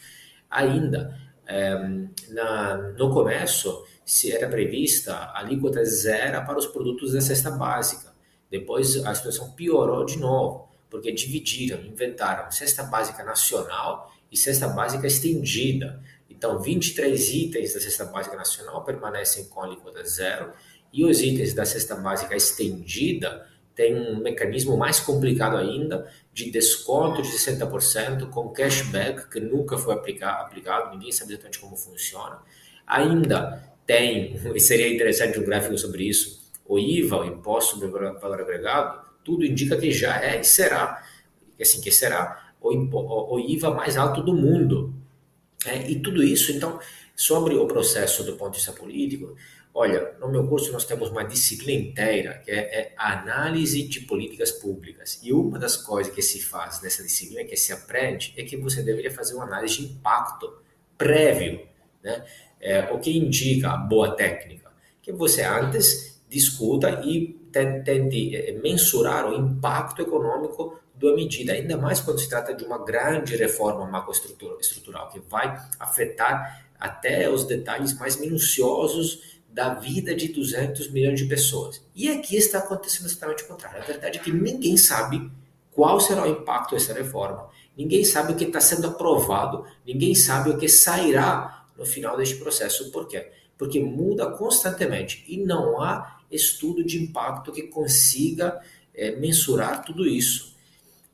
[0.49, 1.75] Ainda, é,
[2.29, 8.13] na, no começo, se era prevista a alíquota zero para os produtos da cesta básica.
[8.49, 15.07] Depois a situação piorou de novo, porque dividiram, inventaram cesta básica nacional e cesta básica
[15.07, 16.01] estendida.
[16.29, 20.51] Então, 23 itens da cesta básica nacional permanecem com alíquota zero
[20.93, 27.21] e os itens da cesta básica estendida têm um mecanismo mais complicado ainda de desconto
[27.21, 32.39] de 60% com cashback que nunca foi aplicado, ninguém sabe exatamente como funciona.
[32.85, 38.41] Ainda tem, e seria interessante um gráfico sobre isso, o IVA, o Imposto sobre Valor
[38.41, 41.03] Agregado, tudo indica que já é e será,
[41.59, 44.93] assim, que será o, o IVA mais alto do mundo.
[45.65, 46.79] É, e tudo isso, então,
[47.15, 49.35] sobre o processo do ponto de vista político,
[49.73, 54.51] olha, no meu curso nós temos uma disciplina inteira que é, é análise de políticas
[54.51, 55.19] públicas.
[55.23, 58.83] E uma das coisas que se faz nessa disciplina, que se aprende, é que você
[58.83, 60.61] deveria fazer uma análise de impacto
[60.97, 61.67] prévio,
[62.03, 62.23] né?
[62.59, 64.71] é, o que indica a boa técnica?
[65.01, 71.99] Que você antes discuta e tente é, mensurar o impacto econômico da medida, ainda mais
[71.99, 78.19] quando se trata de uma grande reforma macroestrutural, que vai afetar até os detalhes mais
[78.19, 81.81] minuciosos da vida de 200 milhões de pessoas.
[81.95, 83.81] E aqui está acontecendo exatamente o contrário.
[83.81, 85.31] A verdade é que ninguém sabe
[85.71, 90.49] qual será o impacto dessa reforma, ninguém sabe o que está sendo aprovado, ninguém sabe
[90.49, 92.91] o que sairá no final deste processo.
[92.91, 93.31] Por quê?
[93.57, 98.59] Porque muda constantemente e não há estudo de impacto que consiga
[98.93, 100.56] é, mensurar tudo isso.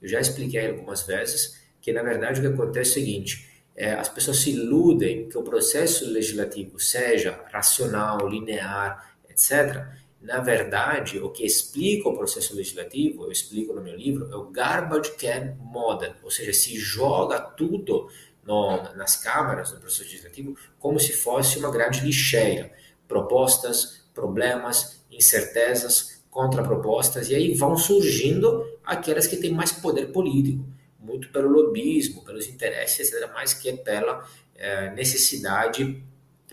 [0.04, 3.94] Eu já expliquei algumas vezes que, na verdade, o que acontece é o seguinte: é,
[3.94, 9.88] as pessoas se iludem que o processo legislativo seja racional, linear, etc.
[10.22, 14.50] Na verdade, o que explica o processo legislativo, eu explico no meu livro, é o
[14.50, 18.10] garbage can model, ou seja, se joga tudo
[18.44, 22.72] no, nas câmaras, no processo legislativo, como se fosse uma grande lixeira.
[23.08, 30.66] Propostas, problemas, incertezas, contrapropostas, e aí vão surgindo aquelas que têm mais poder político,
[31.00, 36.04] muito pelo lobismo, pelos interesses, etc., mais que pela é, necessidade,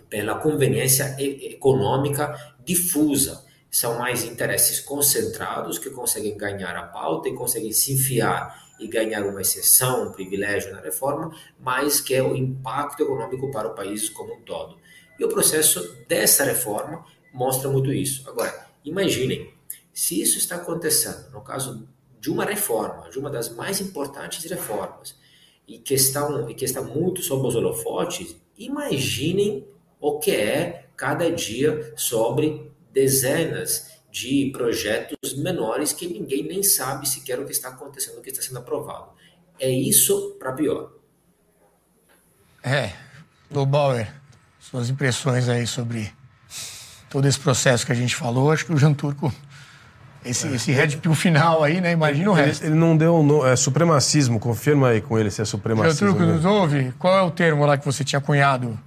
[0.08, 3.44] pela conveniência econômica difusa.
[3.70, 9.24] São mais interesses concentrados que conseguem ganhar a pauta e conseguem se enfiar e ganhar
[9.24, 14.08] uma exceção, um privilégio na reforma, mas que é o impacto econômico para o país
[14.08, 14.76] como um todo.
[15.18, 18.28] E o processo dessa reforma mostra muito isso.
[18.28, 19.52] Agora, imaginem,
[20.00, 21.86] se isso está acontecendo no caso
[22.18, 25.14] de uma reforma, de uma das mais importantes reformas,
[25.68, 29.68] e que, estão, e que está muito sob os holofotes, imaginem
[30.00, 37.38] o que é cada dia sobre dezenas de projetos menores que ninguém nem sabe sequer
[37.38, 39.10] o que está acontecendo, o que está sendo aprovado.
[39.58, 40.94] É isso para pior.
[42.64, 42.94] É,
[43.50, 44.10] Lobauer,
[44.58, 46.10] suas impressões aí sobre
[47.10, 49.30] todo esse processo que a gente falou, acho que o Jean Turco,
[50.24, 50.54] esse, é.
[50.54, 51.92] esse red pill final aí, né?
[51.92, 52.62] Imagina o resto.
[52.62, 56.08] Ele, ele não deu um, é, supremacismo, confirma aí com ele se é supremacismo.
[56.08, 56.92] Jean Turco, nos ouve?
[56.98, 58.78] Qual é o termo lá que você tinha cunhado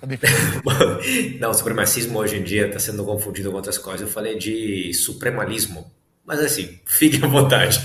[1.38, 4.00] não, supremacismo hoje em dia está sendo confundido com outras coisas.
[4.00, 5.90] Eu falei de supremalismo.
[6.24, 7.80] Mas assim, fique à vontade.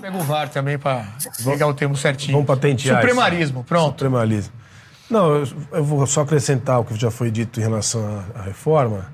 [0.00, 1.06] Pega o VAR também para
[1.44, 2.32] pegar o termo certinho.
[2.32, 3.00] Vamos patentear.
[3.00, 3.92] Supremarismo, pronto.
[3.92, 4.52] Supremalismo.
[5.10, 8.42] Não, eu, eu, vou só acrescentar o que já foi dito em relação à, à
[8.42, 9.10] reforma,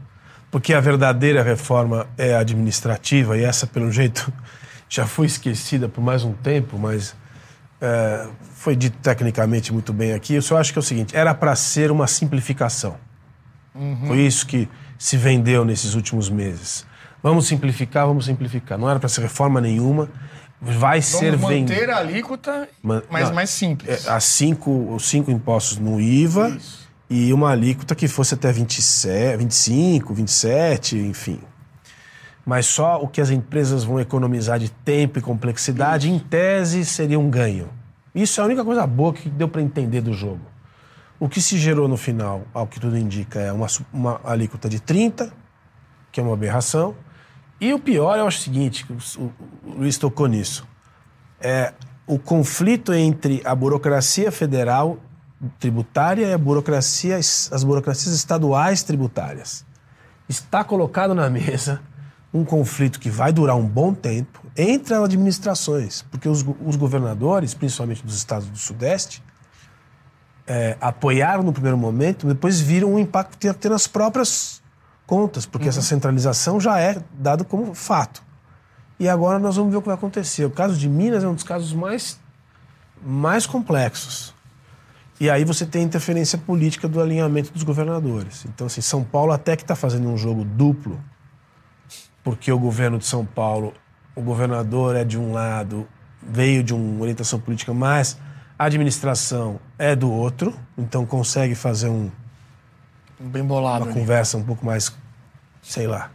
[0.52, 4.30] porque a verdadeira reforma é administrativa e essa, pelo jeito,
[4.86, 7.16] já foi esquecida por mais um tempo, mas
[7.80, 10.34] é, foi dito tecnicamente muito bem aqui.
[10.34, 12.96] Eu só acho que é o seguinte: era para ser uma simplificação.
[13.74, 14.08] Uhum.
[14.08, 14.68] Foi isso que
[14.98, 16.86] se vendeu nesses últimos meses.
[17.22, 18.76] Vamos simplificar, vamos simplificar.
[18.76, 20.10] Não era para ser reforma nenhuma.
[20.60, 21.72] Vai vamos ser vendido.
[21.72, 24.06] manter a alíquota, mas Não, mais simples.
[24.06, 26.91] É, cinco, os cinco impostos no IVA isso.
[27.12, 31.38] E uma alíquota que fosse até 27, 25, 27, enfim.
[32.44, 36.16] Mas só o que as empresas vão economizar de tempo e complexidade, isso.
[36.16, 37.68] em tese, seria um ganho.
[38.14, 40.40] Isso é a única coisa boa que deu para entender do jogo.
[41.20, 44.80] O que se gerou no final, ao que tudo indica, é uma, uma alíquota de
[44.80, 45.30] 30,
[46.10, 46.96] que é uma aberração.
[47.60, 48.86] E o pior é o seguinte,
[49.18, 49.30] o,
[49.76, 50.66] Luiz tocou nisso,
[51.38, 51.74] é
[52.06, 54.98] o conflito entre a burocracia federal
[55.58, 59.64] tributária e a burocracia, as burocracias estaduais tributárias.
[60.28, 61.80] Está colocado na mesa
[62.32, 67.52] um conflito que vai durar um bom tempo entre as administrações, porque os, os governadores,
[67.52, 69.22] principalmente dos estados do Sudeste,
[70.46, 74.62] é, apoiaram no primeiro momento, depois viram o impacto que ia ter nas próprias
[75.06, 75.70] contas, porque uhum.
[75.70, 78.22] essa centralização já é dado como fato.
[78.98, 80.44] E agora nós vamos ver o que vai acontecer.
[80.44, 82.20] O caso de Minas é um dos casos mais,
[83.04, 84.34] mais complexos.
[85.22, 88.44] E aí você tem a interferência política do alinhamento dos governadores.
[88.44, 91.00] Então, assim, São Paulo até que está fazendo um jogo duplo,
[92.24, 93.72] porque o governo de São Paulo,
[94.16, 95.86] o governador é de um lado,
[96.20, 98.18] veio de uma orientação política, mas
[98.58, 102.10] a administração é do outro, então consegue fazer um
[103.20, 104.00] bem bolado uma ali.
[104.00, 104.92] conversa um pouco mais,
[105.62, 106.10] sei lá,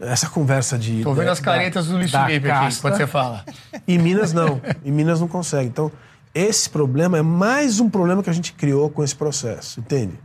[0.00, 3.06] essa conversa de tô vendo da, as caretas da, do Luiz Felipe aqui quando você
[3.06, 3.44] fala.
[3.86, 5.68] Em Minas não, em Minas não consegue.
[5.68, 5.92] Então
[6.34, 10.18] esse problema é mais um problema que a gente criou com esse processo, entende?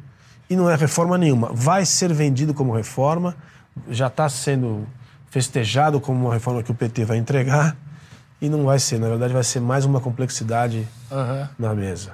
[0.49, 1.49] E não é reforma nenhuma.
[1.51, 3.35] Vai ser vendido como reforma,
[3.89, 4.87] já está sendo
[5.29, 7.75] festejado como uma reforma que o PT vai entregar.
[8.41, 11.47] E não vai ser, na verdade, vai ser mais uma complexidade uhum.
[11.57, 12.13] na mesa.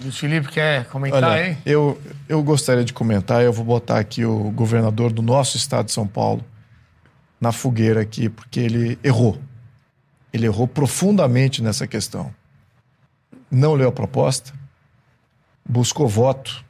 [0.00, 1.58] Luiz Felipe quer comentar Olha, aí?
[1.66, 5.92] Eu, eu gostaria de comentar, eu vou botar aqui o governador do nosso estado de
[5.92, 6.44] São Paulo
[7.40, 9.38] na fogueira aqui, porque ele errou.
[10.32, 12.32] Ele errou profundamente nessa questão.
[13.50, 14.52] Não leu a proposta,
[15.64, 16.64] buscou voto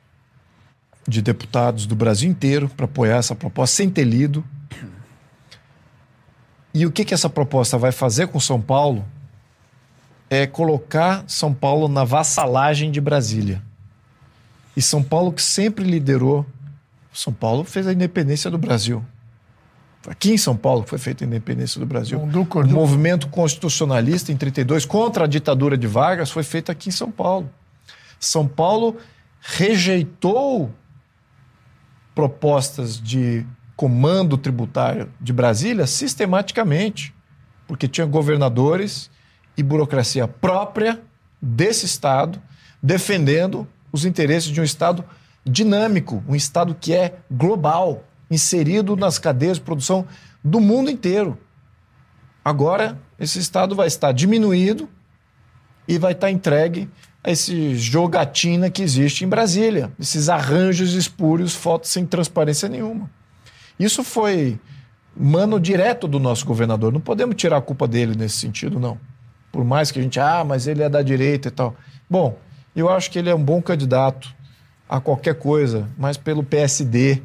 [1.07, 4.45] de deputados do Brasil inteiro para apoiar essa proposta sem ter lido
[6.79, 9.05] e o que, que essa proposta vai fazer com São Paulo
[10.31, 13.63] é colocar São Paulo na vassalagem de Brasília.
[14.77, 16.47] E São Paulo, que sempre liderou,
[17.13, 19.05] São Paulo fez a independência do Brasil.
[20.07, 22.21] Aqui em São Paulo foi feita a independência do Brasil.
[22.21, 27.11] o movimento constitucionalista em 32 contra a ditadura de Vargas foi feito aqui em São
[27.11, 27.51] Paulo.
[28.19, 28.97] São Paulo
[29.41, 30.71] rejeitou
[32.15, 33.47] propostas de
[33.77, 37.15] comando tributário de Brasília sistematicamente,
[37.67, 39.11] porque tinha governadores
[39.57, 41.01] e burocracia própria
[41.41, 42.43] desse Estado
[42.83, 45.05] defendendo os interesses de um Estado
[45.45, 50.07] dinâmico, um Estado que é global, inserido nas cadeias de produção
[50.43, 51.39] do mundo inteiro.
[52.45, 54.89] Agora, esse Estado vai estar diminuído
[55.87, 56.89] e vai estar entregue
[57.23, 63.11] a esse jogatina que existe em Brasília, esses arranjos espúrios, fotos sem transparência nenhuma.
[63.79, 64.59] Isso foi
[65.17, 66.93] mano direto do nosso governador.
[66.93, 68.99] Não podemos tirar a culpa dele nesse sentido, não.
[69.51, 71.75] Por mais que a gente, ah, mas ele é da direita e tal.
[72.09, 72.39] Bom,
[72.77, 74.35] eu acho que ele é um bom candidato
[74.89, 77.23] a qualquer coisa, mas pelo PSD,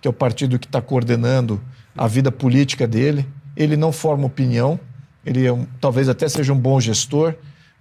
[0.00, 1.60] que é o partido que está coordenando
[1.96, 3.26] a vida política dele.
[3.56, 4.78] Ele não forma opinião,
[5.24, 7.34] ele é um, talvez até seja um bom gestor,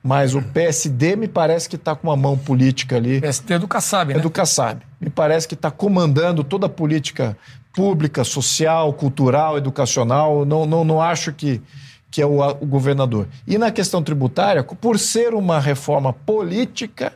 [0.03, 3.21] mas o PSD me parece que está com uma mão política ali.
[3.21, 4.19] PSD é do Kassab, né?
[4.19, 4.81] É do Kassab.
[4.99, 7.37] Me parece que está comandando toda a política
[7.73, 10.45] pública, social, cultural, educacional.
[10.45, 11.61] Não, não, não acho que,
[12.09, 13.27] que é o, o governador.
[13.45, 17.13] E na questão tributária, por ser uma reforma política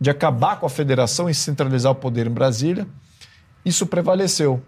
[0.00, 2.86] de acabar com a federação e centralizar o poder em Brasília,
[3.64, 4.62] isso prevaleceu.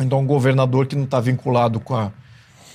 [0.00, 2.10] Então, um governador que não está vinculado com a,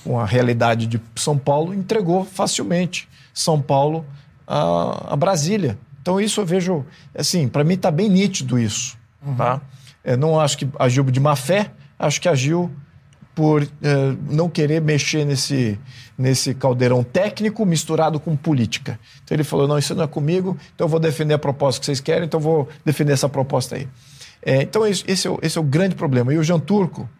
[0.04, 4.04] com a realidade de São Paulo entregou facilmente São Paulo
[4.46, 5.78] a, a Brasília.
[6.00, 8.96] Então, isso eu vejo, assim, para mim está bem nítido isso.
[9.24, 9.34] Uhum.
[9.34, 9.60] Tá?
[10.04, 12.70] Eu não acho que agiu de má fé, acho que agiu
[13.36, 15.78] por eh, não querer mexer nesse,
[16.16, 18.98] nesse caldeirão técnico misturado com política.
[19.22, 21.84] Então ele falou: não, isso não é comigo, então eu vou defender a proposta que
[21.84, 23.86] vocês querem, então eu vou defender essa proposta aí.
[24.46, 26.32] É, então esse, esse, é o, esse é o grande problema.
[26.32, 27.10] E o Jean Turco,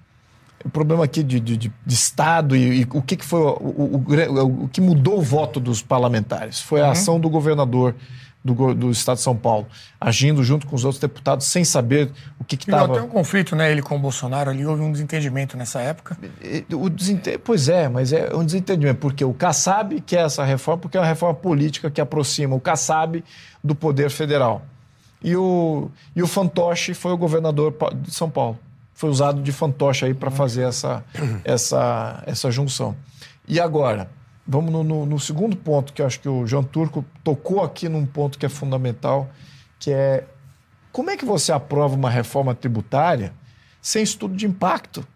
[0.64, 3.96] o problema aqui de, de, de Estado e, e, o que, que foi o, o,
[3.96, 6.90] o, o, que mudou o voto dos parlamentares foi a uhum.
[6.92, 7.96] ação do governador
[8.44, 9.66] do, do Estado de São Paulo,
[10.00, 12.94] agindo junto com os outros deputados sem saber o que estava.
[12.94, 13.72] Tem um conflito, né?
[13.72, 16.16] Ele com o Bolsonaro ali, houve um desentendimento nessa época.
[16.72, 17.38] O desente...
[17.38, 21.06] Pois é, mas é um desentendimento, porque o Kassab quer essa reforma, porque é uma
[21.08, 23.24] reforma política que aproxima o Kassab
[23.64, 24.62] do poder federal.
[25.22, 28.58] E o, e o fantoche foi o governador de São Paulo.
[28.94, 31.04] Foi usado de fantoche aí para fazer essa,
[31.44, 32.96] essa, essa junção.
[33.46, 34.10] E agora?
[34.46, 37.88] Vamos no, no, no, segundo ponto, que eu acho que o João Turco tocou aqui
[37.88, 39.28] num ponto que é fundamental,
[39.78, 40.24] que é
[40.92, 43.34] como é que você aprova uma reforma tributária
[43.82, 45.06] sem estudo de impacto?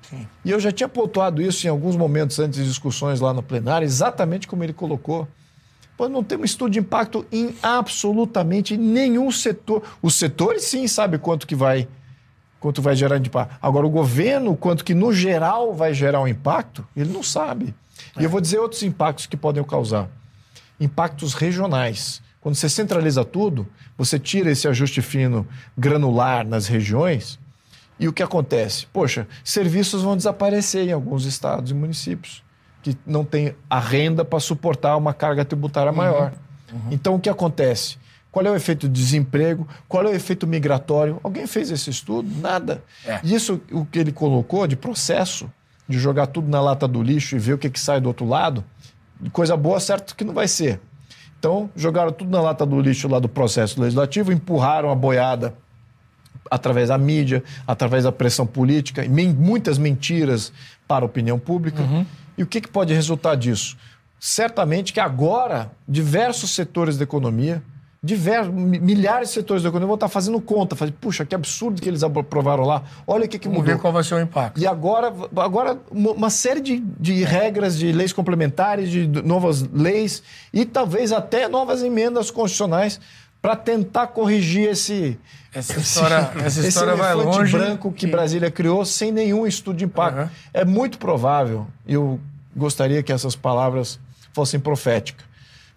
[0.00, 0.26] Sim.
[0.44, 3.84] E eu já tinha pontuado isso em alguns momentos antes de discussões lá no plenário,
[3.84, 5.28] exatamente como ele colocou.
[5.96, 9.82] Pô, não temos estudo de impacto em absolutamente nenhum setor.
[10.02, 11.88] Os setores, sim, sabem quanto que vai
[12.60, 13.56] quanto vai gerar de impacto.
[13.62, 17.74] Agora, o governo, quanto que no geral vai gerar um impacto, ele não sabe.
[18.16, 18.20] É.
[18.20, 20.08] E eu vou dizer outros impactos que podem causar.
[20.80, 22.20] Impactos regionais.
[22.40, 23.66] Quando você centraliza tudo,
[23.96, 25.46] você tira esse ajuste fino
[25.76, 27.38] granular nas regiões
[27.98, 28.86] E o que acontece?
[28.92, 32.45] Poxa, serviços vão desaparecer em alguns estados e municípios
[32.86, 36.32] que não têm a renda para suportar uma carga tributária maior.
[36.72, 36.80] Uhum.
[36.92, 37.98] Então, o que acontece?
[38.30, 39.66] Qual é o efeito do desemprego?
[39.88, 41.18] Qual é o efeito migratório?
[41.24, 42.28] Alguém fez esse estudo?
[42.40, 42.84] Nada.
[43.04, 43.18] É.
[43.24, 45.50] Isso, o que ele colocou de processo,
[45.88, 48.26] de jogar tudo na lata do lixo e ver o que, que sai do outro
[48.26, 48.62] lado,
[49.32, 50.80] coisa boa, certo que não vai ser.
[51.38, 55.54] Então, jogaram tudo na lata do lixo lá do processo legislativo, empurraram a boiada
[56.48, 60.52] através da mídia, através da pressão política, e muitas mentiras
[60.86, 61.82] para a opinião pública.
[61.82, 62.06] Uhum.
[62.36, 63.76] E o que, que pode resultar disso?
[64.18, 67.62] Certamente que agora diversos setores da economia
[68.06, 71.88] diversos, milhares de setores da economia vão estar fazendo conta, fazendo, puxa, que absurdo que
[71.88, 73.74] eles aprovaram lá, olha o que, que Vamos mudou.
[73.74, 74.60] ver qual vai ser o impacto.
[74.60, 80.22] E agora, agora uma série de, de regras, de leis complementares, de novas leis
[80.52, 83.00] e talvez até novas emendas constitucionais
[83.40, 85.18] para tentar corrigir esse
[85.54, 89.76] essa história, esse, essa história esse vai longe branco que, Brasília criou sem nenhum estudo
[89.76, 90.20] de impacto.
[90.20, 90.28] Uhum.
[90.52, 92.20] É muito provável, eu
[92.54, 93.98] gostaria que essas palavras
[94.32, 95.24] fossem proféticas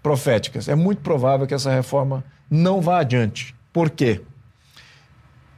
[0.02, 0.68] proféticas.
[0.68, 3.56] É muito provável que essa reforma não vá adiante.
[3.72, 4.22] Por quê?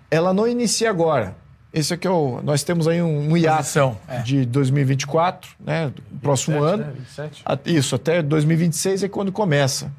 [0.10, 1.36] Ela não inicia agora.
[1.73, 2.41] Esse aqui é o.
[2.44, 4.19] Nós temos aí um, um hiato é.
[4.19, 5.91] de 2024, né?
[6.22, 6.86] Próximo 27, ano.
[6.86, 6.94] Né?
[6.98, 7.78] 27.
[7.78, 9.90] Isso, até 2026 é quando começa.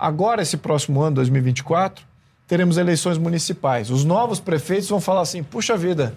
[0.00, 2.06] Agora, esse próximo ano, 2024,
[2.48, 3.90] teremos eleições municipais.
[3.90, 6.14] Os novos prefeitos vão falar assim: puxa vida,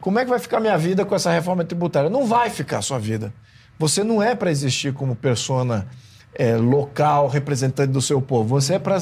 [0.00, 2.10] como é que vai ficar minha vida com essa reforma tributária?
[2.10, 3.32] Não vai ficar a sua vida.
[3.78, 5.86] Você não é para existir como persona
[6.34, 8.60] é, local, representante do seu povo.
[8.60, 9.00] Você é para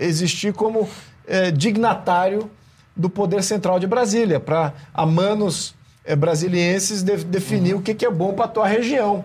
[0.00, 0.86] existir como
[1.26, 2.50] é, dignatário
[2.94, 5.74] do poder central de Brasília, para a manos
[6.04, 7.80] é, brasilienses de, definir uhum.
[7.80, 9.24] o que, que é bom para a tua região.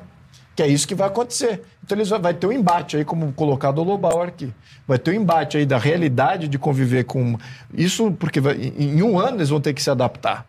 [0.55, 1.63] Que é isso que vai acontecer.
[1.87, 4.53] Então eles vai ter um embate aí, como colocado o Lobauer aqui.
[4.85, 7.37] Vai ter um embate aí da realidade de conviver com
[7.73, 10.45] isso, porque vai, em um ano eles vão ter que se adaptar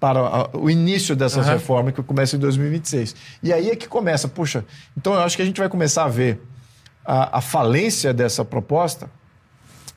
[0.00, 1.52] para o início dessas uhum.
[1.52, 3.14] reformas que começa em 2026.
[3.42, 4.64] E aí é que começa, puxa,
[4.96, 6.40] então eu acho que a gente vai começar a ver
[7.04, 9.10] a, a falência dessa proposta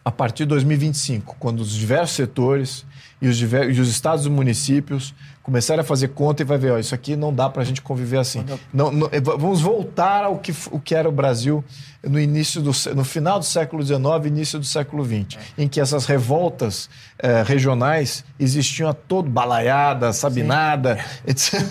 [0.04, 2.86] a partir de 2025, quando os diversos setores
[3.22, 6.72] e os, diversos, e os estados e municípios começarem a fazer conta e vai ver,
[6.72, 8.46] ó, isso aqui não dá para a gente conviver assim.
[8.74, 11.64] Não, não, vamos voltar ao que, o que era o Brasil
[12.04, 15.64] no início do, no final do século XIX, início do século XX, é.
[15.64, 16.90] em que essas revoltas
[17.20, 21.62] eh, regionais existiam a todo, balaiada, sabinada, etc.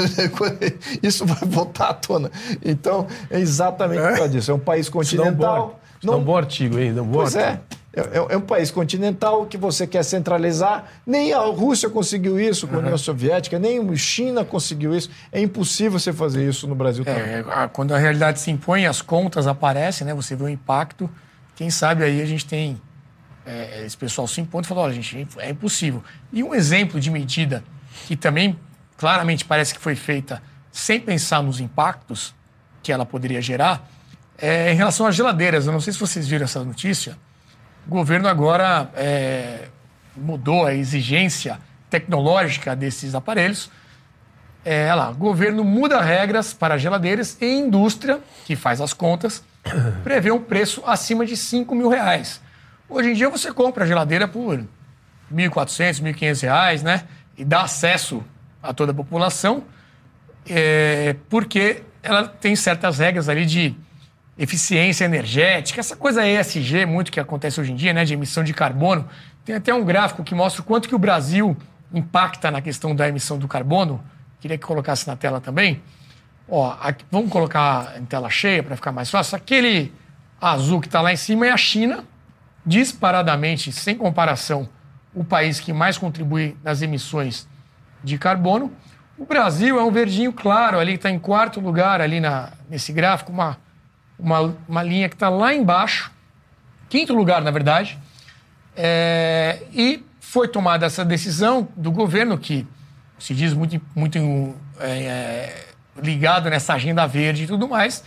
[1.02, 2.30] Isso vai voltar à tona.
[2.64, 4.08] Então, é exatamente é.
[4.08, 4.50] por causa disso.
[4.50, 5.80] É um país continental.
[6.02, 7.62] Dá um bom artigo aí, dá um bom pois artigo.
[7.76, 7.79] é.
[7.92, 10.84] É, é, é, um país continental que você quer centralizar.
[11.04, 15.10] Nem a Rússia conseguiu isso com a União Soviética, nem a China conseguiu isso.
[15.32, 17.68] É impossível você fazer isso no Brasil é, também.
[17.72, 20.14] quando a realidade se impõe, as contas aparecem, né?
[20.14, 21.10] você vê o impacto.
[21.56, 22.80] Quem sabe aí a gente tem.
[23.44, 26.02] É, esse pessoal se impõe e fala: olha, gente, é impossível.
[26.32, 27.64] E um exemplo de medida
[28.06, 28.56] que também
[28.96, 30.40] claramente parece que foi feita
[30.70, 32.34] sem pensar nos impactos
[32.82, 33.90] que ela poderia gerar
[34.38, 35.66] é em relação às geladeiras.
[35.66, 37.16] Eu não sei se vocês viram essa notícia
[37.86, 39.68] o governo agora é,
[40.16, 41.58] mudou a exigência
[41.88, 43.70] tecnológica desses aparelhos.
[44.64, 49.42] É, lá, o governo muda regras para geladeiras e indústria, que faz as contas,
[50.04, 52.40] prevê um preço acima de 5 mil reais.
[52.88, 54.58] Hoje em dia você compra a geladeira por
[55.32, 57.04] 1.400, 1.500 reais, né?
[57.36, 58.22] E dá acesso
[58.62, 59.64] a toda a população,
[60.48, 63.74] é, porque ela tem certas regras ali de
[64.40, 68.54] eficiência energética, essa coisa ESG muito que acontece hoje em dia, né, de emissão de
[68.54, 69.06] carbono.
[69.44, 71.54] Tem até um gráfico que mostra o quanto que o Brasil
[71.92, 74.02] impacta na questão da emissão do carbono.
[74.40, 75.82] Queria que colocasse na tela também.
[76.48, 79.36] Ó, aqui, vamos colocar em tela cheia para ficar mais fácil.
[79.36, 79.92] Aquele
[80.40, 82.02] azul que está lá em cima é a China,
[82.64, 84.66] disparadamente, sem comparação,
[85.14, 87.46] o país que mais contribui nas emissões
[88.02, 88.72] de carbono.
[89.18, 93.30] O Brasil é um verdinho claro, ali está em quarto lugar ali na, nesse gráfico,
[93.30, 93.58] uma
[94.22, 96.10] uma, uma linha que está lá embaixo,
[96.88, 97.98] quinto lugar, na verdade,
[98.76, 102.66] é, e foi tomada essa decisão do governo, que
[103.18, 105.66] se diz muito, muito é,
[106.00, 108.04] ligado nessa agenda verde e tudo mais,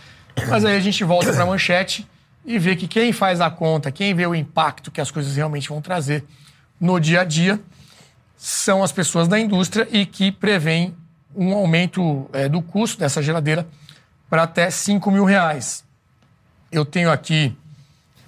[0.48, 2.06] mas aí a gente volta para a manchete
[2.44, 5.68] e vê que quem faz a conta, quem vê o impacto que as coisas realmente
[5.68, 6.24] vão trazer
[6.80, 7.60] no dia a dia,
[8.36, 10.94] são as pessoas da indústria e que prevêem
[11.34, 13.66] um aumento é, do custo dessa geladeira
[14.28, 15.84] para até 5 mil reais
[16.74, 17.56] eu tenho aqui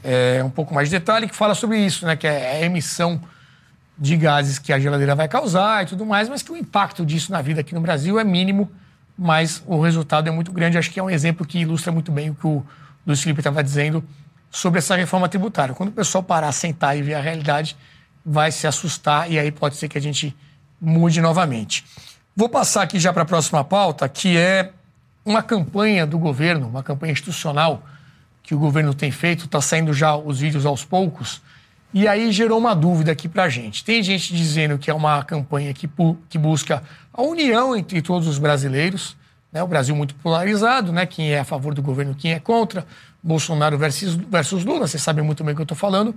[0.05, 2.15] é, um pouco mais de detalhe que fala sobre isso, né?
[2.15, 3.21] Que é a emissão
[3.99, 7.33] de gases que a geladeira vai causar e tudo mais, mas que o impacto disso
[7.33, 8.71] na vida aqui no Brasil é mínimo,
[9.19, 10.79] mas o resultado é muito grande.
[10.79, 12.65] Acho que é um exemplo que ilustra muito bem o que o
[13.05, 14.05] Luiz Felipe estava dizendo
[14.51, 15.75] sobre essa reforma tributária.
[15.75, 17.77] Quando o pessoal parar, sentar e ver a realidade,
[18.25, 20.37] vai se assustar e aí pode ser que a gente
[20.81, 21.85] mude novamente.
[22.37, 24.71] Vou passar aqui já para a próxima pauta, que é
[25.25, 27.83] uma campanha do governo, uma campanha institucional
[28.47, 31.43] que o governo tem feito, está saindo já os vídeos aos poucos,
[31.93, 33.85] e aí gerou uma dúvida aqui para a gente.
[33.85, 35.91] Tem gente dizendo que é uma campanha que,
[36.29, 36.83] que busca
[37.13, 39.17] a união entre todos os brasileiros,
[39.53, 39.63] né?
[39.63, 41.07] o Brasil muito polarizado, né?
[41.07, 42.87] quem é a favor do governo, quem é contra,
[43.21, 46.15] Bolsonaro versus, versus Lula, vocês sabem muito bem o que eu estou falando.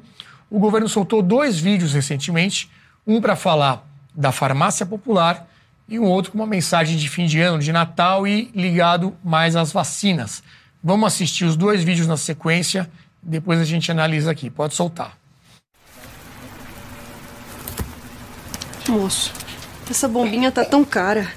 [0.51, 2.69] O governo soltou dois vídeos recentemente,
[3.07, 5.47] um para falar da farmácia popular
[5.88, 9.56] e um outro com uma mensagem de fim de ano, de Natal e ligado mais
[9.56, 10.43] às vacinas.
[10.84, 12.89] Vamos assistir os dois vídeos na sequência,
[13.22, 14.49] depois a gente analisa aqui.
[14.49, 15.18] Pode soltar.
[18.88, 19.31] Moço,
[19.89, 21.31] essa bombinha tá tão cara.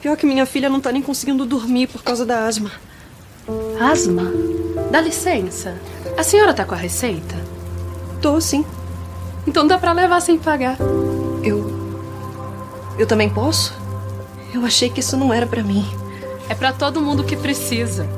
[0.00, 2.70] Pior que minha filha não tá nem conseguindo dormir por causa da asma.
[3.80, 4.24] Asma?
[4.90, 5.76] Dá licença.
[6.16, 7.34] A senhora tá com a receita?
[8.20, 8.64] Tô, sim.
[9.46, 10.76] Então dá pra levar sem pagar.
[11.42, 11.74] Eu.
[12.98, 13.74] Eu também posso?
[14.52, 15.84] Eu achei que isso não era para mim.
[16.48, 18.08] É para todo mundo que precisa.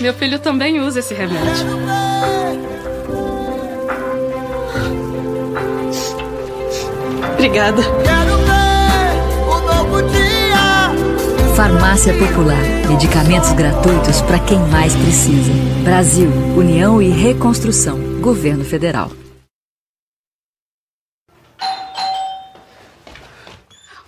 [0.00, 1.66] Meu filho também usa esse remédio.
[7.34, 7.82] Obrigada.
[7.82, 10.32] Quero ver o novo dia.
[11.56, 12.62] Farmácia Popular.
[12.88, 15.52] Medicamentos gratuitos para quem mais precisa.
[15.82, 17.98] Brasil, União e Reconstrução.
[18.20, 19.10] Governo Federal.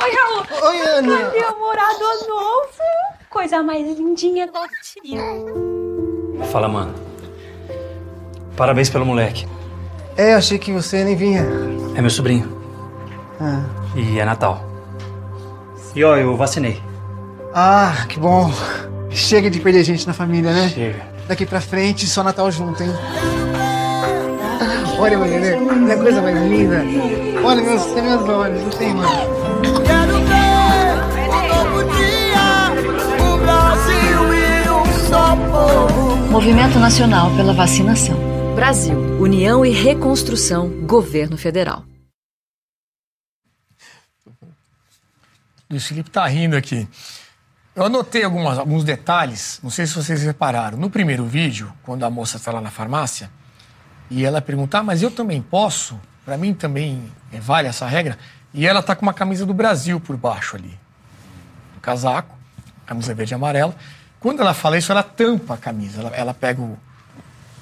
[0.02, 0.46] Oi, Raul.
[0.68, 1.30] Oi, Ana.
[1.30, 3.13] Meu namorado novo.
[3.34, 5.20] Coisa mais lindinha da tia.
[6.52, 6.94] Fala, mano.
[8.56, 9.44] Parabéns pelo moleque.
[10.16, 11.44] É, achei que você nem vinha.
[11.96, 12.56] É meu sobrinho.
[13.40, 13.64] Ah.
[13.96, 14.64] E é Natal.
[15.96, 16.80] E ó, eu vacinei.
[17.52, 18.52] Ah, que bom.
[19.10, 20.68] Chega de perder gente na família, né?
[20.68, 21.02] Chega.
[21.26, 22.90] Daqui pra frente, só Natal junto, hein?
[24.96, 26.84] Olha, não é coisa mais linda.
[27.44, 30.03] Olha meus, meus olhos, não tem mais.
[35.54, 36.16] Povo.
[36.32, 38.16] Movimento Nacional pela Vacinação.
[38.56, 41.84] Brasil, União e Reconstrução, Governo Federal.
[45.70, 46.88] Luiz Felipe está rindo aqui.
[47.74, 50.76] Eu anotei algumas, alguns detalhes, não sei se vocês repararam.
[50.78, 53.30] No primeiro vídeo, quando a moça está lá na farmácia,
[54.10, 55.98] e ela pergunta, ah, mas eu também posso?
[56.24, 57.10] Para mim também
[57.40, 58.18] vale essa regra?
[58.52, 60.78] E ela está com uma camisa do Brasil por baixo ali.
[61.76, 62.36] Um casaco,
[62.86, 63.74] camisa verde e amarela.
[64.24, 66.00] Quando ela fala isso, ela tampa a camisa.
[66.00, 66.78] Ela, ela pega o,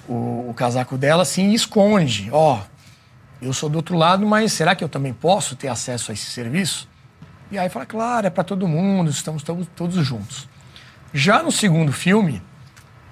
[0.08, 2.28] o, o, casaco dela assim e esconde.
[2.30, 6.12] Ó, oh, eu sou do outro lado, mas será que eu também posso ter acesso
[6.12, 6.88] a esse serviço?
[7.50, 10.48] E aí fala, claro, é para todo mundo, estamos todos, todos juntos.
[11.12, 12.40] Já no segundo filme,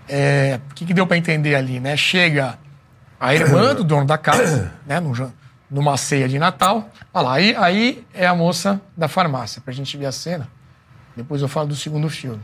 [0.08, 1.96] é, o que, que deu para entender ali, né?
[1.96, 2.56] Chega
[3.18, 5.00] a irmã do dono da casa, né?
[5.00, 5.12] No,
[5.68, 6.88] numa ceia de Natal.
[7.12, 10.46] Olha lá, aí, aí é a moça da farmácia, para a gente ver a cena.
[11.16, 12.40] Depois eu falo do segundo filme.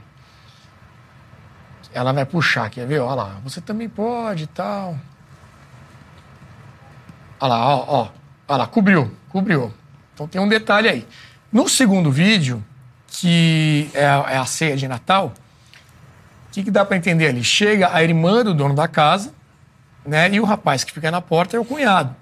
[1.92, 3.00] Ela vai puxar, quer ver?
[3.00, 4.96] Olha lá, você também pode e tal.
[7.40, 8.08] Olha lá, ó, ó.
[8.48, 9.72] Olha lá, cobriu, cobriu.
[10.14, 11.06] Então tem um detalhe aí.
[11.52, 12.64] No segundo vídeo,
[13.08, 15.32] que é a, é a ceia de Natal,
[16.48, 17.44] o que, que dá para entender ali?
[17.44, 19.32] Chega a irmã do dono da casa,
[20.04, 20.30] né?
[20.30, 22.14] E o rapaz que fica na porta é o cunhado.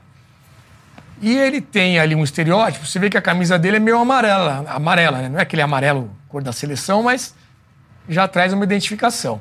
[1.20, 4.64] E ele tem ali um estereótipo, você vê que a camisa dele é meio amarela,
[4.68, 5.28] amarela, né?
[5.28, 7.34] Não é aquele amarelo cor da seleção, mas
[8.08, 9.40] já traz uma identificação.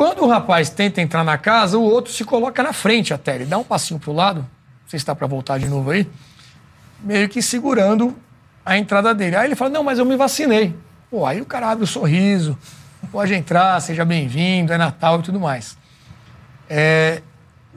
[0.00, 3.34] Quando o rapaz tenta entrar na casa, o outro se coloca na frente até.
[3.34, 6.08] Ele dá um passinho pro lado, não sei se está para voltar de novo aí,
[7.00, 8.16] meio que segurando
[8.64, 9.36] a entrada dele.
[9.36, 10.74] Aí ele fala: Não, mas eu me vacinei.
[11.10, 12.56] Pô, aí o cara abre o um sorriso,
[13.12, 15.76] pode entrar, seja bem-vindo, é Natal e tudo mais.
[16.66, 17.20] É,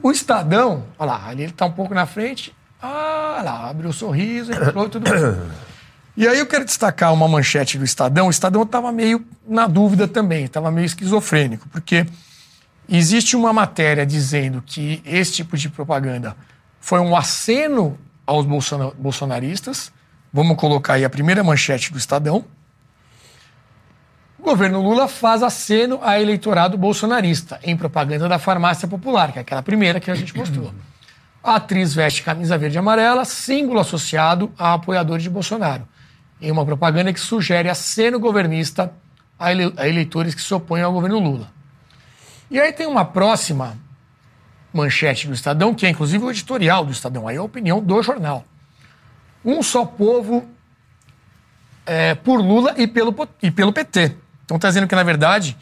[0.02, 3.92] o Estadão, olha lá, ele está um pouco na frente, ah, lá, abriu o um
[3.92, 5.73] sorriso, entrou e tudo mais.
[6.16, 8.28] E aí eu quero destacar uma manchete do Estadão.
[8.28, 12.06] O Estadão estava meio na dúvida também, estava meio esquizofrênico, porque
[12.88, 16.36] existe uma matéria dizendo que esse tipo de propaganda
[16.80, 18.46] foi um aceno aos
[18.96, 19.92] bolsonaristas,
[20.34, 22.44] Vamos colocar aí a primeira manchete do Estadão.
[24.36, 29.42] O governo Lula faz aceno a eleitorado bolsonarista em propaganda da farmácia popular, que é
[29.42, 30.74] aquela primeira que a gente mostrou.
[31.40, 35.86] A atriz veste camisa verde e amarela, símbolo associado a apoiadores de Bolsonaro,
[36.46, 38.92] em uma propaganda que sugere aceno governista
[39.38, 41.50] a eleitores que se opõem ao governo Lula.
[42.50, 43.76] E aí tem uma próxima
[44.72, 48.02] manchete do Estadão, que é inclusive o editorial do Estadão, aí é a opinião do
[48.02, 48.44] jornal
[49.44, 50.48] um só povo
[51.84, 54.16] é, por Lula e pelo, e pelo PT.
[54.44, 55.56] Então está dizendo que, na verdade,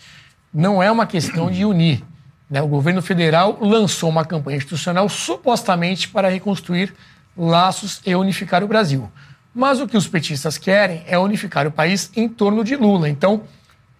[0.54, 2.04] não é uma questão de unir.
[2.48, 2.62] Né?
[2.62, 6.94] O governo federal lançou uma campanha institucional supostamente para reconstruir
[7.36, 9.10] laços e unificar o Brasil.
[9.54, 13.08] Mas o que os petistas querem é unificar o país em torno de Lula.
[13.08, 13.42] Então,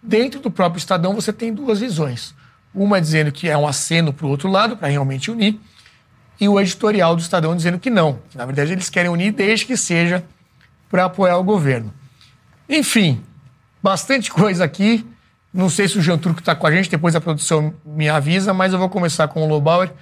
[0.03, 2.35] dentro do próprio Estadão, você tem duas visões.
[2.75, 5.61] Uma dizendo que é um aceno para o outro lado, para realmente unir,
[6.41, 8.19] e o editorial do Estadão dizendo que não.
[8.31, 10.25] Que, na verdade, eles querem unir desde que seja
[10.91, 11.93] para apoiar o governo.
[12.69, 13.23] Enfim,
[13.83, 15.07] bastante coisa aqui.
[15.53, 18.55] Não sei se o Jean Turco está com a gente, depois a produção me avisa,
[18.55, 19.93] mas eu vou começar com o Lobauer.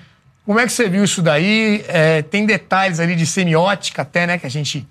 [0.47, 1.85] Como é que você viu isso daí?
[1.89, 4.87] É, tem detalhes ali de semiótica até, né, que a gente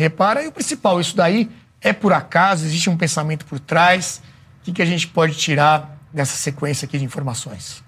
[0.00, 0.42] repara.
[0.42, 1.50] E o principal, isso daí
[1.80, 2.64] é por acaso?
[2.64, 4.22] Existe um pensamento por trás?
[4.60, 7.82] O que, que a gente pode tirar dessa sequência aqui de informações?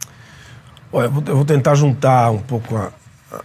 [0.92, 2.92] Olha, eu vou, tentar juntar um pouco a,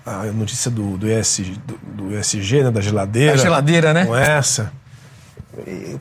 [0.05, 3.37] a notícia do, do, ESG, do, do ESG, né, da geladeira.
[3.37, 4.05] Da geladeira, né?
[4.05, 4.71] Com essa.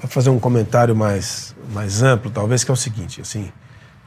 [0.00, 3.50] Para fazer um comentário mais, mais amplo, talvez, que é o seguinte, assim,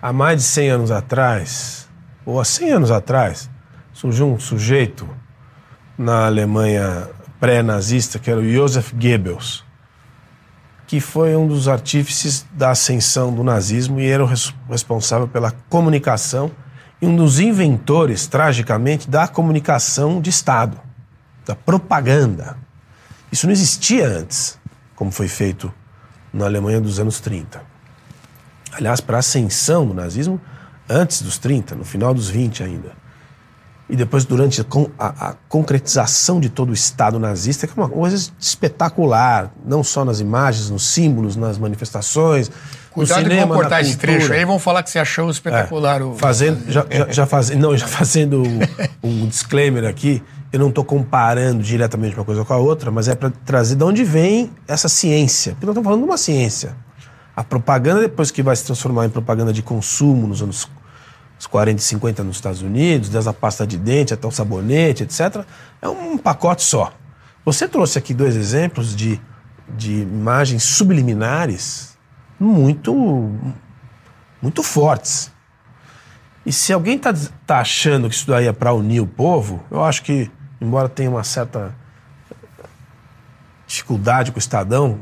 [0.02, 1.88] há mais de 100 anos atrás,
[2.26, 3.50] ou há 100 anos atrás,
[3.94, 5.10] surgiu um sujeito
[5.98, 9.64] na Alemanha pré-nazista, que era o Joseph Goebbels,
[10.86, 15.52] que foi um dos artífices da ascensão do nazismo e era o res responsável pela
[15.70, 16.52] comunicação
[17.02, 20.80] e um dos inventores, tragicamente, da comunicação de Estado,
[21.46, 22.58] da propaganda.
[23.32, 24.60] Isso não existia antes,
[24.96, 25.72] como foi feito
[26.34, 27.62] na Alemanha dos anos 30.
[28.74, 30.42] Aliás, para a ascensão do nazismo,
[30.90, 32.92] antes dos 30, no final dos 20 ainda.
[33.90, 34.66] E depois, durante a,
[35.00, 40.20] a, concretização de todo o Estado nazista, que é uma coisa espetacular, não só nas
[40.20, 42.52] imagens, nos símbolos, nas manifestações,
[42.92, 46.02] Cuidado no cinema, com cortar esse trecho aí, vão falar que você achou espetacular.
[46.02, 46.14] É, o...
[46.16, 48.44] Fazendo, já, já, já faz, não, já fazendo
[49.04, 50.22] um disclaimer aqui,
[50.54, 53.84] eu não estou comparando diretamente uma coisa com a outra, mas é para trazer de
[53.84, 55.54] onde vem essa ciência.
[55.54, 56.76] Porque nós estamos falando de uma ciência.
[57.36, 60.68] A propaganda, depois que vai se transformar em propaganda de consumo nos anos
[61.40, 65.04] os 40 e 50 nos Estados Unidos, desde a pasta de dente até o sabonete,
[65.04, 65.46] etc.,
[65.82, 66.92] é um pacote só.
[67.46, 69.20] Você trouxe aqui dois exemplos de,
[69.70, 71.98] de imagens subliminares
[72.38, 73.32] muito,
[74.42, 75.32] muito fortes.
[76.46, 77.14] E se alguém está
[77.48, 80.30] tá achando que isso daí é para unir o povo, eu acho que,
[80.60, 81.74] embora tenha uma certa
[83.66, 85.00] dificuldade com o Estadão,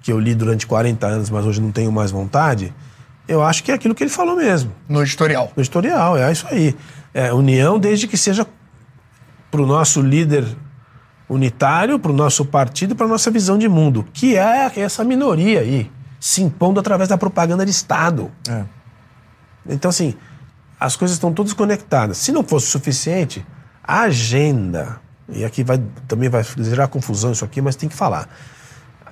[0.00, 2.72] que eu li durante 40 anos, mas hoje não tenho mais vontade,
[3.28, 4.72] eu acho que é aquilo que ele falou mesmo.
[4.88, 5.52] No editorial.
[5.56, 6.76] No editorial, é isso aí.
[7.12, 8.46] É união desde que seja
[9.50, 10.46] para o nosso líder
[11.28, 15.60] unitário, para o nosso partido, para a nossa visão de mundo, que é essa minoria
[15.60, 15.90] aí,
[16.20, 18.30] se impondo através da propaganda de Estado.
[18.48, 18.64] É.
[19.68, 20.14] Então, assim,
[20.78, 22.18] as coisas estão todas conectadas.
[22.18, 23.44] Se não fosse suficiente,
[23.82, 28.28] a agenda, e aqui vai, também vai gerar confusão isso aqui, mas tem que falar.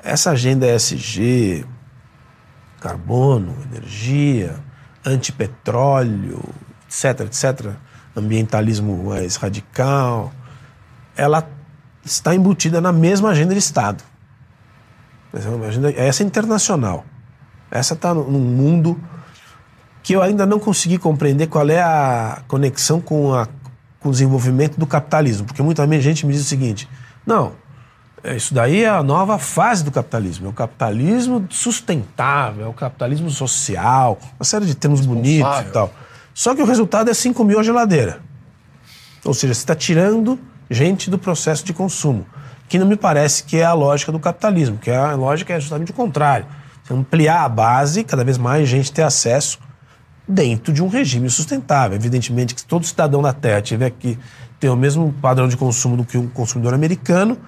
[0.02, 1.64] Essa agenda ESG,
[2.84, 4.56] carbono, energia,
[5.06, 6.38] antipetróleo,
[6.86, 7.70] etc, etc,
[8.14, 10.30] ambientalismo mais radical,
[11.16, 11.48] ela
[12.04, 14.04] está embutida na mesma agenda de Estado.
[15.32, 17.06] Essa é é internacional.
[17.70, 19.00] Essa está num mundo
[20.02, 23.48] que eu ainda não consegui compreender qual é a conexão com, a,
[23.98, 25.46] com o desenvolvimento do capitalismo.
[25.46, 26.86] Porque muita gente me diz o seguinte:
[27.26, 27.52] não,
[28.36, 30.46] isso daí é a nova fase do capitalismo.
[30.46, 35.92] É o capitalismo sustentável, é o capitalismo social, uma série de termos bonitos e tal.
[36.32, 38.20] Só que o resultado é 5 mil a geladeira.
[39.24, 40.38] Ou seja, você está tirando
[40.70, 42.26] gente do processo de consumo,
[42.68, 45.90] que não me parece que é a lógica do capitalismo, que a lógica é justamente
[45.90, 46.46] o contrário.
[46.82, 49.58] Você ampliar a base, cada vez mais gente ter acesso
[50.26, 51.96] dentro de um regime sustentável.
[51.96, 54.18] Evidentemente que se todo cidadão da Terra tiver que
[54.58, 57.38] ter o mesmo padrão de consumo do que um consumidor americano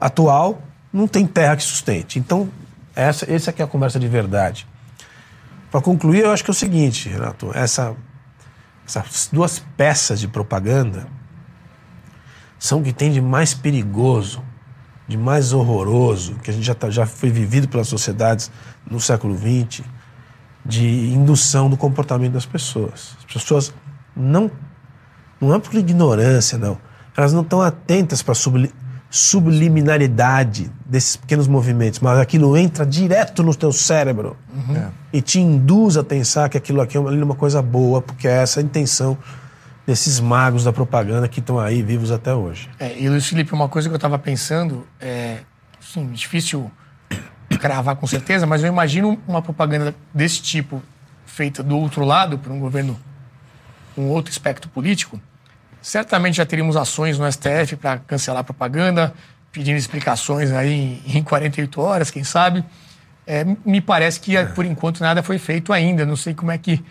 [0.00, 0.62] atual,
[0.92, 2.18] não tem terra que sustente.
[2.18, 2.48] Então,
[2.94, 4.66] essa, essa aqui é a conversa de verdade.
[5.70, 7.94] Para concluir, eu acho que é o seguinte, Renato, essa,
[8.86, 11.06] essas duas peças de propaganda
[12.58, 14.42] são o que tem de mais perigoso,
[15.06, 18.50] de mais horroroso, que a gente já, tá, já foi vivido pelas sociedades
[18.90, 19.84] no século XX,
[20.64, 23.16] de indução do comportamento das pessoas.
[23.18, 23.74] As pessoas
[24.16, 24.50] não.
[25.40, 26.78] Não é por ignorância, não.
[27.14, 28.34] Elas não estão atentas para
[29.16, 34.90] subliminaridade desses pequenos movimentos, mas aquilo entra direto no teu cérebro Uhum.
[35.12, 38.26] e te induz a pensar que aquilo aqui é uma, é uma coisa boa, porque
[38.26, 39.16] é essa a intenção
[39.86, 42.68] desses magos da propaganda que estão aí vivos até hoje.
[42.78, 45.38] É, e Luiz Felipe, uma coisa que eu estava pensando, é
[46.12, 46.70] difícil
[47.60, 50.82] cravar com certeza, mas eu imagino uma propaganda desse tipo
[51.24, 52.98] feita do outro lado, por um governo
[53.94, 55.20] com outro espectro político.
[55.86, 59.14] Certamente já teríamos ações no STF para cancelar a propaganda,
[59.52, 62.64] pedindo explicações aí em 48 horas, quem sabe.
[63.24, 66.04] É, me parece que, por enquanto, nada foi feito ainda.
[66.04, 66.84] Não sei como é que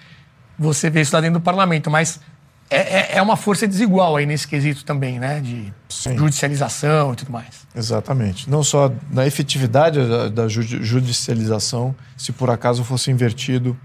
[0.58, 2.22] você vê isso lá dentro do parlamento, mas
[2.70, 5.42] é, é, é uma força desigual aí nesse quesito também, né?
[5.42, 5.74] De
[6.16, 7.68] judicialização e tudo mais.
[7.76, 8.50] Exatamente.
[8.50, 13.78] Não só na efetividade da, da judi- judicialização, se por acaso fosse invertido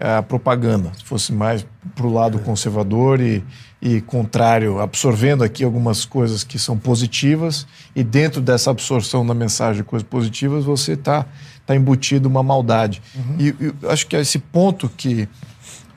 [0.00, 1.64] é, a propaganda, se fosse mais
[1.94, 3.44] para o lado conservador e,
[3.80, 9.82] e contrário, absorvendo aqui algumas coisas que são positivas e dentro dessa absorção da mensagem
[9.82, 11.24] de coisas positivas você está
[11.64, 13.00] tá embutido uma maldade.
[13.38, 15.28] E, e eu acho que esse ponto que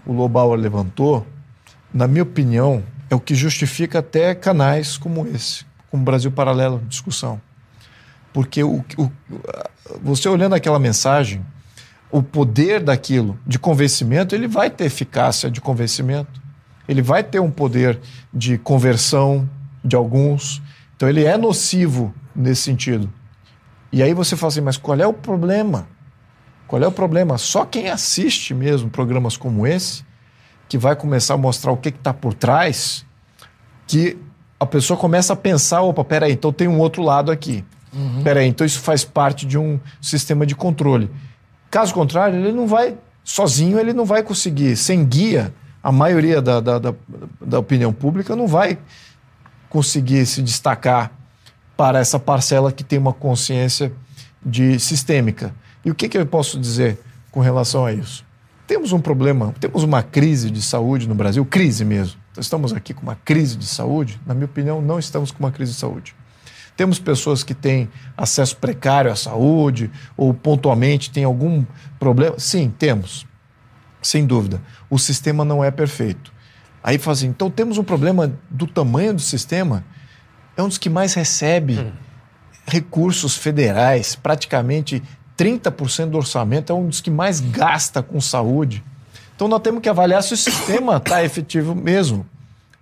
[0.06, 1.26] o Lobauer levantou,
[1.94, 7.42] na minha opinião, é o que justifica até canais como esse, como Brasil Paralelo discussão.
[8.32, 9.12] Porque o, o-
[10.02, 11.46] você olhando aquela mensagem,
[12.10, 16.41] o poder daquilo de convencimento, ele vai ter eficácia de convencimento.
[16.88, 18.00] Ele vai ter um poder
[18.34, 19.50] de conversão
[19.84, 20.62] de alguns.
[20.96, 23.12] Então ele é nocivo nesse sentido.
[23.92, 25.88] E aí você fala assim, mas qual é o problema?
[26.68, 27.38] Qual é o problema?
[27.38, 30.06] Só quem assiste mesmo programas como esse,
[30.70, 33.06] que vai começar a mostrar o que está por trás,
[33.86, 34.18] que
[34.58, 37.66] a pessoa começa a pensar, opa, peraí, então tem um outro lado aqui.
[38.24, 41.12] Peraí, então isso faz parte de um sistema de controle.
[41.70, 45.54] Caso contrário, ele não vai, sozinho, ele não vai conseguir, sem guia,
[45.84, 46.94] a maioria da, da, da,
[47.40, 48.78] da opinião pública não vai
[49.70, 51.12] conseguir se destacar
[51.76, 53.92] para essa parcela que tem uma consciência
[54.46, 55.54] de sistêmica.
[55.84, 57.00] E o que, que eu posso dizer
[57.32, 58.26] com relação a isso?
[58.68, 62.20] Temos um problema, temos uma crise de saúde no Brasil, crise mesmo.
[62.38, 64.20] Estamos aqui com uma crise de saúde?
[64.26, 66.16] Na minha opinião, não estamos com uma crise de saúde.
[66.78, 71.66] Temos pessoas que têm acesso precário à saúde ou pontualmente têm algum
[72.00, 72.40] problema?
[72.40, 73.26] Sim, temos.
[74.02, 74.62] Sem dúvida.
[74.90, 76.34] O sistema não é perfeito.
[76.84, 79.84] Aí fala assim, então temos um problema do tamanho do sistema.
[80.58, 81.94] É um dos que mais recebe
[82.66, 85.02] recursos federais, praticamente
[85.38, 88.84] 30% do orçamento, é um dos que mais gasta com saúde.
[89.36, 92.26] Então nós temos que avaliar se o sistema está efetivo mesmo.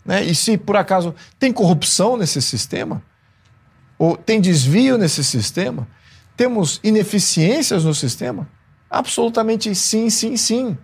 [0.06, 0.24] Né?
[0.24, 3.02] E se por acaso tem corrupção nesse sistema,
[3.98, 5.88] ou tem desvio nesse sistema,
[6.36, 8.48] temos ineficiências no sistema?
[8.90, 10.78] Absolutamente sim, sim, sim.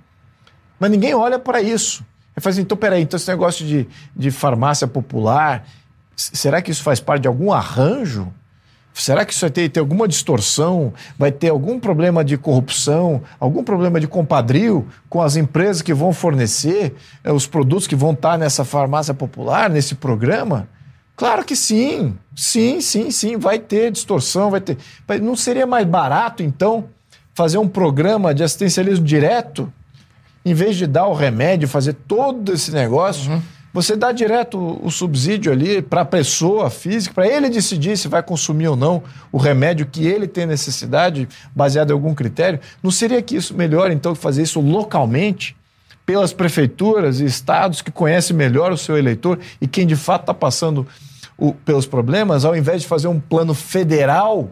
[0.79, 2.03] Mas ninguém olha para isso.
[2.35, 5.65] Ele fala assim, então peraí, então esse negócio de, de farmácia popular,
[6.15, 8.31] será que isso faz parte de algum arranjo?
[8.93, 10.93] Será que isso vai ter, ter alguma distorção?
[11.19, 13.21] Vai ter algum problema de corrupção?
[13.37, 18.11] Algum problema de compadrio com as empresas que vão fornecer eh, os produtos que vão
[18.13, 20.69] estar nessa farmácia popular, nesse programa?
[21.13, 22.17] Claro que sim.
[22.33, 23.37] Sim, sim, sim.
[23.37, 24.77] Vai ter distorção, vai ter.
[25.21, 26.85] Não seria mais barato, então,
[27.33, 29.71] fazer um programa de assistencialismo direto?
[30.45, 33.41] Em vez de dar o remédio, fazer todo esse negócio,
[33.73, 38.07] você dá direto o, o subsídio ali para a pessoa física, para ele decidir se
[38.07, 39.01] vai consumir ou não
[39.31, 42.59] o remédio que ele tem necessidade, baseado em algum critério.
[42.83, 45.55] Não seria que isso melhor, então, fazer isso localmente?
[46.05, 50.35] pelas prefeituras e estados que conhecem melhor o seu eleitor e quem de fato está
[50.35, 50.85] passando
[51.35, 54.51] o- pelos problemas, ao invés de fazer um plano federal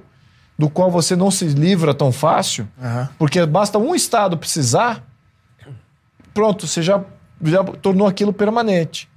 [0.58, 2.68] do qual você não se livra tão fácil,
[3.20, 5.04] porque basta um estado precisar,
[6.34, 7.04] pronto, você já,
[7.42, 9.10] já tornou aquilo permanente.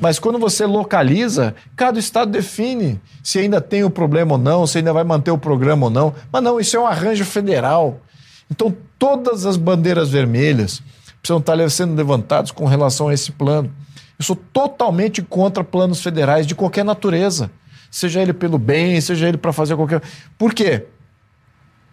[0.00, 4.78] Mas quando você localiza, cada estado define se ainda tem o problema ou não, se
[4.78, 6.14] ainda vai manter o programa ou não.
[6.32, 8.00] Mas não, isso é um arranjo federal.
[8.50, 10.82] Então, todas as bandeiras vermelhas
[11.20, 13.72] precisam estar sendo levantadas com relação a esse plano.
[14.18, 17.50] Eu sou totalmente contra planos federais de qualquer natureza.
[17.90, 20.02] Seja ele pelo bem, seja ele para fazer qualquer.
[20.36, 20.86] Por quê?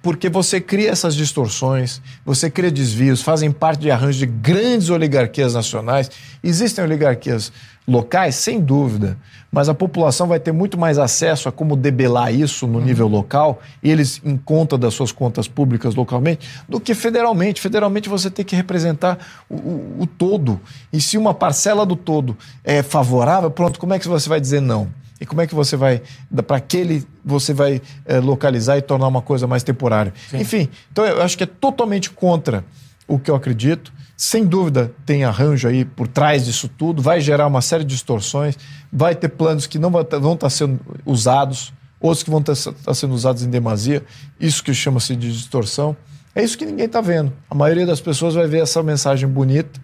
[0.04, 5.54] Porque você cria essas distorções, você cria desvios, fazem parte de arranjos de grandes oligarquias
[5.56, 6.12] nacionais.
[6.44, 7.52] Existem oligarquias
[7.88, 9.18] locais, sem dúvida,
[9.52, 13.62] mas a população vai ter muito mais acesso a como debelar isso no nível local,
[13.82, 17.62] eles em conta das suas contas públicas localmente, do que federalmente.
[17.62, 19.18] Federalmente você tem que representar
[19.50, 20.60] o, o- o todo.
[20.92, 24.62] E se uma parcela do todo é favorável, pronto, como é que você vai dizer
[24.62, 24.88] não?
[25.24, 26.02] E como é que você vai,
[26.46, 30.14] para aquele, você vai eh, localizar e tornar uma coisa mais temporária?
[30.34, 32.66] Enfim, então eu acho que é totalmente contra
[33.08, 33.94] o que eu acredito.
[34.18, 38.58] Sem dúvida, tem arranjo aí por trás disso tudo, vai gerar uma série de distorções,
[38.92, 41.72] vai ter planos que não vão estar vão estar sendo usados,
[42.02, 44.04] outros que vão estar, estar sendo usados em demasia,
[44.38, 45.96] isso que chama-se de distorção.
[46.36, 47.32] É isso que ninguém está vendo.
[47.50, 49.80] A maioria das pessoas vai ver essa mensagem bonita,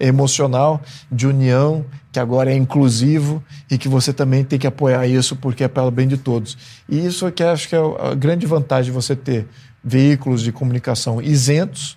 [0.00, 0.80] emocional,
[1.10, 5.64] de união, que agora é inclusivo e que você também tem que apoiar isso porque
[5.64, 6.56] é pelo bem de todos.
[6.88, 9.46] E isso é que acho que é a grande vantagem de você ter
[9.82, 11.96] veículos de comunicação isentos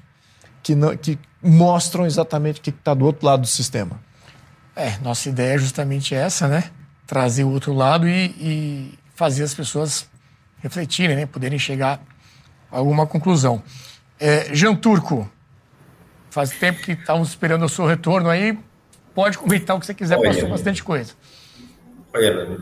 [0.61, 3.99] que, não, que mostram exatamente o que está do outro lado do sistema.
[4.76, 6.65] É, nossa ideia é justamente essa, né?
[7.06, 10.07] Trazer o outro lado e, e fazer as pessoas
[10.61, 11.26] refletirem, né?
[11.26, 12.02] Poderem chegar
[12.72, 13.61] a alguma conclusão.
[14.19, 15.30] É, Jean Turco,
[16.31, 18.57] faz tempo que estávamos esperando o seu retorno aí.
[19.13, 21.13] pode comentar o que você quiser, Olha, passou bastante coisa.
[22.13, 22.57] Olha,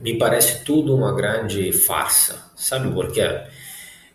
[0.00, 2.50] me parece tudo uma grande farsa.
[2.56, 3.28] Sabe por quê?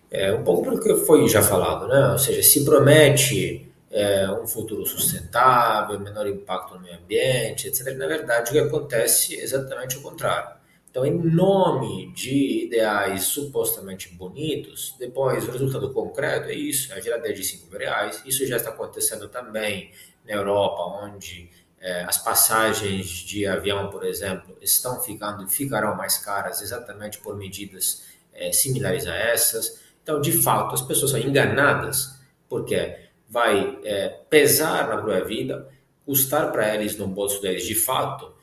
[0.10, 2.12] É um pouco pelo que foi já falado, né?
[2.12, 7.96] Ou seja, se promete é, um futuro sustentável, menor impacto no meio ambiente, etc.
[7.98, 10.56] Na verdade, o que acontece é exatamente o contrário.
[10.96, 17.02] Então, em nome de ideais supostamente bonitos, depois o resultado concreto é isso, é a
[17.02, 18.24] geladeira de 5 reais.
[18.26, 19.92] Isso já está acontecendo também
[20.26, 21.50] na Europa, onde
[21.82, 28.06] é, as passagens de avião, por exemplo, estão ficando ficarão mais caras exatamente por medidas
[28.32, 29.82] é, similares a essas.
[30.02, 32.18] Então, de fato, as pessoas são enganadas,
[32.48, 35.68] porque vai é, pesar na própria vida,
[36.06, 38.34] custar para eles no bolso deles de fato,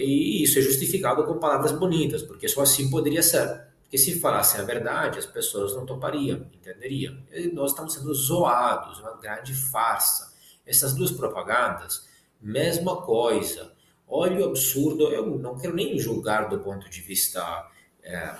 [0.00, 3.62] e isso é justificado com palavras bonitas, porque só assim poderia ser.
[3.82, 7.14] Porque se falassem a verdade, as pessoas não topariam, entenderiam.
[7.30, 10.32] E nós estamos sendo zoados, uma grande farsa.
[10.64, 12.08] Essas duas propagandas,
[12.40, 13.70] mesma coisa.
[14.08, 17.68] Olha o absurdo, eu não quero nem julgar do ponto de vista
[18.02, 18.34] é,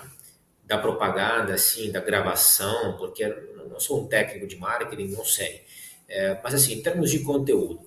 [0.65, 5.63] da propaganda, assim, da gravação, porque eu não sou um técnico de marketing, não sei.
[6.09, 7.81] É, mas assim, em termos de conteúdo,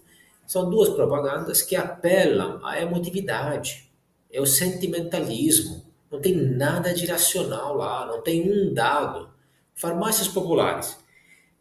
[0.45, 3.91] são duas propagandas que apelam à emotividade,
[4.31, 5.85] é o sentimentalismo.
[6.11, 9.29] Não tem nada de racional lá, não tem um dado.
[9.73, 10.97] Farmácias populares.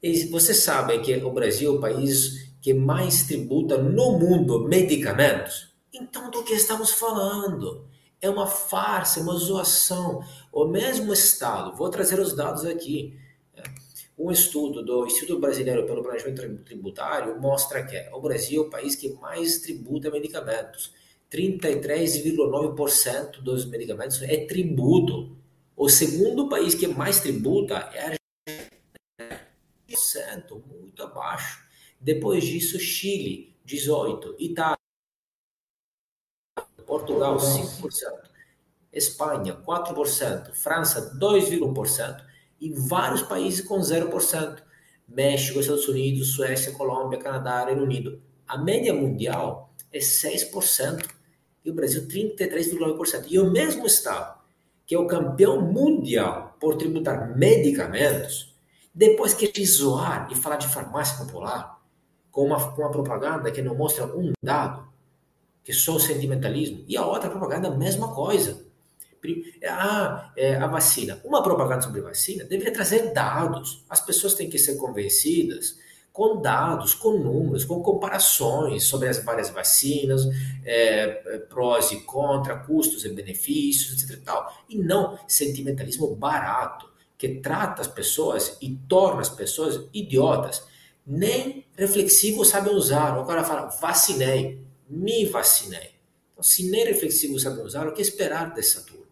[0.02, 5.74] E você sabe que o Brasil é o país que mais tributa no mundo medicamentos?
[5.92, 7.86] Então, do que estamos falando?
[8.20, 10.24] É uma farsa, é uma zoação.
[10.52, 13.18] O mesmo Estado, vou trazer os dados aqui.
[14.16, 18.94] Um estudo do Instituto Brasileiro pelo Planejamento Tributário mostra que o Brasil é o país
[18.94, 20.92] que mais tributa medicamentos.
[21.28, 25.36] 33,9% dos medicamentos é tributo.
[25.76, 28.16] O segundo país que mais tributa é a
[29.88, 31.66] Argentina, muito abaixo.
[32.00, 34.78] Depois disso, Chile, 18%, Itália,
[36.86, 38.30] Portugal, 5%,
[38.92, 42.33] Espanha, 4%, França, 2,1%
[42.64, 44.62] e vários países com 0%.
[45.06, 48.22] México, Estados Unidos, Suécia, Colômbia, Canadá, Reino Unido.
[48.48, 51.06] A média mundial é 6%
[51.62, 53.26] e o Brasil 33,9%.
[53.28, 54.40] E o mesmo estado,
[54.86, 58.54] que é o campeão mundial por tributar medicamentos,
[58.94, 61.78] depois que te zoar e falar de farmácia popular,
[62.30, 64.88] com uma, com uma propaganda que não mostra um dado,
[65.62, 68.64] que é só o sentimentalismo, e a outra propaganda, a mesma coisa.
[69.66, 71.20] Ah, é, a vacina.
[71.24, 73.84] Uma propaganda sobre vacina deveria trazer dados.
[73.88, 75.78] As pessoas têm que ser convencidas
[76.14, 80.22] com dados, com números, com comparações sobre as várias vacinas,
[80.64, 81.08] é,
[81.48, 84.16] prós e contra, custos e benefícios, etc.
[84.16, 84.54] E, tal.
[84.68, 86.88] e não sentimentalismo barato,
[87.18, 90.62] que trata as pessoas e torna as pessoas idiotas.
[91.04, 93.18] Nem reflexivo sabem usar.
[93.18, 95.90] O cara fala, vacinei, me vacinei.
[96.32, 99.03] Então, se nem reflexivo sabem usar, o que esperar dessa turma?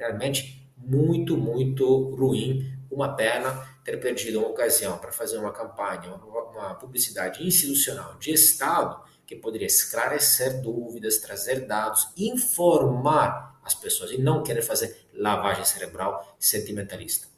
[0.00, 2.72] Realmente muito, muito ruim.
[2.90, 9.00] Uma pena ter perdido uma ocasião para fazer uma campanha, uma publicidade institucional de Estado
[9.26, 16.34] que poderia esclarecer dúvidas, trazer dados, informar as pessoas e não querer fazer lavagem cerebral
[16.38, 17.28] sentimentalista.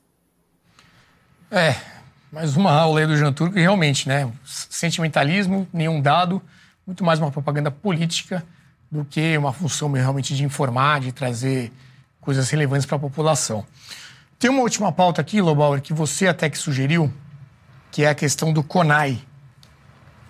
[1.51, 1.77] É,
[2.31, 4.33] mais uma aula aí do Jean Turco, realmente, né?
[4.43, 6.41] Sentimentalismo, nenhum dado,
[6.87, 8.43] muito mais uma propaganda política
[8.91, 11.71] do que uma função realmente de informar, de trazer
[12.23, 13.67] coisas relevantes para a população.
[14.39, 17.13] Tem uma última pauta aqui, Lobauer, que você até que sugeriu,
[17.91, 19.21] que é a questão do CONAI.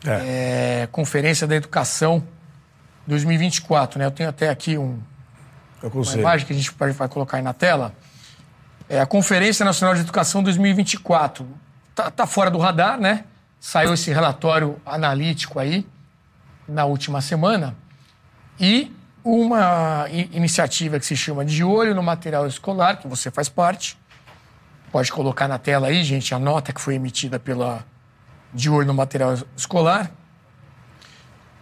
[0.05, 0.82] É.
[0.82, 2.27] É, Conferência da Educação
[3.06, 4.06] 2024, né?
[4.06, 5.01] Eu tenho até aqui um,
[5.82, 7.94] uma imagem que a gente vai colocar aí na tela.
[8.89, 11.47] É a Conferência Nacional de Educação 2024.
[11.94, 13.24] Tá, tá fora do radar, né?
[13.60, 15.86] Saiu esse relatório analítico aí
[16.66, 17.77] na última semana.
[18.59, 18.93] E
[19.24, 23.97] uma iniciativa que se chama De Olho no Material Escolar, que você faz parte.
[24.90, 27.85] Pode colocar na tela aí, gente, a nota que foi emitida pela
[28.53, 30.11] De Olho no Material Escolar.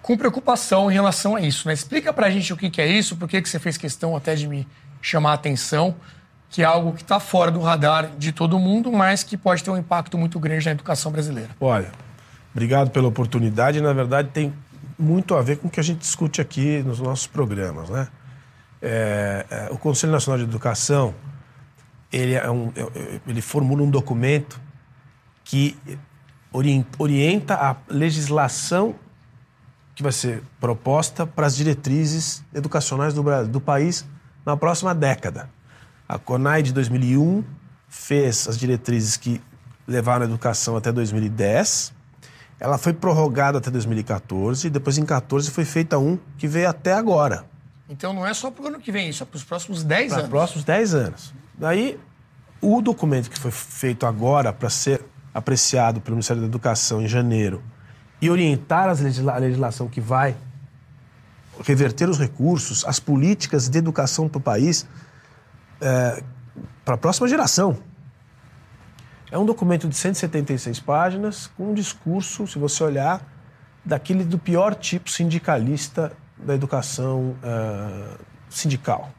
[0.03, 1.69] Com preocupação em relação a isso.
[1.69, 1.74] Né?
[1.74, 4.35] Explica pra gente o que, que é isso, por que, que você fez questão até
[4.35, 4.66] de me
[5.03, 5.95] chamar a atenção,
[6.49, 9.70] que é algo que está fora do radar de todo mundo, mas que pode ter
[9.70, 11.51] um impacto muito grande na educação brasileira.
[11.61, 11.93] Olha,
[12.53, 13.81] obrigado pela oportunidade.
[13.81, 14.53] Na verdade, tem
[15.01, 18.09] muito a ver com o que a gente discute aqui nos nossos programas, né?
[18.83, 21.15] É, é, o Conselho Nacional de Educação
[22.13, 24.61] ele, é um, é, é, ele formula um documento
[25.45, 25.77] que
[26.99, 28.95] orienta a legislação
[29.95, 34.07] que vai ser proposta para as diretrizes educacionais do, do país
[34.45, 35.51] na próxima década.
[36.09, 37.45] A CONAI de 2001
[37.89, 39.41] fez as diretrizes que
[39.87, 41.93] levaram a educação até 2010
[42.61, 46.93] Ela foi prorrogada até 2014, e depois em 14 foi feita um que veio até
[46.93, 47.45] agora.
[47.89, 50.09] Então não é só para o ano que vem, isso é para os próximos 10
[50.09, 50.24] Para anos.
[50.24, 51.35] os próximos 10 anos.
[51.59, 51.99] Daí,
[52.61, 57.62] o documento que foi feito agora para ser apreciado pelo Ministério da Educação em janeiro
[58.20, 60.37] e orientar as legisla- a legislação que vai
[61.65, 64.87] reverter os recursos, as políticas de educação para o país,
[66.85, 67.78] para a próxima geração.
[69.31, 73.23] É um documento de 176 páginas, com um discurso, se você olhar,
[73.85, 78.16] daquele do pior tipo sindicalista da educação eh,
[78.48, 79.11] sindical.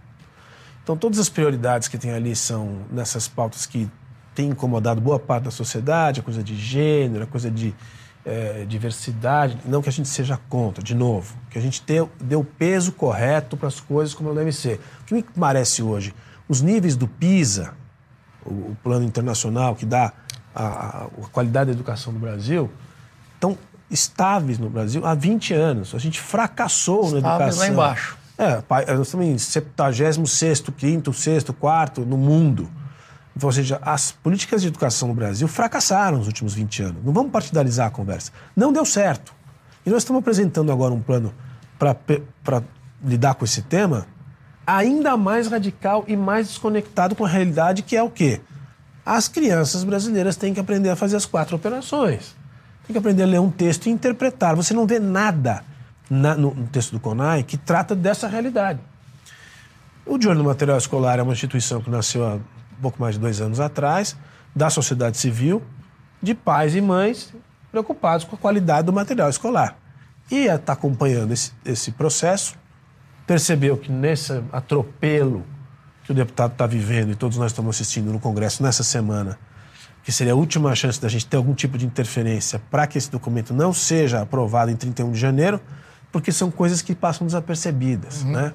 [0.84, 3.90] Então, todas as prioridades que tem ali são nessas pautas que
[4.36, 7.74] têm incomodado boa parte da sociedade, a coisa de gênero, a coisa de
[8.26, 9.58] eh, diversidade.
[9.66, 13.56] Não que a gente seja contra, de novo, que a gente dê, o peso correto
[13.56, 14.82] para as coisas como elas devem ser.
[15.02, 16.14] O que me parece hoje,
[16.50, 17.74] os níveis do PISA,
[18.46, 20.12] o, o plano internacional que dá
[20.54, 22.70] a, a- qualidade da educação no Brasil,
[23.36, 23.58] estão
[23.90, 25.94] estáveis no Brasil há 20 anos.
[25.96, 27.60] A gente fracassou na Estáveis educação.
[27.60, 28.18] lá embaixo.
[28.38, 32.70] É, pa- nós estamos em 76, 5, 6, 4 no mundo.
[33.36, 37.04] Então, ou seja, as políticas de educação no Brasil fracassaram nos últimos 20 anos.
[37.04, 38.32] Não vamos partidarizar a conversa.
[38.56, 39.34] Não deu certo.
[39.86, 41.34] E nós estamos apresentando agora um plano
[41.80, 42.62] para
[43.04, 44.06] lidar com esse tema
[44.66, 48.42] ainda mais radical e mais desconectado com a realidade, que é o quê?
[49.06, 52.36] As crianças brasileiras têm que aprender a fazer as quatro operações.
[52.86, 54.56] Tem que aprender a ler um texto e interpretar.
[54.56, 55.64] Você não vê nada
[56.10, 58.80] na- no, no texto do CONAI que trata dessa realidade.
[60.06, 62.40] O Olho no Material Escolar é uma instituição que nasceu há
[62.82, 64.16] pouco mais de dois anos atrás,
[64.56, 65.62] da sociedade civil,
[66.22, 67.34] de pais e mães
[67.72, 69.78] preocupados com a qualidade do material escolar.
[70.30, 72.56] E está acompanhando esse, esse processo,
[73.32, 75.46] percebeu que nesse atropelo
[76.04, 79.40] que o deputado está vivendo e todos nós estamos assistindo no Congresso nessa semana,
[80.04, 83.10] que seria a última chance da gente ter algum tipo de interferência para que esse
[83.10, 85.62] documento não seja aprovado em 31 de janeiro,
[86.12, 88.52] porque são coisas que passam desapercebidas, né?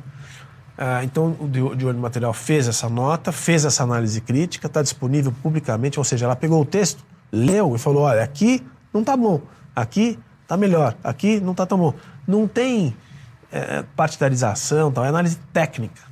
[0.77, 5.33] Ah, então, o De Olho Material fez essa nota, fez essa análise crítica, está disponível
[5.43, 8.63] publicamente, ou seja, ela pegou o texto, leu e falou, olha, aqui
[8.93, 9.41] não está bom,
[9.75, 11.95] aqui está melhor, aqui não está tão bom.
[12.29, 12.95] Não tem
[13.57, 16.03] eh, partidarização, tal, é análise técnica.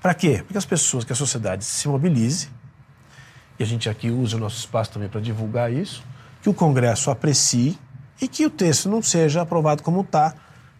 [0.00, 0.42] Para quê?
[0.44, 2.48] Porque as pessoas, que a sociedade se mobilize,
[3.58, 6.02] e a gente aqui usa o nosso espaço também para divulgar isso,
[6.40, 7.78] que o Congresso aprecie
[8.20, 10.34] e que o texto não seja aprovado como está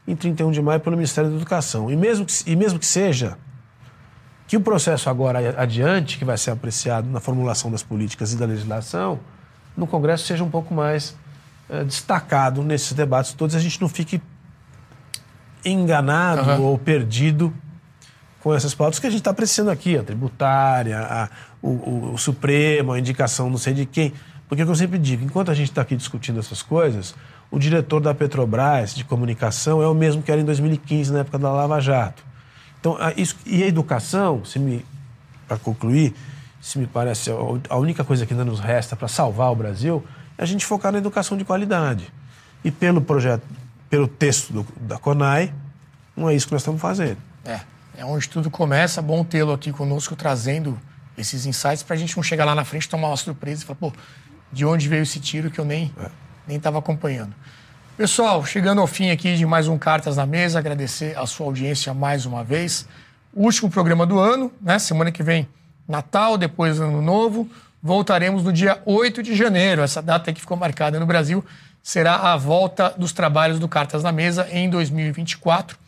[0.06, 1.90] em 31 de maio pelo Ministério da Educação.
[1.90, 3.36] E mesmo que, e mesmo que seja,
[4.46, 8.46] que o processo agora adiante, que vai ser apreciado na formulação das políticas e da
[8.46, 9.20] legislação,
[9.76, 11.14] no Congresso seja um pouco mais
[11.68, 14.22] eh, destacado nesses debates todos, a gente não fique
[15.64, 16.60] enganado Aham.
[16.60, 17.52] ou perdido
[18.40, 21.28] com essas pautas que a gente está apreciando aqui, a tributária, a-
[21.60, 24.12] o, o- o Supremo, a indicação não sei de quem.
[24.48, 27.14] Porque é o que eu sempre digo, enquanto a gente está aqui discutindo essas coisas,
[27.50, 31.38] o diretor da Petrobras de comunicação é o mesmo que era em 2015, na época
[31.38, 32.22] da Lava Jato.
[32.80, 34.84] Então, a- isso, e a educação, se me
[35.46, 36.14] para concluir,
[36.60, 37.34] se me parece a-
[37.70, 40.04] a única coisa que ainda nos resta para salvar o Brasil
[40.36, 42.12] é a gente focar na educação de qualidade.
[42.64, 43.42] E pelo projeto,
[43.90, 45.52] pelo texto do- da CONAI,
[46.16, 47.18] não é isso que nós estamos fazendo.
[47.44, 47.60] É,
[47.96, 49.00] é onde tudo começa.
[49.00, 50.78] Bom tê-lo aqui conosco trazendo
[51.16, 53.78] esses insights para a gente não chegar lá na frente tomar uma surpresa e falar,
[53.78, 53.92] pô,
[54.52, 55.92] de onde veio esse tiro que eu nem
[56.46, 57.34] nem estava acompanhando.
[57.96, 61.92] Pessoal, chegando ao fim aqui de mais um Cartas na Mesa, agradecer a sua audiência
[61.92, 62.86] mais uma vez.
[63.34, 64.78] Último programa do ano, né?
[64.78, 65.46] Semana que vem,
[65.86, 67.48] Natal, depois Ano Novo.
[67.82, 69.82] Voltaremos no dia 8 de janeiro.
[69.82, 71.44] Essa data que ficou marcada no Brasil
[71.88, 75.78] será a volta dos trabalhos do Cartas na Mesa em 2024.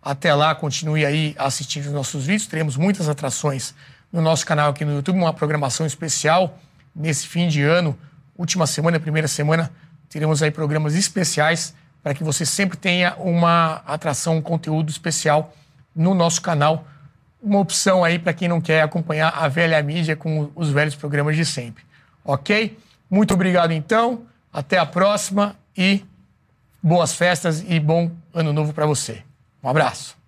[0.00, 2.46] Até lá, continue aí assistindo os nossos vídeos.
[2.46, 3.74] Teremos muitas atrações
[4.10, 6.58] no nosso canal aqui no YouTube, uma programação especial
[6.96, 7.98] nesse fim de ano,
[8.34, 9.70] última semana, primeira semana.
[10.08, 15.54] Teremos aí programas especiais para que você sempre tenha uma atração, um conteúdo especial
[15.94, 16.88] no nosso canal.
[17.42, 21.36] Uma opção aí para quem não quer acompanhar a velha mídia com os velhos programas
[21.36, 21.84] de sempre.
[22.24, 22.78] Ok?
[23.10, 24.31] Muito obrigado então.
[24.52, 26.04] Até a próxima e
[26.82, 29.22] boas festas e bom ano novo para você.
[29.62, 30.21] Um abraço.